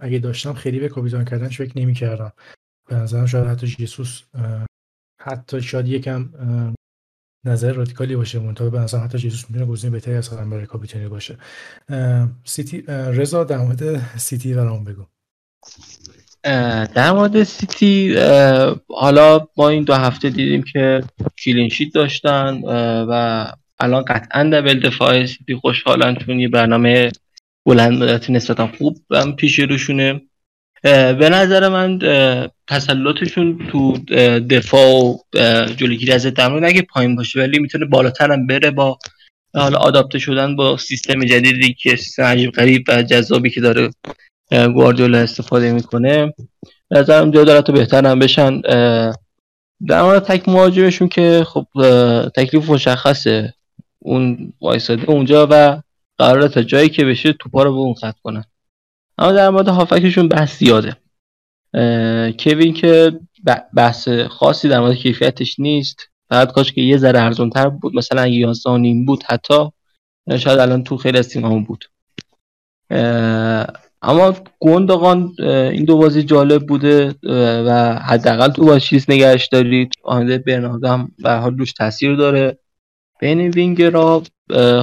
اگه 0.00 0.18
داشتم 0.18 0.52
خیلی 0.52 0.80
به 0.80 0.88
کاپیتان 0.88 1.24
کردنش 1.24 1.58
فکر 1.58 1.78
نمی 1.78 1.94
کردم 1.94 2.32
به 2.88 2.96
نظرم 2.96 3.26
شاید 3.26 3.46
حتی 3.46 3.66
جیسوس 3.66 4.22
حتی 5.20 5.62
شاید 5.62 5.88
یکم 5.88 6.28
نظر 7.46 7.72
رادیکالی 7.72 8.16
باشه. 8.16 8.38
منتها 8.38 8.70
به 8.70 8.78
نظر 8.78 8.98
حتی 8.98 9.18
جیسوس 9.18 9.50
می‌تونه 9.50 9.66
گزینه 9.66 9.90
بهتری 9.90 10.14
از 10.14 10.30
برای 10.30 10.66
کاپیتانی 10.66 11.08
باشه. 11.08 11.38
سیتی 12.44 12.82
رضا 12.88 13.44
در 13.44 13.58
مورد 13.58 14.16
سیتی 14.18 14.54
برام 14.54 14.84
بگو. 14.84 15.06
در 16.94 17.12
مورد 17.12 17.42
سیتی 17.42 18.14
حالا 18.88 19.48
ما 19.56 19.68
این 19.68 19.84
دو 19.84 19.94
هفته 19.94 20.30
دیدیم 20.30 20.62
که 20.72 21.02
clean 21.44 21.69
sheet 21.69 21.94
داشتن 21.94 22.60
و 23.08 23.46
الان 23.80 24.04
قطعا 24.04 24.44
double 24.44 24.80
دفاع 24.80 25.26
سیتی 25.26 25.54
خوشحالن 25.54 26.16
چون 26.16 26.40
یه 26.40 26.48
برنامه 26.48 27.12
بلند 27.66 28.02
مدتی 28.02 28.32
نسبتا 28.32 28.70
خوب 28.78 28.98
پیش 29.36 29.58
روشونه. 29.58 30.20
به 31.18 31.28
نظر 31.32 31.68
من 31.68 31.98
تسلطشون 32.68 33.58
تو 33.72 33.98
دفاع 34.38 34.90
و 34.90 35.16
جلوگیری 35.76 36.12
از 36.12 36.26
درمان 36.26 36.64
اگه 36.64 36.82
پایین 36.82 37.16
باشه 37.16 37.40
ولی 37.40 37.58
می‌تونه 37.58 37.84
بالاتر 37.84 38.32
هم 38.32 38.46
بره 38.46 38.70
با 38.70 38.98
حالا 39.54 39.78
آداپته 39.78 40.18
شدن 40.18 40.56
با 40.56 40.76
سیستم 40.76 41.24
جدیدی 41.24 41.74
که 41.74 41.96
سیستم 41.96 42.22
عجیب 42.22 42.50
غریب 42.50 42.84
و 42.88 43.02
جذابی 43.02 43.50
که 43.50 43.60
داره. 43.60 43.90
گواردیولا 44.50 45.18
استفاده 45.18 45.72
می‌کنه. 45.72 46.34
نظرم 46.90 47.30
جا 47.30 47.44
داره 47.44 47.62
تو 47.62 47.72
بهتر 47.72 48.06
هم 48.06 48.18
بشن 48.18 48.60
در 49.86 50.02
مورد 50.02 50.22
تک 50.22 50.48
مهاجمشون 50.48 51.08
که 51.08 51.44
خب 51.46 51.66
تکلیف 52.36 52.70
مشخصه. 52.70 53.54
اون 53.98 54.52
وایساده 54.60 55.10
اونجا 55.10 55.48
و 55.50 55.82
قراره 56.18 56.48
تا 56.48 56.62
جایی 56.62 56.88
که 56.88 57.04
بشه 57.04 57.32
توپا 57.32 57.62
رو 57.62 57.72
به 57.72 57.78
اون 57.78 57.94
خط 57.94 58.14
کنن. 58.22 58.44
اما 59.18 59.32
در 59.32 59.50
مورد 59.50 59.68
هافکشون 59.68 60.28
بحث 60.28 60.58
زیاده. 60.58 60.96
کوین 62.38 62.74
که 62.74 63.20
بحث 63.74 64.08
خاصی 64.08 64.68
در 64.68 64.80
مورد 64.80 64.94
کیفیتش 64.94 65.60
نیست. 65.60 66.08
فقط 66.28 66.52
کاش 66.52 66.72
که 66.72 66.80
یه 66.80 66.96
ذره 66.96 67.20
ارزونتر 67.20 67.68
بود. 67.68 67.96
مثلا 67.96 68.22
اگه 68.22 68.34
11 68.34 68.76
نیم 68.76 69.04
بود 69.04 69.22
حتی 69.26 69.70
شاید 70.38 70.58
الان 70.58 70.84
تو 70.84 70.96
خیلی 70.96 71.18
از 71.18 71.36
بود. 71.36 71.84
اما 74.06 74.34
گوندقان 74.58 75.32
این 75.72 75.84
دو 75.84 75.96
بازی 75.96 76.22
جالب 76.22 76.66
بوده 76.66 77.14
و 77.66 77.98
حداقل 77.98 78.48
تو 78.48 78.64
با 78.64 78.78
چیز 78.78 79.06
نگهش 79.08 79.46
دارید. 79.46 79.92
آینده 80.02 80.38
برناردو 80.38 80.88
هم 80.88 81.12
به 81.18 81.32
حال 81.32 81.58
روش 81.58 81.72
تاثیر 81.72 82.16
داره. 82.16 82.58
بین 83.20 83.40
وینگرها 83.40 84.22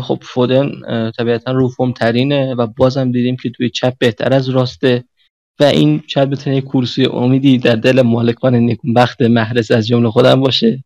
خب 0.04 0.20
فودن 0.22 0.72
طبیعتا 1.18 1.52
روفوم 1.52 1.92
ترینه 1.92 2.56
و 2.56 2.68
بازم 2.68 3.12
دیدیم 3.12 3.36
که 3.36 3.50
توی 3.50 3.70
چپ 3.70 3.94
بهتر 4.00 4.34
از 4.34 4.50
راسته 4.50 5.04
و 5.60 5.64
این 5.64 6.04
شاید 6.08 6.30
بتونه 6.30 6.62
کورسی 6.62 7.06
امیدی 7.06 7.58
در 7.58 7.76
دل 7.76 8.02
مالکان 8.02 8.56
نیکونبخت 8.56 9.22
محرز 9.22 9.72
از 9.72 9.88
جمله 9.88 10.10
خودم 10.10 10.42
باشه. 10.42 10.84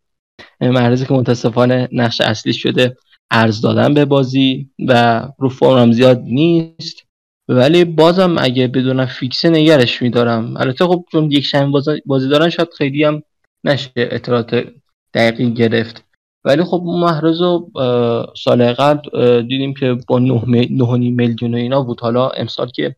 محرزی 0.61 1.05
که 1.05 1.13
متاسفانه 1.13 1.89
نقش 1.91 2.21
اصلی 2.21 2.53
شده 2.53 2.97
ارز 3.31 3.61
دادن 3.61 3.93
به 3.93 4.05
بازی 4.05 4.69
و 4.88 5.21
رو 5.39 5.49
فرم 5.49 5.91
زیاد 5.91 6.21
نیست. 6.25 7.05
ولی 7.50 7.86
بازم 7.86 8.36
اگه 8.39 8.68
بدونم 8.68 9.06
فیکسه 9.06 9.50
نگرش 9.50 10.02
میدارم. 10.02 10.58
البته 10.58 10.86
خب 10.86 11.06
چون 11.12 11.32
یک 11.32 11.43
شنبه 11.46 11.82
بازی 12.06 12.30
دارن 12.30 12.50
شاید 12.50 12.74
خیلی 12.78 13.04
هم 13.04 13.24
نشه 13.64 13.91
اطلاعات 13.96 14.66
دقیقی 15.14 15.54
گرفت. 15.54 16.04
ولی 16.46 16.64
خب 16.64 16.82
محرز 16.86 17.41
و 17.41 17.72
سال 18.38 18.74
قبل 18.74 19.41
دیدیم 19.41 19.74
که 19.74 19.98
با 20.08 20.20
9 20.20 20.41
میلیون 20.46 21.54
و 21.54 21.58
اینا 21.58 21.82
بود. 21.82 22.02
حالا 22.02 22.30
امسال 22.30 22.70
که 22.70 22.96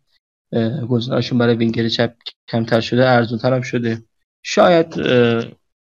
گزینه‌هاشون 0.89 1.37
برای 1.37 1.55
وینگر 1.55 1.89
چپ 1.89 2.13
کمتر 2.49 2.81
شده 2.81 3.09
ارزونتر 3.09 3.53
هم 3.53 3.61
شده. 3.61 4.03
شاید 4.43 4.95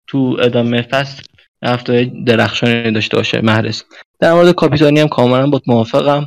تو 0.06 0.36
ادامه 0.40 0.82
فصل 0.82 1.22
هفته 1.64 2.12
درخشانی 2.26 2.92
داشته 2.92 3.16
باشه 3.16 3.40
محرز. 3.40 3.82
در 4.20 4.32
مورد 4.32 4.54
کاپیتانی 4.54 5.00
هم 5.00 5.08
کاملا 5.08 5.50
با 5.50 5.60
موافقم. 5.66 6.26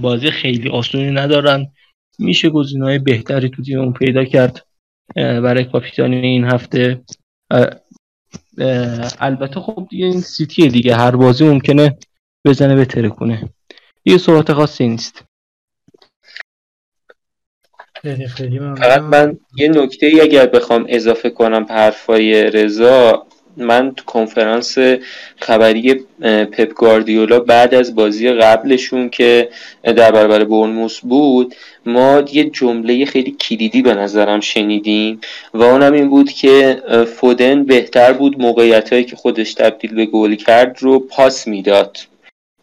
بازی 0.00 0.30
خیلی 0.30 0.68
آسونی 0.68 1.10
ندارن. 1.10 1.66
میشه 2.18 2.50
گزینه‌های 2.50 2.98
بهتری 2.98 3.48
تو 3.48 3.62
تیممون 3.62 3.92
پیدا 3.92 4.24
کرد 4.24 4.66
برای 5.16 5.64
کاپیتانی 5.64 6.16
این 6.16 6.44
هفته. 6.44 7.02
البته 9.18 9.60
خب 9.60 9.86
دیگه 9.90 10.06
این 10.06 10.20
سیتی 10.20 10.68
دیگه 10.68 10.96
هر 10.96 11.16
بازی 11.16 11.44
ممکنه 11.44 11.98
بزنه 12.46 12.74
بهتره 12.74 13.08
کنه 13.08 13.48
یه 14.04 14.18
صحبت 14.18 14.52
خاصی 14.52 14.88
نیست. 14.88 15.24
فقط 18.76 19.00
من 19.00 19.38
یه 19.56 19.68
نکته 19.68 20.06
ای 20.06 20.20
اگر 20.20 20.46
بخوام 20.46 20.86
اضافه 20.88 21.30
کنم 21.30 21.66
حرفای 21.70 22.50
رضا. 22.50 23.27
من 23.58 23.92
تو 23.94 24.04
کنفرانس 24.04 24.78
خبری 25.36 25.94
پپ 26.52 26.74
گاردیولا 26.74 27.40
بعد 27.40 27.74
از 27.74 27.94
بازی 27.94 28.30
قبلشون 28.30 29.08
که 29.10 29.48
در 29.82 30.10
برابر 30.10 30.44
برنموس 30.44 31.00
بود 31.00 31.54
ما 31.86 32.22
یه 32.32 32.44
جمله 32.50 33.04
خیلی 33.04 33.30
کلیدی 33.30 33.82
به 33.82 33.94
نظرم 33.94 34.40
شنیدیم 34.40 35.20
و 35.54 35.62
اونم 35.62 35.92
این 35.92 36.08
بود 36.08 36.32
که 36.32 36.82
فودن 37.16 37.64
بهتر 37.64 38.12
بود 38.12 38.40
موقعیت 38.40 38.92
هایی 38.92 39.04
که 39.04 39.16
خودش 39.16 39.54
تبدیل 39.54 39.94
به 39.94 40.06
گل 40.06 40.34
کرد 40.34 40.76
رو 40.80 40.98
پاس 40.98 41.46
می‌داد. 41.46 41.98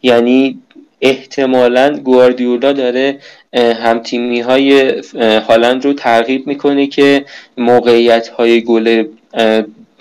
یعنی 0.02 0.58
احتمالا 1.00 1.98
گواردیولا 2.04 2.72
داره 2.72 3.18
هم 3.54 3.98
تیمی 3.98 4.40
های 4.40 5.02
هالند 5.48 5.84
رو 5.84 5.92
ترغیب 5.92 6.46
می‌کنه 6.46 6.86
که 6.86 7.24
موقعیت 7.56 8.28
های 8.28 8.60
گل 8.60 9.04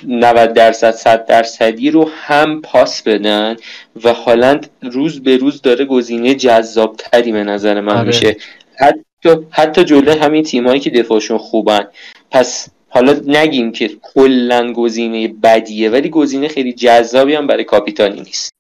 90 0.08 0.54
درصد 0.54 0.92
100 0.92 1.26
درصدی 1.26 1.92
رو 1.92 2.10
هم 2.14 2.62
پاس 2.62 3.02
بدن 3.02 3.56
و 4.04 4.14
هالند 4.14 4.70
روز 4.82 5.24
به 5.24 5.38
روز 5.38 5.62
داره 5.62 5.86
گزینه 5.86 6.36
جذابتری 6.36 7.32
به 7.32 7.44
نظر 7.44 7.82
من 7.82 7.98
آره. 7.98 8.08
میشه. 8.08 8.38
حتی 8.80 9.46
حتی 9.52 9.84
جلوی 9.84 10.18
همین 10.18 10.44
تیمایی 10.44 10.80
که 10.80 10.90
دفاعشون 10.90 11.38
خوبن. 11.38 11.88
پس 12.32 12.70
حالا 12.90 13.22
نگیم 13.28 13.72
که 13.72 13.90
کلا 14.02 14.74
گزینه 14.74 15.28
بدیه 15.28 15.90
ولی 15.90 16.10
گزینه 16.10 16.48
خیلی 16.48 16.74
جذابی 16.74 17.36
هم 17.36 17.48
برای 17.48 17.64
کاپیتانی 17.64 18.22
نیست. 18.22 18.52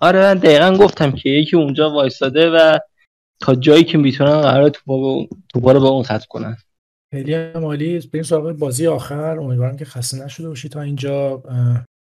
آره 0.00 0.20
من 0.20 0.34
دقیقا 0.34 0.76
گفتم 0.76 1.12
که 1.12 1.28
یکی 1.28 1.56
اونجا 1.56 1.90
وایستاده 1.90 2.50
و 2.50 2.78
تا 3.40 3.54
جایی 3.54 3.84
که 3.84 3.98
می‌تونن 3.98 4.40
قرار 4.40 4.68
تو 4.68 4.80
با 5.54 5.88
اون 5.88 6.02
خط 6.02 6.24
کنن. 6.24 6.56
خیلی 7.14 7.58
مالی 7.58 7.98
بریم 7.98 8.22
سراغ 8.22 8.52
بازی 8.52 8.86
آخر. 8.86 9.38
امیدوارم 9.38 9.76
که 9.76 9.84
خسته 9.84 10.24
نشده 10.24 10.48
باشی 10.48 10.68
تا 10.68 10.80
اینجا. 10.80 11.42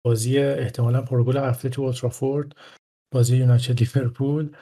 بازی 0.04 0.38
احتمالا 0.38 1.02
پرگل 1.02 1.36
هفته 1.36 1.68
تو 1.68 1.82
اوترافورد 1.82 2.56
بازی 3.14 3.36
یونایتد 3.36 3.80
لیورپول. 3.80 4.56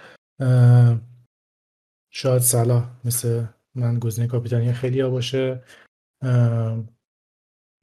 شاید 2.12 2.42
صلاح 2.42 2.90
مثل 3.04 3.44
من 3.74 3.98
گزینه 3.98 4.28
کاپیتانی 4.28 4.72
خیلی 4.72 5.00
ها 5.00 5.10
باشه. 5.10 5.62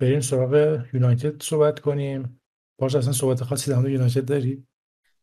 بریم 0.01 0.19
سراغ 0.19 0.83
یونایتد 0.93 1.43
صحبت 1.43 1.79
کنیم. 1.79 2.39
باش 2.79 2.95
اصلا 2.95 3.13
صحبت 3.13 3.43
خاصی 3.43 3.71
در 3.71 3.89
یونایتد 3.89 4.25
داری؟ 4.25 4.63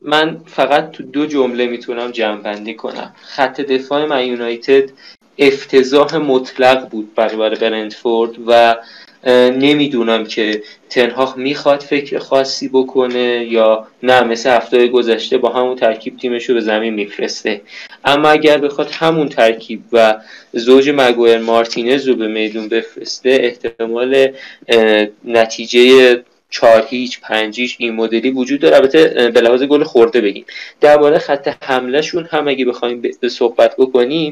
من 0.01 0.39
فقط 0.45 0.91
تو 0.91 1.03
دو 1.03 1.27
جمله 1.27 1.67
می‌تونم 1.67 2.11
جمع 2.11 2.75
کنم. 2.75 3.15
خط 3.17 3.61
دفاع 3.61 4.07
من 4.07 4.27
یونایتد 4.27 4.91
افتضاح 5.39 6.17
مطلق 6.17 6.89
بود 6.89 7.15
برابر 7.15 7.55
برندفورد 7.55 8.31
و 8.47 8.77
نمی‌دونم 9.51 10.25
که 10.25 10.63
تنهاخ 10.91 11.37
می‌خواد 11.37 11.81
فکر 11.81 12.19
خاصی 12.19 12.69
بکنه 12.69 13.47
یا 13.51 13.87
نه 14.03 14.23
مثل 14.25 14.51
هفته 14.51 14.89
گذشته 14.89 15.39
با 15.39 15.49
همون 15.49 15.77
ترکیب 15.77 16.17
تیمش 16.17 16.49
رو 16.49 16.55
به 16.55 16.61
زمین 16.61 16.95
میفرسته. 16.95 17.61
اما 18.05 18.29
اگر 18.29 18.59
بخواد 18.59 18.91
همون 18.91 19.29
ترکیب 19.29 19.83
و 19.93 20.17
زوج 20.53 20.91
مگویر 20.95 21.39
مارتینز 21.39 22.09
رو 22.09 22.15
به 22.15 22.29
میدون 22.29 22.69
بفرسته 22.69 23.39
احتمال 23.43 24.29
نتیجه 25.25 26.25
چهار 26.51 26.87
هیچ 26.89 27.21
پنج 27.21 27.61
هیچ 27.61 27.77
این 27.79 27.95
مدلی 27.95 28.31
وجود 28.31 28.61
داره. 28.61 28.77
البته 28.77 29.31
به 29.35 29.41
لحاظ 29.41 29.63
گل 29.63 29.85
خورده 29.85 30.21
بگیم. 30.21 30.45
درباره 30.81 31.19
خط 31.19 31.65
حملهشون 31.65 32.29
هم 32.31 32.49
اگه 32.49 32.65
بخوایم 32.65 33.03
به 33.21 33.29
صحبت 33.29 33.77
بکنیم 33.77 34.31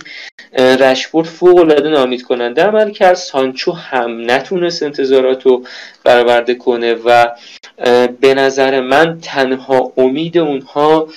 رشفورد 0.58 1.26
فوق 1.26 1.58
العاده 1.58 1.88
نامید 1.88 2.22
کننده 2.22 2.62
عمل 2.62 2.90
کرد. 2.90 3.14
سانچو 3.14 3.72
هم 3.72 4.30
نتونست 4.30 4.82
انتظارات 4.82 5.46
رو 5.46 5.64
برآورده 6.04 6.54
کنه 6.54 6.94
و 6.94 7.28
به 8.20 8.34
نظر 8.34 8.80
من 8.80 9.18
تنها 9.20 9.92
امید 9.96 10.38
اونها 10.38 11.08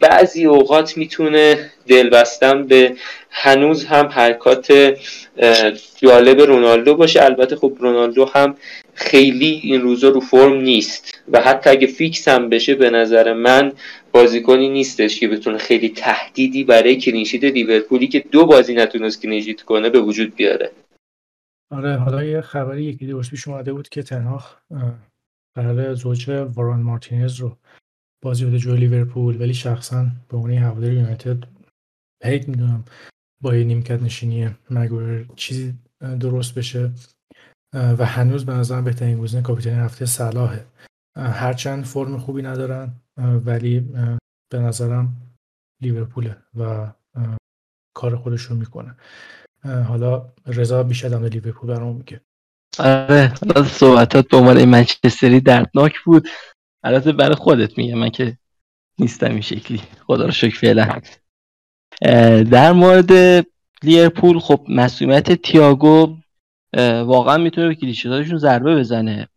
بعضی 0.00 0.44
اوقات 0.46 0.96
می‌تونه 0.96 1.70
دل 1.88 2.10
بستن 2.10 2.66
به 2.66 2.96
هنوز 3.30 3.84
هم 3.84 4.06
حرکات 4.06 4.96
جالب 5.96 6.40
رونالدو 6.40 6.94
باشه. 6.94 7.24
البته 7.24 7.56
خب 7.56 7.72
رونالدو 7.80 8.24
هم 8.24 8.56
خیلی 9.00 9.60
این 9.62 9.80
روزا 9.80 10.08
رو 10.08 10.20
فرم 10.20 10.52
نیست 10.52 11.22
و 11.32 11.40
حتی 11.40 11.70
اگه 11.70 11.86
فیکس 11.86 12.28
هم 12.28 12.48
بشه 12.48 12.74
به 12.74 12.90
نظر 12.90 13.32
من 13.32 13.72
بازیکنی 14.12 14.68
نیستش 14.68 15.20
که 15.20 15.28
بتونه 15.28 15.58
خیلی 15.58 15.88
تهدیدی 15.88 16.64
برای 16.64 16.96
clean 16.96 17.20
sheet 17.20 17.44
لیورپولی 17.44 18.08
که 18.08 18.20
دو 18.20 18.46
بازی 18.46 18.74
نتونست 18.74 19.22
clean 19.22 19.42
sheet 19.42 19.62
کنه 19.62 19.90
به 19.90 20.00
وجود 20.00 20.34
بیاره. 20.34 20.72
آره 21.70 21.96
حالا 21.96 22.24
یه 22.24 22.40
خبری 22.40 22.84
یکی 22.84 23.06
دو 23.06 23.20
پیش 23.20 23.48
اومده 23.48 23.72
بود 23.72 23.88
که 23.88 24.02
تنها 24.02 24.44
قرار 25.56 25.94
زوج 25.94 26.30
واران 26.54 26.82
مارتینز 26.82 27.36
رو 27.36 27.56
بازی 28.22 28.44
بده 28.44 28.58
جوی 28.58 28.76
لیورپول 28.76 29.40
ولی 29.40 29.54
شخصا 29.54 30.06
به 30.28 30.36
عنوان 30.36 30.52
هوادار 30.52 30.92
یونایتد 30.92 31.44
پیک 32.22 32.48
می‌دونم 32.48 32.84
با 33.42 33.56
یه 33.56 33.64
نیمکت 33.64 34.02
نشینی 34.02 34.50
مگویر 34.70 35.26
چیزی 35.36 35.74
درست 36.20 36.54
بشه. 36.54 36.90
و 37.72 38.06
هنوز 38.06 38.46
به 38.46 38.52
نظرم 38.52 38.84
بهترین 38.84 39.18
گزینه 39.18 39.42
کاپیتان 39.42 39.74
هفته 39.74 40.06
صلاحه. 40.06 40.66
هرچند 41.16 41.84
فرم 41.84 42.18
خوبی 42.18 42.42
ندارن 42.42 42.92
ولی 43.16 43.80
به 44.52 44.58
نظرم 44.58 45.16
لیورپوله 45.82 46.36
و 46.58 46.92
کار 47.94 48.16
خودش 48.16 48.42
رو 48.42 48.56
می‌کنه 48.56 48.96
حالا 49.64 50.32
رضا 50.46 50.82
بیشتر 50.82 51.08
در 51.08 51.18
لیورپول 51.18 51.70
برام 51.70 51.96
میگه. 51.96 52.20
آره 52.78 53.34
صحبتات 53.64 54.28
به 54.28 54.36
عنوان 54.36 54.64
منچستری 54.64 55.40
دردناک 55.40 56.00
بود. 56.04 56.28
البته 56.84 57.12
برای 57.12 57.34
خودت 57.34 57.78
میگه 57.78 57.94
من 57.94 58.10
که 58.10 58.38
نیستم 58.98 59.30
این 59.30 59.40
شکلی. 59.40 59.82
خدا 60.06 60.24
رو 60.24 60.30
شکر 60.30 60.58
فعلا. 60.58 61.00
در 62.42 62.72
مورد 62.72 63.46
لیورپول 63.82 64.38
خب 64.38 64.66
مسئولیت 64.68 65.32
تییاگو 65.32 66.16
واقعا 67.04 67.38
می‌تونه 67.38 67.68
به 67.68 67.74
کلیشیتاشون 67.74 68.38
ضربه 68.38 68.76
بزنه. 68.76 69.28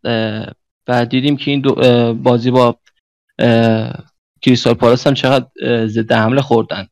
و 0.88 1.06
دیدیم 1.10 1.36
که 1.36 1.50
این 1.50 1.62
بازی 2.22 2.50
با 2.50 2.76
کریستال 4.42 4.74
پالاس 4.74 5.06
هم 5.06 5.14
چقدر 5.14 5.46
ضد 5.86 6.12
حمله 6.12 6.40
خوردن. 6.40 6.86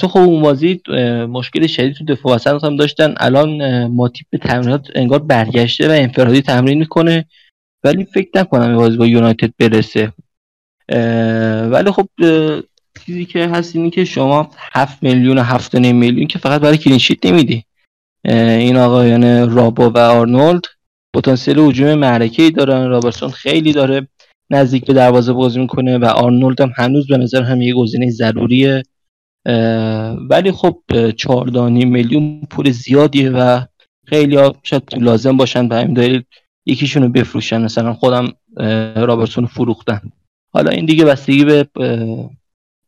تو 0.00 0.08
خب 0.08 0.20
اون 0.20 0.42
بازی 0.42 0.80
مشکل 1.28 1.66
شدید 1.66 1.94
تو 1.94 2.04
دفاع 2.04 2.34
وسط 2.34 2.64
هم 2.64 2.76
داشتن. 2.76 3.14
الان 3.16 3.86
ماتیپ 3.86 4.26
به 4.30 4.38
تمرینات 4.38 4.88
انگار 4.94 5.18
برگشته 5.18 5.88
و 5.88 5.90
انفرادی 5.90 6.42
تمرین 6.42 6.78
می‌کنه. 6.78 7.24
ولی 7.84 8.04
فکر 8.04 8.28
نکنم 8.34 8.68
این 8.68 8.76
بازی 8.76 8.96
با 8.96 9.06
یونایتد 9.06 9.52
برسه. 9.58 10.12
ولی 11.70 11.90
خب 11.90 12.08
چیزی 13.06 13.24
که 13.24 13.46
هست 13.48 13.76
اینی 13.76 13.90
که 13.90 14.04
شما 14.04 14.50
7 14.72 15.02
میلیون 15.02 15.38
و 15.38 15.42
7 15.42 15.74
میلیون 15.74 16.26
که 16.26 16.38
فقط 16.38 16.60
برای 16.60 16.78
clean 16.78 17.02
sheet 17.02 17.26
نمیدی. 17.26 17.64
این 18.24 18.76
آقایان 18.76 19.50
رابو 19.50 19.82
و 19.82 19.98
آرنولد 19.98 20.62
پتانسیل 21.14 21.58
هجوم 21.58 21.94
معرکه 21.94 22.42
ای 22.42 22.50
دارن. 22.50 22.88
رابرتسون 22.88 23.30
خیلی 23.30 23.72
داره 23.72 24.08
نزدیک 24.50 24.86
به 24.86 24.92
دروازه 24.92 25.32
بازی 25.32 25.60
می‌کنه 25.60 25.98
و 25.98 26.04
آرنولد 26.04 26.60
هم 26.60 26.72
هنوز 26.76 27.06
به 27.06 27.16
نظر 27.16 27.42
هم 27.42 27.62
یه 27.62 27.74
گزینه 27.74 28.10
ضروریه. 28.10 28.82
ولی 30.30 30.52
خب 30.52 30.82
14 31.16 31.68
میلیون 31.68 32.40
پول 32.50 32.70
زیادیه 32.70 33.30
و 33.30 33.60
خیلی 34.06 34.36
ها 34.36 34.54
شاید 34.62 34.82
لازم 34.96 35.36
باشن 35.36 35.68
به 35.68 35.76
همین 35.76 35.94
دلیل 35.94 36.22
یکیشونو 36.66 37.08
بفروشن. 37.08 37.60
مثلا 37.60 37.94
خودم 37.94 38.32
رابرتسون 38.96 39.46
فروختن 39.46 40.00
حالا 40.52 40.70
این 40.70 40.86
دیگه 40.86 41.04
بستگی 41.04 41.44
به 41.44 41.68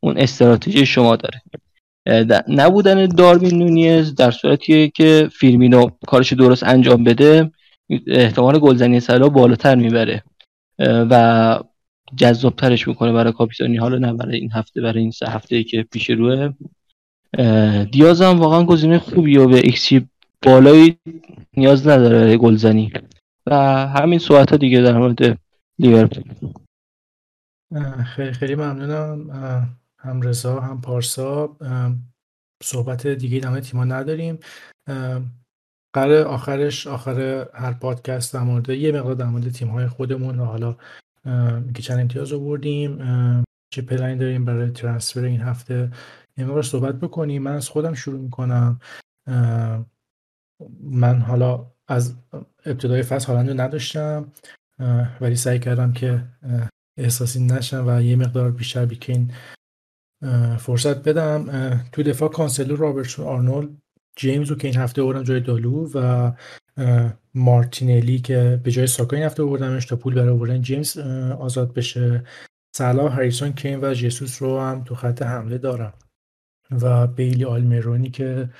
اون 0.01 0.19
استراتژی 0.19 0.87
شما 0.87 1.17
داره. 1.17 1.43
نبودن 2.49 3.07
داروین 3.07 3.59
نونیز 3.59 4.15
در 4.15 4.31
صورتی 4.31 4.91
که 4.91 5.29
فیرمینو 5.33 5.91
کارش 6.07 6.33
درست 6.33 6.63
انجام 6.63 7.05
بده 7.05 7.51
احتمال 8.07 8.59
گلزنی 8.59 9.01
سلا 9.01 9.29
بالاتر 9.29 9.75
می‌بره. 9.75 10.23
و 10.81 11.59
جذابترش 12.17 12.89
می‌کنه 12.89 13.13
برای 13.13 13.33
کاپیتانی. 13.33 13.77
حالا 13.77 13.99
نه 13.99 14.13
برای 14.13 14.39
این 14.39 14.53
هفته 14.53 14.81
برای 14.81 15.01
این 15.01 15.11
سه 15.11 15.27
هفته 15.27 15.65
که 15.65 15.83
پیش 15.83 16.11
روه. 16.11 16.53
دیاز 17.85 18.23
هم 18.23 18.39
واقعا 18.39 18.65
گزینه 18.65 18.99
خوبی 18.99 19.37
و 19.37 19.49
به 19.49 19.57
ایکسی 19.57 20.09
بالایی 20.43 20.99
نیاز 21.57 21.89
نداره 21.89 22.19
برای 22.19 22.39
گلزنی. 22.39 22.93
و 23.47 23.55
همین 23.87 24.19
صحبت 24.19 24.51
ها 24.51 24.57
دیگه 24.57 24.81
در 24.81 24.99
مورد 24.99 25.39
لیورپول. 25.79 26.25
خیلی 28.05 28.33
خیلی 28.33 28.55
ممنونم. 28.55 29.77
هم 30.05 30.21
رضا 30.21 30.61
هم 30.61 30.81
پارسا. 30.81 31.57
صحبت 32.63 33.07
دیگه 33.07 33.41
در 33.41 33.61
تیما 33.61 33.85
نداریم. 33.85 34.39
قرار 35.95 36.27
آخرش 36.27 36.87
آخر 36.87 37.49
هر 37.55 37.73
پادکست 37.73 38.35
در 38.35 38.41
مورد 38.41 38.69
یه 38.69 38.93
مقدار 38.93 39.15
در 39.15 39.27
مورد 39.27 39.49
تیم 39.49 39.69
های 39.69 39.87
خودمون 39.87 40.41
و 40.41 40.45
حالا 40.45 40.77
که 41.75 41.83
چند 41.83 42.01
امتیاز 42.01 42.33
آوردیم 42.33 42.99
چه 43.73 43.83
پلنی 43.83 44.17
داریم 44.17 44.45
برای 44.45 44.71
ترانسفر 44.71 45.21
این 45.21 45.41
هفته. 45.41 45.91
یه 46.37 46.45
مقدار 46.45 46.63
صحبت 46.63 46.95
بکنیم. 46.95 47.43
من 47.43 47.55
از 47.55 47.69
خودم 47.69 47.95
شروع 47.95 48.21
می‌کنم. 48.21 48.79
من 50.81 51.19
حالا 51.21 51.67
از 51.89 52.17
ابتدای 52.65 53.03
فصل 53.03 53.27
هالند 53.27 53.61
نداشتم 53.61 54.33
ولی 55.21 55.37
سعی 55.37 55.59
کردم 55.59 55.93
که 55.93 56.25
احساسی 56.99 57.45
نشم 57.45 57.85
و 57.87 58.03
یه 58.03 58.17
مقدار 58.17 58.51
بیشتر 58.51 58.87
بیکین 58.87 59.33
فرصت 60.59 61.09
بدم. 61.09 61.47
تو 61.93 62.03
دفاع 62.03 62.29
کانسلو 62.29 62.77
رابرتسون 62.77 63.27
آرنولد 63.27 63.69
جیمز 64.17 64.51
رو 64.51 64.57
که 64.57 64.69
این 64.69 64.77
هفته 64.77 65.03
بردم 65.03 65.23
جای 65.23 65.41
دالو 65.41 65.89
و 65.95 66.33
مارتینلی 67.35 68.19
که 68.19 68.61
به 68.65 68.71
جای 68.71 68.87
ساکا 68.87 69.17
این 69.17 69.25
هفته 69.25 69.45
بردمش 69.45 69.87
تا 69.87 69.97
پول 69.97 70.15
برای 70.15 70.39
بردن 70.39 70.63
جیمز 70.63 70.99
آزاد 71.39 71.75
بشه. 71.75 72.25
صلاح 72.77 73.17
هریسون 73.17 73.53
کین 73.53 73.81
و 73.83 73.95
جسوس 73.95 74.43
رو 74.43 74.61
هم 74.61 74.85
تو 74.85 74.95
خط 74.95 75.23
حمله 75.23 75.59
دارم. 75.59 75.93
و 76.71 77.07
بیلی 77.07 77.45
آلمیرونی 77.45 78.11
که 78.11 78.51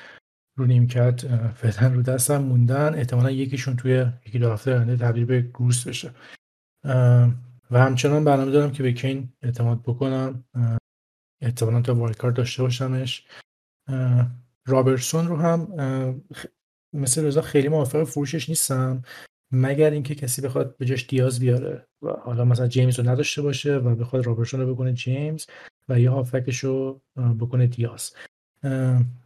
رو 0.57 0.67
نیمکت 0.67 1.27
فعلا 1.55 1.95
رو 1.95 2.03
دستم 2.03 2.39
موندن. 2.39 2.95
احتمالا 2.95 3.31
یکیشون 3.31 3.77
توی 3.77 4.07
یکی 4.27 4.39
دو 4.39 4.53
هفته 4.53 4.75
آینده 4.75 4.97
تبدیل 4.97 5.25
به 5.25 5.43
گروس 5.43 5.89
بشه. 5.89 6.11
و 7.71 7.79
همچنان 7.79 8.25
برنامه 8.25 8.51
دارم 8.51 8.73
که 8.73 8.83
به 8.83 8.93
کین 8.93 9.29
اعتماد 9.43 9.83
بکنم. 9.83 10.45
احتمالا 11.45 11.83
تا 11.83 11.95
wild 11.95 12.35
داشته 12.35 12.63
باشمش. 12.63 13.27
رابرتسون 14.67 15.29
رو 15.29 15.37
هم 15.37 15.69
مثل 16.93 17.25
رضا 17.25 17.43
خیلی 17.43 17.69
موافق 17.69 18.05
فروشش 18.05 18.49
نیستم 18.49 19.03
مگر 19.53 19.91
اینکه 19.91 20.15
کسی 20.15 20.43
بخواد 20.43 20.77
به 20.77 20.87
جاش 20.87 21.07
دیاز 21.07 21.41
بیاره 21.41 21.87
و 22.03 22.09
حالا 22.11 22.45
مثلا 22.45 22.67
جیمز 22.67 22.99
رو 22.99 23.09
نداشته 23.09 23.43
باشه 23.43 23.77
و 23.77 23.95
بخواد 23.95 24.27
رابرتسون 24.27 24.61
رو 24.61 24.75
بکنه 24.75 24.93
جیمز 24.93 25.47
و 25.89 26.01
یه 26.01 26.11
هافبکش 26.11 26.59
رو 26.59 27.01
بکنه 27.41 27.67
دیاز. 27.67 28.15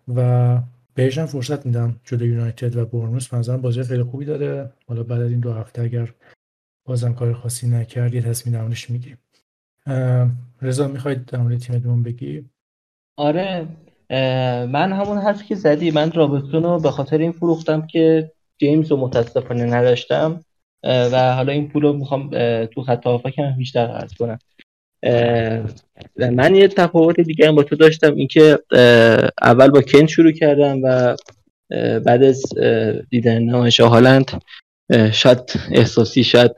و 0.08 0.60
بهش 0.94 1.18
هم 1.18 1.26
فرصت 1.26 1.66
میدم 1.66 2.00
جلو 2.04 2.26
یونایتد 2.26 2.76
و 2.76 2.86
بورنموث 2.86 3.34
به 3.34 3.43
نظرم 3.43 3.60
بازی 3.60 3.82
خیلی 3.82 4.02
خوبی 4.02 4.24
داره. 4.24 4.72
حالا 4.88 5.02
بعد 5.02 5.20
از 5.20 5.30
این 5.30 5.40
دو 5.40 5.52
هفته 5.52 5.82
اگر 5.82 6.14
بازم 6.84 7.14
کار 7.14 7.32
خاصی 7.32 7.68
نکرد 7.68 8.14
یه 8.14 8.22
تصمیم 8.22 8.54
در 8.54 8.63
موردش 8.63 8.90
می‌گیریم 8.90 9.18
رضا 10.62 10.88
می‌خواید 10.88 11.24
در 11.24 11.38
مورد 11.38 11.58
تیم 11.58 12.02
بگی؟ 12.02 12.44
آره 13.16 13.66
من 14.66 14.92
همون 14.92 15.18
حرفی 15.18 15.44
که 15.44 15.54
زدی 15.54 15.90
من 15.90 16.12
رابرتسون 16.12 16.62
رو 16.62 16.80
به 16.80 16.90
خاطر 16.90 17.18
این 17.18 17.32
فروختم 17.32 17.86
که 17.86 18.32
جیمز 18.58 18.90
رو 18.90 18.96
متاسفانه 18.96 19.64
نداشتم. 19.64 20.44
و 20.84 21.34
حالا 21.34 21.52
این 21.52 21.68
پول 21.68 21.82
رو 21.82 21.92
می‌خوام 21.92 22.30
تو 22.66 22.82
خط 22.82 23.06
هافکم 23.06 23.56
بیشتر 23.56 23.86
خرج 23.86 24.10
کنم. 24.18 24.38
من 26.18 26.54
یه 26.54 26.68
تفاوت 26.68 27.20
دیگه 27.20 27.48
هم 27.48 27.54
با 27.54 27.62
تو 27.62 27.76
داشتم 27.76 28.14
اینکه 28.14 28.58
اول 29.42 29.68
با 29.68 29.80
کن 29.82 30.06
شروع 30.06 30.32
کردم 30.32 30.80
و 30.82 31.16
بعد 32.00 32.22
از 32.22 32.42
دیدن 33.10 33.42
نمایش 33.42 33.80
هالند 33.80 34.42
شاید 35.12 35.38
احساسی 35.72 36.24
شاید 36.24 36.52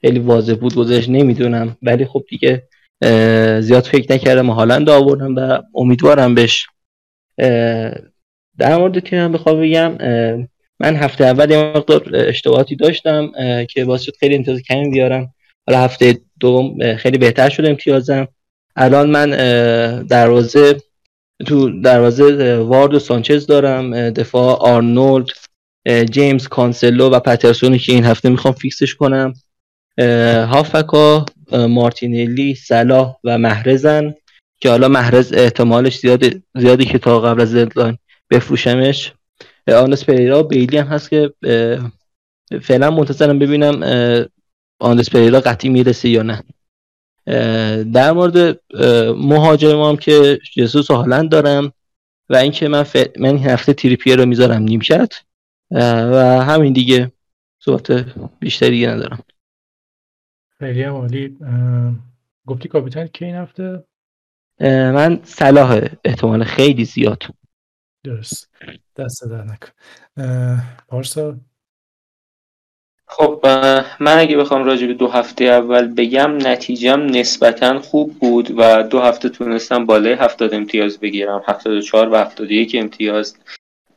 خیلی 0.00 0.18
واضح 0.18 0.54
بود 0.54 0.74
گذاشت 0.74 1.08
نمی‌دونم. 1.08 1.76
ولی 1.82 2.04
خب 2.04 2.24
دیگه 2.28 2.62
زیاد 3.60 3.84
فکر 3.84 4.12
نکردم 4.12 4.50
هالند 4.50 4.90
آوردم 4.90 5.34
و 5.36 5.62
امیدوارم 5.74 6.34
بهش 6.34 6.66
در 8.58 8.76
مورد 8.78 8.98
تیم 8.98 9.32
بخوام 9.32 9.60
بگم 9.60 9.92
من 10.80 10.96
هفته 10.96 11.24
اول 11.24 11.50
یه 11.50 11.56
مقدار 11.56 12.10
اشتباهاتی 12.14 12.76
داشتم 12.76 13.32
که 13.70 13.84
باعث 13.84 14.02
شد 14.02 14.16
خیلی 14.20 14.34
امتیاز 14.34 14.62
کمی 14.62 14.90
بیارم. 14.90 15.34
حالا 15.66 15.80
هفته 15.80 16.18
دوم 16.40 16.96
خیلی 16.96 17.18
بهتر 17.18 17.48
شد 17.48 17.66
امتیازم. 17.66 18.28
الان 18.76 19.10
من 19.10 19.30
دروازه 20.02 20.76
تو 21.46 21.80
دروازه 21.80 22.56
وارد 22.56 22.94
و 22.94 22.98
سانچز 22.98 23.46
دارم 23.46 24.10
دفاع 24.10 24.56
آرنولد 24.56 25.26
جیمز 26.10 26.48
کانسلو 26.48 27.10
و 27.10 27.20
پترسونی 27.20 27.78
که 27.78 27.92
این 27.92 28.04
هفته 28.04 28.28
می‌خوام 28.28 28.54
فیکسش 28.54 28.94
کنم. 28.94 29.34
هافبکا 29.98 31.26
مارتینلی 31.52 32.54
صلاح 32.54 33.16
و 33.24 33.38
محرزن 33.38 34.14
که 34.60 34.70
حالا 34.70 34.88
محرز 34.88 35.32
احتمالش 35.32 35.98
زیاد 35.98 36.24
زیادی 36.54 36.84
که 36.84 36.98
تا 36.98 37.20
قبل 37.20 37.40
از 37.40 37.54
deadline 37.54 37.98
بفروشمش. 38.30 39.12
آندرس 39.68 40.04
پریرا 40.04 40.42
بیلی 40.42 40.78
هم 40.78 40.86
هست 40.86 41.10
که 41.10 41.32
فعلا 42.62 42.90
منتظرم 42.90 43.38
ببینم 43.38 43.80
آندرس 44.80 45.10
پریرا 45.10 45.40
قطعی 45.40 45.70
می‌رسه 45.70 46.08
یا 46.08 46.22
نه. 46.22 46.42
در 47.92 48.12
مورد 48.12 48.60
مهاجم 49.16 49.82
هم 49.82 49.96
که 49.96 50.38
جسوس 50.56 50.90
و 50.90 50.94
هالند 50.94 51.30
دارم 51.30 51.72
و 52.28 52.36
اینکه 52.36 52.68
من, 52.68 52.82
ف... 52.82 52.96
من 53.18 53.28
این 53.28 53.46
هفته 53.46 53.72
تریپیه 53.72 54.16
رو 54.16 54.26
می‌ذارم 54.26 54.62
نیمکت 54.62 55.12
و 55.70 56.44
همین 56.44 56.72
دیگه. 56.72 57.12
صحبت 57.58 58.04
بیشتری 58.40 58.86
ندارم. 58.86 59.18
خیلی 60.60 60.82
هم 60.82 60.94
عالی. 60.94 61.36
گفتی 62.46 62.68
کاپیتان 62.68 63.06
کی 63.06 63.24
این 63.24 63.34
هفته؟ 63.34 63.84
من 64.60 65.20
صلاح 65.24 65.80
احتمال 66.04 66.44
خیلی 66.44 66.84
زیاد. 66.84 67.22
درست. 68.04 68.50
دست 68.96 69.24
در 69.24 69.44
نکن. 69.44 69.68
پارسا؟ 70.88 71.36
خب 73.08 73.46
من 74.00 74.18
اگه 74.18 74.36
بخوام 74.36 74.64
راجع 74.64 74.86
به 74.86 74.94
دو 74.94 75.08
هفته 75.08 75.44
اول 75.44 75.94
بگم 75.94 76.36
نتیجم 76.46 77.00
نسبتا 77.00 77.78
خوب 77.78 78.18
بود 78.18 78.50
و 78.58 78.82
دو 78.82 79.00
هفته 79.00 79.28
تونستم 79.28 79.86
بالای 79.86 80.12
هفتاد 80.12 80.54
امتیاز 80.54 80.98
بگیرم. 80.98 81.42
هفتاد 81.46 81.72
و 81.72 81.80
چهار 81.80 82.08
و 82.08 82.16
هفتاد 82.16 82.50
یک 82.50 82.76
امتیاز. 82.78 83.36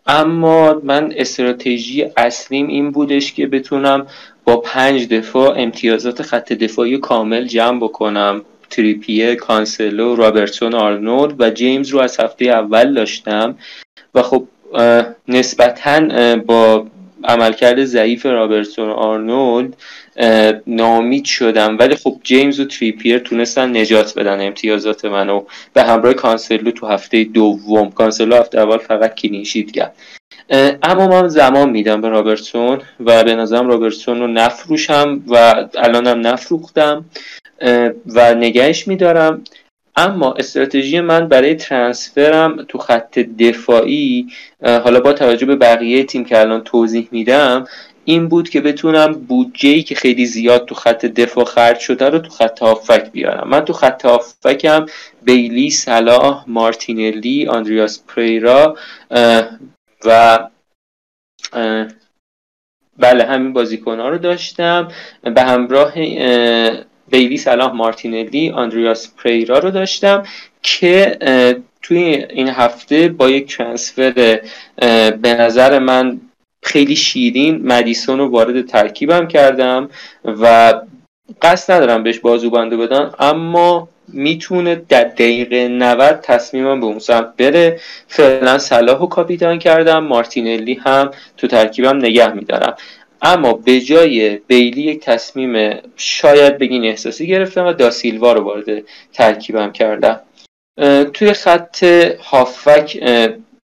اما 0.09 0.81
من 0.83 1.13
استراتژی 1.15 2.05
اصلیم 2.17 2.67
این 2.67 2.91
بودش 2.91 3.33
که 3.33 3.47
بتونم 3.47 4.07
با 4.43 4.57
پنج 4.57 5.07
دفاع 5.07 5.53
امتیازات 5.57 6.21
خط 6.21 6.53
دفاعی 6.53 6.97
کامل 6.97 7.45
جمع 7.45 7.79
بکنم. 7.79 8.41
تریپیر، 8.69 9.35
کانسلو، 9.35 10.15
رابرتسون، 10.15 10.73
آرنولد 10.75 11.41
و 11.41 11.49
جیمز 11.49 11.89
رو 11.89 11.99
از 11.99 12.19
هفته 12.19 12.45
اول 12.45 12.93
داشتم. 12.93 13.55
و 14.15 14.21
خب 14.21 14.47
نسبتا 15.27 16.35
با 16.35 16.87
عملکرد 17.23 17.85
ضعیف 17.85 18.25
رابرتسون 18.25 18.89
آرنولد 18.89 19.75
ناامید 20.67 21.25
شدم. 21.25 21.77
ولی 21.79 21.95
خب 21.95 22.17
جیمز 22.23 22.59
و 22.59 22.65
تریپیر 22.65 23.19
تونستن 23.19 23.77
نجات 23.77 24.19
بدن 24.19 24.47
امتیازات 24.47 25.05
منو 25.05 25.43
به 25.73 25.83
همراه 25.83 26.13
کانسلو 26.13 26.71
تو 26.71 26.87
هفته 26.87 27.23
دوم. 27.23 27.91
کانسلو 27.91 28.35
هفته 28.35 28.59
اول 28.59 28.77
فقط 28.77 29.15
clean 29.15 29.43
sheet 29.43 29.71
کرد. 29.71 29.95
اما 30.83 31.07
من 31.07 31.27
زمان 31.27 31.69
میدم 31.69 32.01
به 32.01 32.09
رابرتسون 32.09 32.81
و 32.99 33.23
به 33.23 33.35
نظرم 33.35 33.67
رابرتسون 33.67 34.19
رو 34.19 34.27
نفروشم 34.27 35.23
و 35.27 35.65
الانم 35.77 36.27
نفروختم 36.27 37.05
و 38.05 38.35
نگهش 38.35 38.87
میدارم. 38.87 39.43
اما 39.95 40.33
استراتژی 40.33 40.99
من 40.99 41.27
برای 41.27 41.55
transfer 41.55 42.53
م 42.53 42.65
تو 42.67 42.77
خط 42.77 43.19
دفاعی 43.19 44.27
حالا 44.63 44.99
با 44.99 45.13
توجه 45.13 45.45
به 45.45 45.55
بقیه 45.55 46.03
تیم 46.03 46.25
که 46.25 46.39
الان 46.39 46.61
توضیح 46.61 47.07
میدم 47.11 47.65
این 48.09 48.27
بود 48.27 48.49
که 48.49 48.61
بتونم 48.61 49.11
بودجه‌ای 49.13 49.81
که 49.81 49.95
خیلی 49.95 50.25
زیاد 50.25 50.65
تو 50.65 50.75
خط 50.75 51.05
دفاع 51.05 51.45
خرج 51.45 51.79
شده 51.79 52.09
رو 52.09 52.19
تو 52.19 52.29
خط 52.29 52.59
هافبک 52.59 53.11
بیارم. 53.11 53.47
من 53.49 53.65
تو 53.65 53.73
خط 53.73 54.05
هافبکم 54.05 54.85
بیلی 55.23 55.69
صلاح 55.69 56.43
مارتینلی 56.47 57.47
آندریاس 57.47 58.03
پریرا 58.07 58.77
و 60.05 60.39
بله 62.97 63.23
همین 63.23 63.53
بازیکن 63.53 63.99
ها 63.99 64.09
رو 64.09 64.17
داشتم. 64.17 64.87
به 65.23 65.41
همراه 65.41 65.93
بیلی 67.09 67.37
صلاح 67.37 67.73
مارتینلی 67.73 68.49
آندریاس 68.49 69.13
پریرا 69.17 69.59
رو 69.59 69.71
داشتم 69.71 70.23
که 70.63 71.17
توی 71.81 71.99
این 72.29 72.47
هفته 72.47 73.07
با 73.07 73.29
یک 73.29 73.57
ترانسفر 73.57 74.41
به 75.21 75.33
نظر 75.39 75.79
من 75.79 76.21
خیلی 76.63 76.95
شیرین 76.95 77.67
مدیسون 77.67 78.19
رو 78.19 78.27
وارد 78.27 78.65
ترکیبم 78.65 79.27
کردم 79.27 79.89
و 80.25 80.73
قصد 81.41 81.73
ندارم 81.73 82.03
بهش 82.03 82.19
بازوبنده 82.19 82.77
بدم 82.77 83.15
اما 83.19 83.89
می‌تونه 84.07 84.81
در 84.89 85.03
دقیقه 85.03 85.67
90 85.67 86.19
تصمیمم 86.23 86.79
به 86.79 86.85
اون 86.85 86.99
سمت 86.99 87.35
بره. 87.37 87.79
فعلا 88.07 88.57
صلاح 88.57 89.01
و 89.01 89.07
کاپیتان 89.07 89.59
کردم 89.59 90.03
مارتینلی 90.03 90.73
هم 90.73 91.11
تو 91.37 91.47
ترکیبم 91.47 91.97
نگه 91.97 92.33
میدارم. 92.33 92.75
اما 93.21 93.53
به 93.53 93.79
جای 93.79 94.39
بیلی 94.47 94.81
یک 94.81 94.99
تصمیم 94.99 95.79
شاید 95.95 96.57
بگین 96.57 96.85
احساسی 96.85 97.27
گرفتم 97.27 97.65
و 97.65 97.73
داسیلوا 97.73 98.33
رو 98.33 98.41
وارد 98.41 98.83
ترکیبم 99.13 99.71
کردم. 99.71 100.19
توی 101.13 101.33
خط 101.33 101.83
هافک 102.19 102.99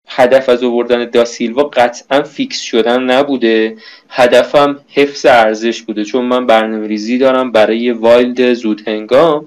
هدف 0.09 0.49
از 0.49 0.63
آوردن 0.63 1.09
داسیلوا 1.09 1.63
قطعا 1.63 2.23
فیکس 2.23 2.61
شدن 2.61 3.03
نبوده. 3.03 3.75
هدفم 4.09 4.79
حفظ 4.89 5.25
ارزش 5.25 5.81
بوده 5.81 6.03
چون 6.05 6.25
من 6.25 6.45
برنامه 6.45 6.87
ریزی 6.87 7.17
دارم 7.17 7.51
برای 7.51 7.91
وایلد 7.91 8.53
زود 8.53 8.87
هنگام. 8.87 9.45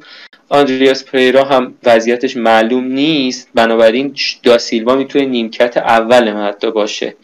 آندریاس 0.48 1.04
پریرا 1.04 1.44
هم 1.44 1.74
وضعیتش 1.84 2.36
معلوم 2.36 2.84
نیست. 2.84 3.48
بنابراین 3.54 4.14
داسیلوا 4.42 4.96
می‌تونه 4.96 5.24
نیمکت 5.24 5.76
اول 5.76 6.32
من 6.32 6.46
حتی 6.46 6.70
باشه. 6.70 7.14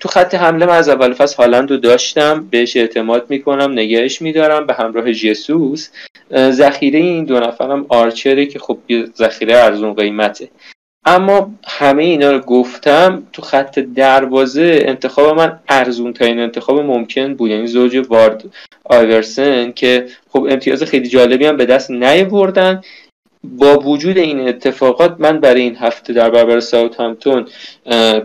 تو 0.00 0.08
خط 0.08 0.34
حمله 0.34 0.66
من 0.66 0.76
از 0.76 0.88
اول 0.88 1.12
فصل 1.12 1.36
هالند 1.36 1.70
رو 1.70 1.76
داشتم 1.76 2.46
بهش 2.50 2.76
اعتماد 2.76 3.26
می‌کنم 3.28 3.72
نگهش 3.72 4.22
میدارم 4.22 4.66
به 4.66 4.74
همراه 4.74 5.12
جسوس. 5.12 5.88
ذخیره 6.36 6.98
این 6.98 7.24
دو 7.24 7.40
نفرم 7.40 7.86
آرچره 7.88 8.46
که 8.46 8.58
خب 8.58 8.78
ذخیره 9.18 9.56
ارزون 9.56 9.94
قیمته. 9.94 10.48
اما 11.06 11.54
همه 11.66 12.02
اینا 12.02 12.30
رو 12.30 12.38
گفتم 12.38 13.22
تو 13.32 13.42
خط 13.42 13.78
دروازه 13.78 14.82
انتخاب 14.86 15.36
من 15.36 15.60
ارزون 15.68 16.12
ترین 16.12 16.38
انتخاب 16.38 16.80
ممکن 16.80 17.34
بود. 17.34 17.50
یعنی 17.50 17.66
زوج 17.66 18.06
وارد 18.08 18.44
آیورسن 18.84 19.72
که 19.72 20.06
خب 20.28 20.46
امتیاز 20.50 20.82
خیلی 20.82 21.08
جالبی 21.08 21.46
هم 21.46 21.56
به 21.56 21.66
دست 21.66 21.90
نیاوردن. 21.90 22.82
با 23.44 23.78
وجود 23.78 24.18
این 24.18 24.48
اتفاقات 24.48 25.16
من 25.18 25.40
برای 25.40 25.60
این 25.60 25.76
هفته 25.76 26.12
در 26.12 26.30
برابر 26.30 26.60
ساوت 26.60 27.00
همتون 27.00 27.48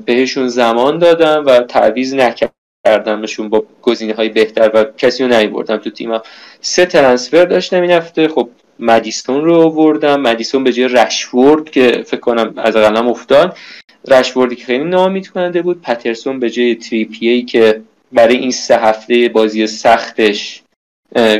بهشون 0.06 0.48
زمان 0.48 1.00
دادم 1.00 1.44
و 1.46 1.60
تعویز 1.60 2.16
نکردمشون 2.16 3.50
با 3.50 3.66
گزینه 3.82 4.14
های 4.14 4.30
بهتر 4.30 4.72
و 4.74 4.86
کسی 4.98 5.24
رو 5.24 5.48
بردم 5.50 5.78
تو 5.78 5.90
تیمم. 5.90 6.22
سه 6.62 6.86
ترنسفر 6.86 7.46
داشتم 7.46 7.82
این 7.82 7.92
هفته. 7.92 8.28
خب 8.28 8.50
مدیسون 8.80 9.46
رو 9.46 9.56
آوردم. 9.56 10.22
مدیسون 10.22 10.64
به 10.64 10.74
جای 10.74 10.88
رشورد 10.88 11.70
که 11.70 12.04
فکر 12.08 12.20
کنم 12.20 12.54
از 12.58 12.76
قلم 12.76 13.08
افتاد 13.08 13.58
رشوردی 14.08 14.56
که 14.56 14.66
خیلی 14.66 14.84
ناامید 14.84 15.28
کننده 15.28 15.62
بود. 15.62 15.82
پترسون 15.82 16.40
به 16.40 16.50
جای 16.50 16.76
تریپیه 16.76 17.42
که 17.42 17.82
برای 18.12 18.36
این 18.36 18.52
سه 18.52 18.78
هفته 18.78 19.30
بازی 19.30 19.68
سختش 19.68 20.62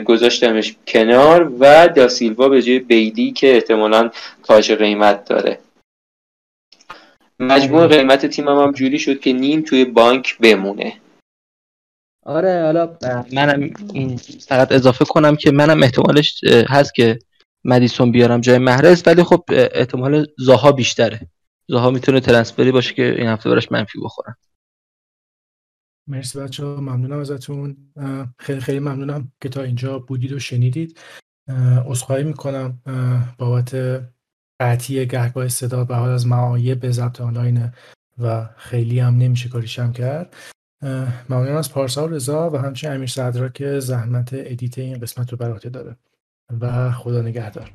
گذاشتمش 0.06 0.76
کنار 0.88 1.54
و 1.60 1.88
داسیلوا 1.88 2.50
به 2.50 2.62
جای 2.62 2.80
بیدی 2.80 3.32
که 3.32 3.54
احتمالا 3.54 4.10
کاش 4.42 4.72
قیمت 4.72 5.26
داره. 5.26 5.60
مجموع 7.40 7.88
قیمت 7.88 8.26
تیمم 8.26 8.60
هم 8.60 8.72
جوری 8.72 9.00
شد 9.00 9.20
که 9.20 9.34
نیم 9.34 9.62
توی 9.62 9.86
بانک 9.86 10.38
بمونه. 10.38 10.94
آره 12.26 12.64
حالا 12.64 12.98
منم 13.34 13.70
این 13.94 14.18
فقط 14.48 14.72
اضافه 14.72 15.06
کنم 15.06 15.36
که 15.36 15.52
منم 15.52 15.84
احتمالش 15.84 16.42
هست 16.70 16.96
که 16.96 17.20
مدیسون 17.64 18.12
بیارم 18.12 18.42
جای 18.42 18.58
محرز 18.58 19.04
ولی 19.06 19.24
خب 19.24 19.44
احتمال 19.50 20.26
زاها 20.38 20.72
بیشتره. 20.72 21.28
زاها 21.68 21.92
می‌تونه 21.92 22.20
ترنسفری 22.20 22.72
باشه 22.72 22.94
که 22.94 23.16
این 23.18 23.28
هفته 23.28 23.50
براش 23.50 23.72
منفی 23.72 24.00
بخورن. 24.04 24.36
مرسی 26.08 26.40
بچه 26.40 26.66
ها 26.66 26.76
ممنونم 26.76 27.20
ازتون. 27.20 27.78
خیلی 28.38 28.60
خیلی 28.60 28.80
ممنونم 28.80 29.32
که 29.42 29.50
تا 29.50 29.62
اینجا 29.62 30.00
بودید 30.00 30.32
و 30.32 30.40
شنیدید. 30.40 31.00
اصخایی 31.90 32.24
می‌کنم 32.24 32.80
بابت 33.38 34.02
قطعی 34.60 35.06
گهگاه 35.06 35.48
صدا 35.48 35.84
به 35.84 35.96
حال 35.96 36.10
از 36.10 36.28
معایب 36.28 36.92
ضبط 36.92 37.22
آنلاین 37.22 37.72
و 38.18 38.50
خیلی 38.58 39.00
هم 39.00 39.18
نمیشه 39.18 39.50
کاریشم 39.50 39.92
کرد. 39.92 40.36
ممنونم 41.30 41.56
از 41.56 41.72
پارسا 41.72 42.08
و 42.08 42.10
رضا 42.10 42.50
و 42.50 42.58
همچنین 42.58 42.94
امیر 42.94 43.08
صدرا 43.08 43.50
که 43.50 43.80
زحمت 43.80 44.30
ادیت 44.34 44.78
این 44.78 45.00
قسمت 45.00 45.32
رو 45.32 45.38
بر 45.38 45.54
داره. 45.54 45.96
و 46.62 46.92
خدا 46.92 47.22
نگهدار. 47.22 47.72